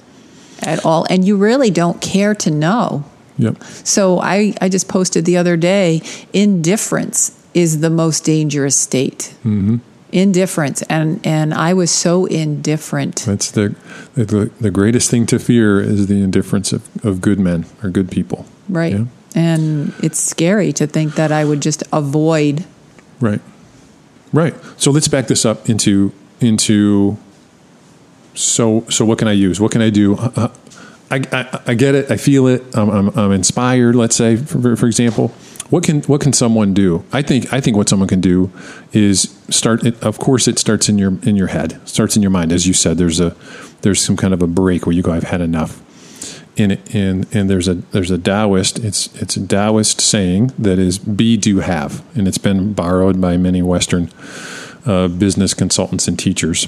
at 0.61 0.85
all. 0.85 1.05
And 1.09 1.25
you 1.25 1.37
really 1.37 1.69
don't 1.69 2.01
care 2.01 2.33
to 2.35 2.51
know. 2.51 3.05
Yep. 3.41 3.63
So 3.83 4.19
I, 4.19 4.53
I 4.61 4.69
just 4.69 4.87
posted 4.87 5.25
the 5.25 5.37
other 5.37 5.57
day 5.57 6.01
indifference 6.31 7.37
is 7.53 7.81
the 7.81 7.89
most 7.89 8.23
dangerous 8.23 8.75
state. 8.75 9.35
Mm-hmm. 9.43 9.77
Indifference. 10.13 10.81
And, 10.83 11.25
and 11.25 11.53
I 11.53 11.73
was 11.73 11.89
so 11.89 12.25
indifferent. 12.25 13.23
That's 13.25 13.51
the, 13.51 13.75
the 14.15 14.51
the 14.59 14.69
greatest 14.69 15.09
thing 15.09 15.25
to 15.27 15.39
fear 15.39 15.79
is 15.79 16.07
the 16.07 16.21
indifference 16.21 16.73
of, 16.73 16.83
of 17.05 17.21
good 17.21 17.39
men 17.39 17.65
or 17.81 17.89
good 17.89 18.11
people. 18.11 18.45
Right. 18.67 18.91
Yeah. 18.91 19.05
And 19.35 19.93
it's 20.03 20.19
scary 20.19 20.73
to 20.73 20.85
think 20.85 21.15
that 21.15 21.31
I 21.31 21.45
would 21.45 21.61
just 21.61 21.83
avoid. 21.93 22.65
Right. 23.21 23.41
Right. 24.33 24.53
So 24.77 24.91
let's 24.91 25.07
back 25.07 25.27
this 25.27 25.45
up 25.45 25.69
into 25.69 26.11
into 26.41 27.17
so 28.33 28.85
so 28.89 29.05
what 29.05 29.17
can 29.17 29.29
I 29.29 29.33
use? 29.33 29.61
What 29.61 29.71
can 29.71 29.81
I 29.81 29.89
do? 29.89 30.15
Uh, 30.17 30.49
I, 31.11 31.21
I, 31.31 31.61
I 31.67 31.73
get 31.73 31.93
it. 31.93 32.09
I 32.09 32.17
feel 32.17 32.47
it. 32.47 32.63
I'm, 32.75 32.89
I'm, 32.89 33.09
I'm 33.17 33.31
inspired. 33.31 33.95
Let's 33.95 34.15
say, 34.15 34.37
for, 34.37 34.75
for 34.75 34.87
example, 34.87 35.29
what 35.69 35.83
can 35.83 36.01
what 36.03 36.21
can 36.21 36.33
someone 36.33 36.73
do? 36.73 37.03
I 37.11 37.21
think 37.21 37.53
I 37.53 37.61
think 37.61 37.77
what 37.77 37.89
someone 37.89 38.07
can 38.07 38.21
do 38.21 38.51
is 38.91 39.37
start. 39.49 39.85
It, 39.85 40.01
of 40.03 40.17
course, 40.19 40.47
it 40.47 40.59
starts 40.59 40.89
in 40.89 40.97
your 40.97 41.17
in 41.23 41.35
your 41.35 41.47
head. 41.47 41.79
Starts 41.87 42.15
in 42.15 42.21
your 42.21 42.31
mind, 42.31 42.51
as 42.51 42.67
you 42.67 42.73
said. 42.73 42.97
There's 42.97 43.19
a 43.19 43.35
there's 43.81 44.01
some 44.01 44.17
kind 44.17 44.33
of 44.33 44.41
a 44.41 44.47
break 44.47 44.85
where 44.85 44.93
you 44.93 45.01
go, 45.01 45.11
I've 45.11 45.23
had 45.23 45.41
enough. 45.41 45.81
And 46.57 46.79
and 46.93 47.25
and 47.33 47.49
there's 47.49 47.67
a 47.69 47.75
there's 47.75 48.11
a 48.11 48.17
Taoist. 48.17 48.79
It's 48.79 49.13
it's 49.21 49.37
a 49.37 49.47
Taoist 49.47 50.01
saying 50.01 50.51
that 50.59 50.77
is 50.77 50.99
be 50.99 51.37
do 51.37 51.59
have, 51.59 52.03
and 52.17 52.27
it's 52.27 52.37
been 52.37 52.73
borrowed 52.73 53.21
by 53.21 53.37
many 53.37 53.61
Western 53.61 54.11
uh, 54.85 55.07
business 55.07 55.53
consultants 55.53 56.07
and 56.07 56.19
teachers. 56.19 56.67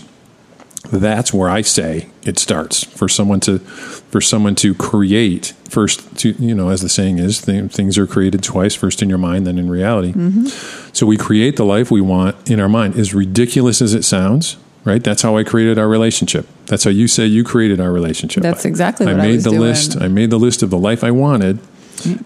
That's 0.91 1.33
where 1.33 1.49
I 1.49 1.61
say 1.61 2.09
it 2.23 2.37
starts 2.37 2.83
for 2.83 3.07
someone 3.07 3.39
to 3.41 3.59
for 3.59 4.21
someone 4.21 4.53
to 4.55 4.75
create 4.75 5.53
first 5.69 6.17
to 6.19 6.31
you 6.33 6.53
know 6.53 6.69
as 6.69 6.81
the 6.81 6.89
saying 6.89 7.17
is 7.19 7.41
th- 7.41 7.71
things 7.71 7.97
are 7.97 8.05
created 8.05 8.43
twice 8.43 8.75
first 8.75 9.01
in 9.01 9.09
your 9.09 9.17
mind 9.17 9.47
then 9.47 9.57
in 9.57 9.69
reality 9.69 10.11
Mm-hmm. 10.13 10.45
so 10.93 11.05
we 11.07 11.17
create 11.17 11.55
the 11.55 11.65
life 11.65 11.89
we 11.89 12.01
want 12.01 12.49
in 12.51 12.59
our 12.59 12.69
mind 12.69 12.95
as 12.97 13.13
ridiculous 13.13 13.81
as 13.81 13.93
it 13.93 14.03
sounds 14.03 14.57
right 14.83 15.03
that's 15.03 15.21
how 15.21 15.35
I 15.37 15.43
created 15.43 15.79
our 15.79 15.87
relationship 15.87 16.45
that's 16.67 16.83
how 16.83 16.91
you 16.91 17.07
say 17.07 17.25
you 17.25 17.43
created 17.43 17.79
our 17.79 17.91
relationship 17.91 18.43
That's 18.43 18.65
exactly 18.65 19.07
I 19.07 19.13
what 19.13 19.21
I 19.21 19.23
made 19.27 19.35
was 19.35 19.43
the 19.45 19.49
doing. 19.51 19.61
list 19.61 19.97
I 19.99 20.07
made 20.09 20.29
the 20.29 20.39
list 20.39 20.61
of 20.63 20.69
the 20.69 20.77
life 20.77 21.03
I 21.03 21.11
wanted 21.11 21.59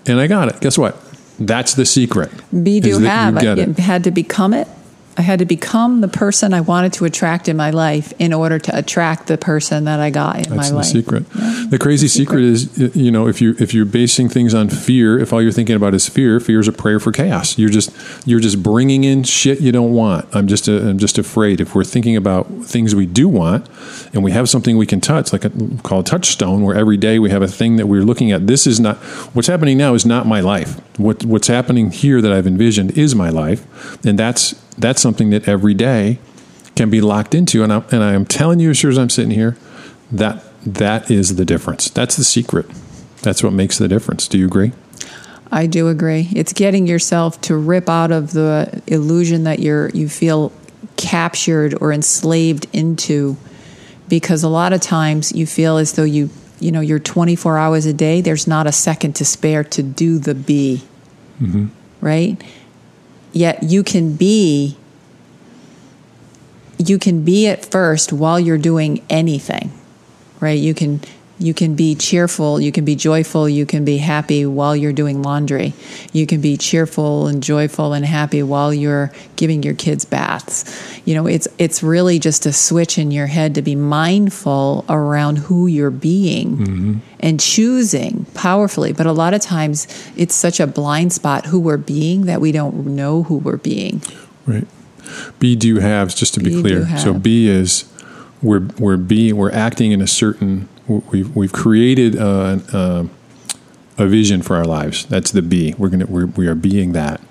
and 0.07 0.19
I 0.19 0.27
got 0.27 0.49
it 0.49 0.59
guess 0.59 0.77
what 0.77 0.97
that's 1.39 1.75
the 1.75 1.85
secret 1.85 2.31
Be 2.63 2.79
do 2.79 2.97
have. 2.99 3.37
I 3.37 3.41
it. 3.53 3.77
had 3.77 4.03
to 4.05 4.11
become 4.11 4.53
it. 4.55 4.67
I 5.17 5.23
had 5.23 5.39
to 5.39 5.45
become 5.45 6.01
the 6.01 6.07
person 6.07 6.53
I 6.53 6.61
wanted 6.61 6.93
to 6.93 7.05
attract 7.05 7.49
in 7.49 7.57
my 7.57 7.71
life 7.71 8.13
in 8.19 8.33
order 8.33 8.59
to 8.59 8.77
attract 8.77 9.25
the 9.25 9.37
person 9.37 9.85
that 9.85 9.99
I 9.99 10.11
got 10.11 10.35
in 10.35 10.43
That's 10.43 10.55
my 10.55 10.69
the 10.69 10.75
life. 10.75 10.85
secret. 10.85 11.29
the 11.71 11.79
crazy 11.81 12.07
secret. 12.07 12.43
is, 12.43 12.95
you 12.95 13.09
know, 13.09 13.27
if 13.27 13.41
you 13.41 13.55
if 13.59 13.73
you're 13.73 13.85
basing 13.85 14.29
things 14.29 14.53
on 14.53 14.69
fear, 14.69 15.17
if 15.17 15.33
all 15.33 15.41
you're 15.41 15.51
thinking 15.51 15.75
about 15.75 15.95
is 15.95 16.07
fear, 16.07 16.39
fear 16.39 16.59
is 16.59 16.67
a 16.67 16.71
prayer 16.71 16.99
for 16.99 17.11
chaos. 17.11 17.57
You're 17.57 17.71
just 17.71 17.91
you're 18.27 18.39
just 18.39 18.61
bringing 18.61 19.03
in 19.03 19.23
shit 19.23 19.59
you 19.59 19.71
don't 19.71 19.91
want. 19.91 20.27
I'm 20.35 20.47
just 20.47 20.69
i 20.69 20.73
I'm 20.73 20.99
just 20.99 21.17
afraid. 21.17 21.59
If 21.61 21.73
we're 21.73 21.83
thinking 21.83 22.15
about 22.15 22.45
things 22.63 22.93
we 22.93 23.07
do 23.07 23.27
want, 23.27 23.67
and 24.13 24.23
we 24.23 24.31
have 24.31 24.47
something 24.47 24.77
we 24.77 24.85
can 24.85 25.01
touch, 25.01 25.33
like 25.33 25.45
a 25.45 25.51
called 25.81 26.05
touchstone, 26.05 26.61
where 26.61 26.75
every 26.75 26.97
day 26.97 27.17
we 27.17 27.31
have 27.31 27.41
a 27.41 27.47
thing 27.47 27.77
that 27.77 27.87
we're 27.87 28.03
looking 28.03 28.31
at. 28.31 28.45
This 28.45 28.67
is 28.67 28.79
not 28.79 28.97
what's 29.33 29.47
happening 29.47 29.79
now. 29.79 29.95
Is 29.95 30.05
not 30.05 30.27
my 30.27 30.41
life. 30.41 30.79
What 30.99 31.25
what's 31.25 31.47
happening 31.47 31.89
here 31.89 32.21
that 32.21 32.31
I've 32.31 32.45
envisioned 32.45 32.95
is 32.95 33.15
my 33.15 33.29
life, 33.29 33.65
and 34.05 34.19
that's 34.19 34.53
that's 34.77 35.01
something 35.01 35.29
that 35.31 35.47
every 35.47 35.73
day 35.73 36.19
can 36.75 36.89
be 36.89 37.01
locked 37.01 37.33
into. 37.33 37.63
And 37.63 37.73
I, 37.73 37.83
and 37.91 38.03
I 38.03 38.13
am 38.13 38.25
telling 38.25 38.59
you, 38.59 38.69
as 38.69 38.77
sure 38.77 38.91
as 38.91 38.97
I'm 38.97 39.09
sitting 39.09 39.31
here, 39.31 39.57
that 40.11 40.43
that 40.63 41.09
is 41.09 41.35
the 41.35 41.45
difference. 41.45 41.89
That's 41.89 42.15
the 42.15 42.23
secret. 42.23 42.67
That's 43.21 43.43
what 43.43 43.53
makes 43.53 43.77
the 43.77 43.87
difference. 43.87 44.27
Do 44.27 44.37
you 44.37 44.45
agree? 44.45 44.73
I 45.51 45.65
do 45.65 45.87
agree. 45.87 46.29
It's 46.35 46.53
getting 46.53 46.87
yourself 46.87 47.39
to 47.41 47.55
rip 47.55 47.89
out 47.89 48.11
of 48.11 48.33
the 48.33 48.81
illusion 48.87 49.43
that 49.43 49.59
you're 49.59 49.89
you 49.89 50.09
feel 50.09 50.51
captured 50.97 51.75
or 51.79 51.91
enslaved 51.91 52.67
into 52.73 53.37
because 54.09 54.43
a 54.43 54.49
lot 54.49 54.73
of 54.73 54.81
times 54.81 55.31
you 55.31 55.45
feel 55.45 55.77
as 55.77 55.93
though 55.93 56.03
you 56.03 56.29
you 56.59 56.71
know 56.71 56.81
you're 56.81 56.99
24 56.99 57.57
hours 57.57 57.85
a 57.85 57.93
day 57.93 58.19
there's 58.19 58.47
not 58.47 58.67
a 58.67 58.71
second 58.71 59.13
to 59.15 59.23
spare 59.23 59.63
to 59.63 59.83
do 59.83 60.17
the 60.17 60.33
be 60.33 60.81
mm-hmm. 61.39 61.67
right 62.01 62.41
yet 63.33 63.63
you 63.63 63.83
can 63.83 64.15
be 64.15 64.77
you 66.77 66.99
can 66.99 67.23
be 67.23 67.47
at 67.47 67.65
first 67.65 68.13
while 68.13 68.39
you're 68.39 68.57
doing 68.57 69.03
anything 69.09 69.71
right? 70.39 70.59
You 70.59 70.73
can 70.73 71.01
you 71.39 71.53
can 71.53 71.75
be 71.75 71.95
cheerful 71.95 72.59
you 72.59 72.71
can 72.71 72.85
be 72.85 72.95
joyful 72.95 73.47
you 73.47 73.65
can 73.65 73.85
be 73.85 73.97
happy 73.97 74.45
while 74.45 74.75
you're 74.75 74.93
doing 74.93 75.21
laundry. 75.21 75.73
You 76.11 76.25
can 76.25 76.41
be 76.41 76.57
cheerful 76.57 77.27
and 77.27 77.43
joyful 77.43 77.93
and 77.93 78.05
happy 78.05 78.41
while 78.43 78.73
you're 78.73 79.11
giving 79.35 79.63
your 79.63 79.73
kids 79.73 80.05
baths. 80.05 80.65
You 81.05 81.15
know 81.15 81.27
it's 81.27 81.47
it's 81.57 81.83
really 81.83 82.19
just 82.19 82.45
a 82.45 82.53
switch 82.53 82.97
in 82.97 83.11
your 83.11 83.27
head 83.27 83.55
to 83.55 83.61
be 83.61 83.75
mindful 83.75 84.85
around 84.89 85.37
who 85.37 85.67
you're 85.67 85.91
being 85.91 86.57
mm-hmm. 86.57 86.93
and 87.19 87.39
choosing 87.39 88.25
powerfully. 88.33 88.93
But 88.93 89.05
a 89.05 89.11
lot 89.11 89.33
of 89.33 89.41
times 89.41 89.87
it's 90.15 90.35
such 90.35 90.59
a 90.59 90.67
blind 90.67 91.13
spot 91.13 91.45
who 91.45 91.59
we're 91.59 91.77
being 91.77 92.25
that 92.25 92.41
we 92.41 92.51
don't 92.51 92.85
know 92.87 93.23
who 93.23 93.37
we're 93.37 93.57
being. 93.57 94.01
Right. 94.45 94.67
Be 95.39 95.55
do 95.55 95.79
haves, 95.79 96.15
just 96.15 96.33
to 96.33 96.39
be 96.39 96.55
Be, 96.55 96.61
clear. 96.61 96.97
So 96.97 97.13
be 97.13 97.47
is 97.47 97.91
we're 98.41 98.67
we're 98.79 98.97
being 98.97 99.37
we're 99.37 99.51
acting 99.51 99.91
in 99.91 100.01
a 100.01 100.07
certain 100.07 100.67
we've 100.87 101.35
we've 101.35 101.53
created 101.53 102.15
a, 102.15 102.61
a, 103.97 104.03
a 104.03 104.07
vision 104.07 104.41
for 104.41 104.55
our 104.55 104.65
lives. 104.65 105.05
That's 105.05 105.31
the 105.31 105.41
be. 105.41 105.73
We're 105.77 105.89
gonna 105.89 106.05
we're, 106.05 106.25
we 106.27 106.47
are 106.47 106.55
being 106.55 106.93
that. 106.93 107.21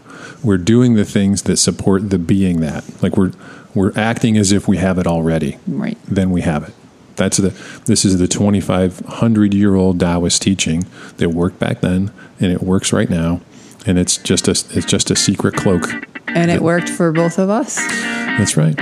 We're 0.43 0.59
doing 0.59 0.95
the 0.95 1.05
things 1.05 1.43
that 1.43 1.57
support 1.57 2.11
the 2.11 2.19
being 2.19 2.61
that. 2.61 2.85
Like 3.03 3.17
we're 3.17 3.33
we're 3.75 3.93
acting 3.97 4.37
as 4.37 4.53
if 4.53 4.67
we 4.69 4.79
have 4.79 4.99
it 4.99 5.07
already. 5.07 5.59
Right. 5.67 5.99
Then 6.07 6.31
we 6.31 6.43
have 6.43 6.69
it. 6.69 6.75
That's 7.17 7.39
the 7.39 7.51
this 7.87 8.05
is 8.05 8.19
the 8.19 8.29
2500 8.29 9.55
year 9.55 9.75
old 9.75 9.99
Taoist 9.99 10.43
teaching 10.43 10.87
that 11.17 11.31
worked 11.31 11.59
back 11.59 11.81
then 11.81 12.11
and 12.41 12.53
it 12.53 12.63
works 12.63 12.93
right 12.93 13.09
now 13.09 13.41
and 13.87 13.99
it's 13.99 14.19
just 14.19 14.49
a 14.49 14.51
it's 14.51 14.85
just 14.87 15.11
a 15.11 15.17
secret 15.17 15.55
cloak. 15.55 15.85
and 16.29 16.51
it 16.51 16.61
worked 16.61 16.91
for 16.91 17.13
both 17.13 17.39
of 17.39 17.49
us 17.49 17.77
That's 17.77 18.57
right. 18.57 18.79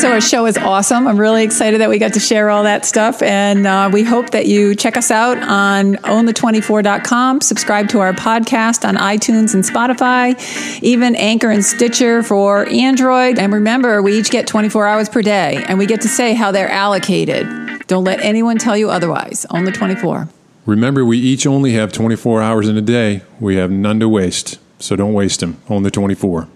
So 0.00 0.10
our 0.10 0.20
show 0.20 0.46
is 0.46 0.58
awesome. 0.58 1.06
I'm 1.06 1.18
really 1.18 1.44
excited 1.44 1.80
that 1.80 1.88
we 1.88 1.98
got 1.98 2.14
to 2.14 2.20
share 2.20 2.50
all 2.50 2.64
that 2.64 2.84
stuff. 2.84 3.22
And 3.22 3.64
uh, 3.64 3.90
we 3.92 4.02
hope 4.02 4.30
that 4.30 4.46
you 4.46 4.74
check 4.74 4.96
us 4.96 5.12
out 5.12 5.38
on 5.38 5.94
ownthe24.com, 5.96 7.40
subscribe 7.40 7.88
to 7.90 8.00
our 8.00 8.12
podcast 8.12 8.86
on 8.86 8.96
iTunes 8.96 9.54
and 9.54 9.62
Spotify, 9.62 10.34
even 10.82 11.14
Anchor 11.14 11.48
and 11.50 11.64
Stitcher 11.64 12.24
for 12.24 12.68
Android. 12.68 13.38
And 13.38 13.52
remember, 13.52 14.02
we 14.02 14.18
each 14.18 14.30
get 14.30 14.48
24 14.48 14.86
hours 14.86 15.08
per 15.08 15.22
day 15.22 15.64
and 15.68 15.78
we 15.78 15.86
get 15.86 16.00
to 16.02 16.08
say 16.08 16.34
how 16.34 16.50
they're 16.50 16.70
allocated. 16.70 17.46
Don't 17.86 18.04
let 18.04 18.20
anyone 18.20 18.58
tell 18.58 18.76
you 18.76 18.90
otherwise. 18.90 19.46
Own 19.50 19.64
the 19.64 19.72
24. 19.72 20.28
Remember, 20.66 21.04
we 21.04 21.18
each 21.18 21.46
only 21.46 21.72
have 21.74 21.92
24 21.92 22.42
hours 22.42 22.68
in 22.68 22.76
a 22.76 22.82
day. 22.82 23.22
We 23.38 23.56
have 23.56 23.70
none 23.70 24.00
to 24.00 24.08
waste. 24.08 24.58
So 24.80 24.96
don't 24.96 25.14
waste 25.14 25.40
them. 25.40 25.62
Own 25.68 25.84
the 25.84 25.90
24. 25.90 26.48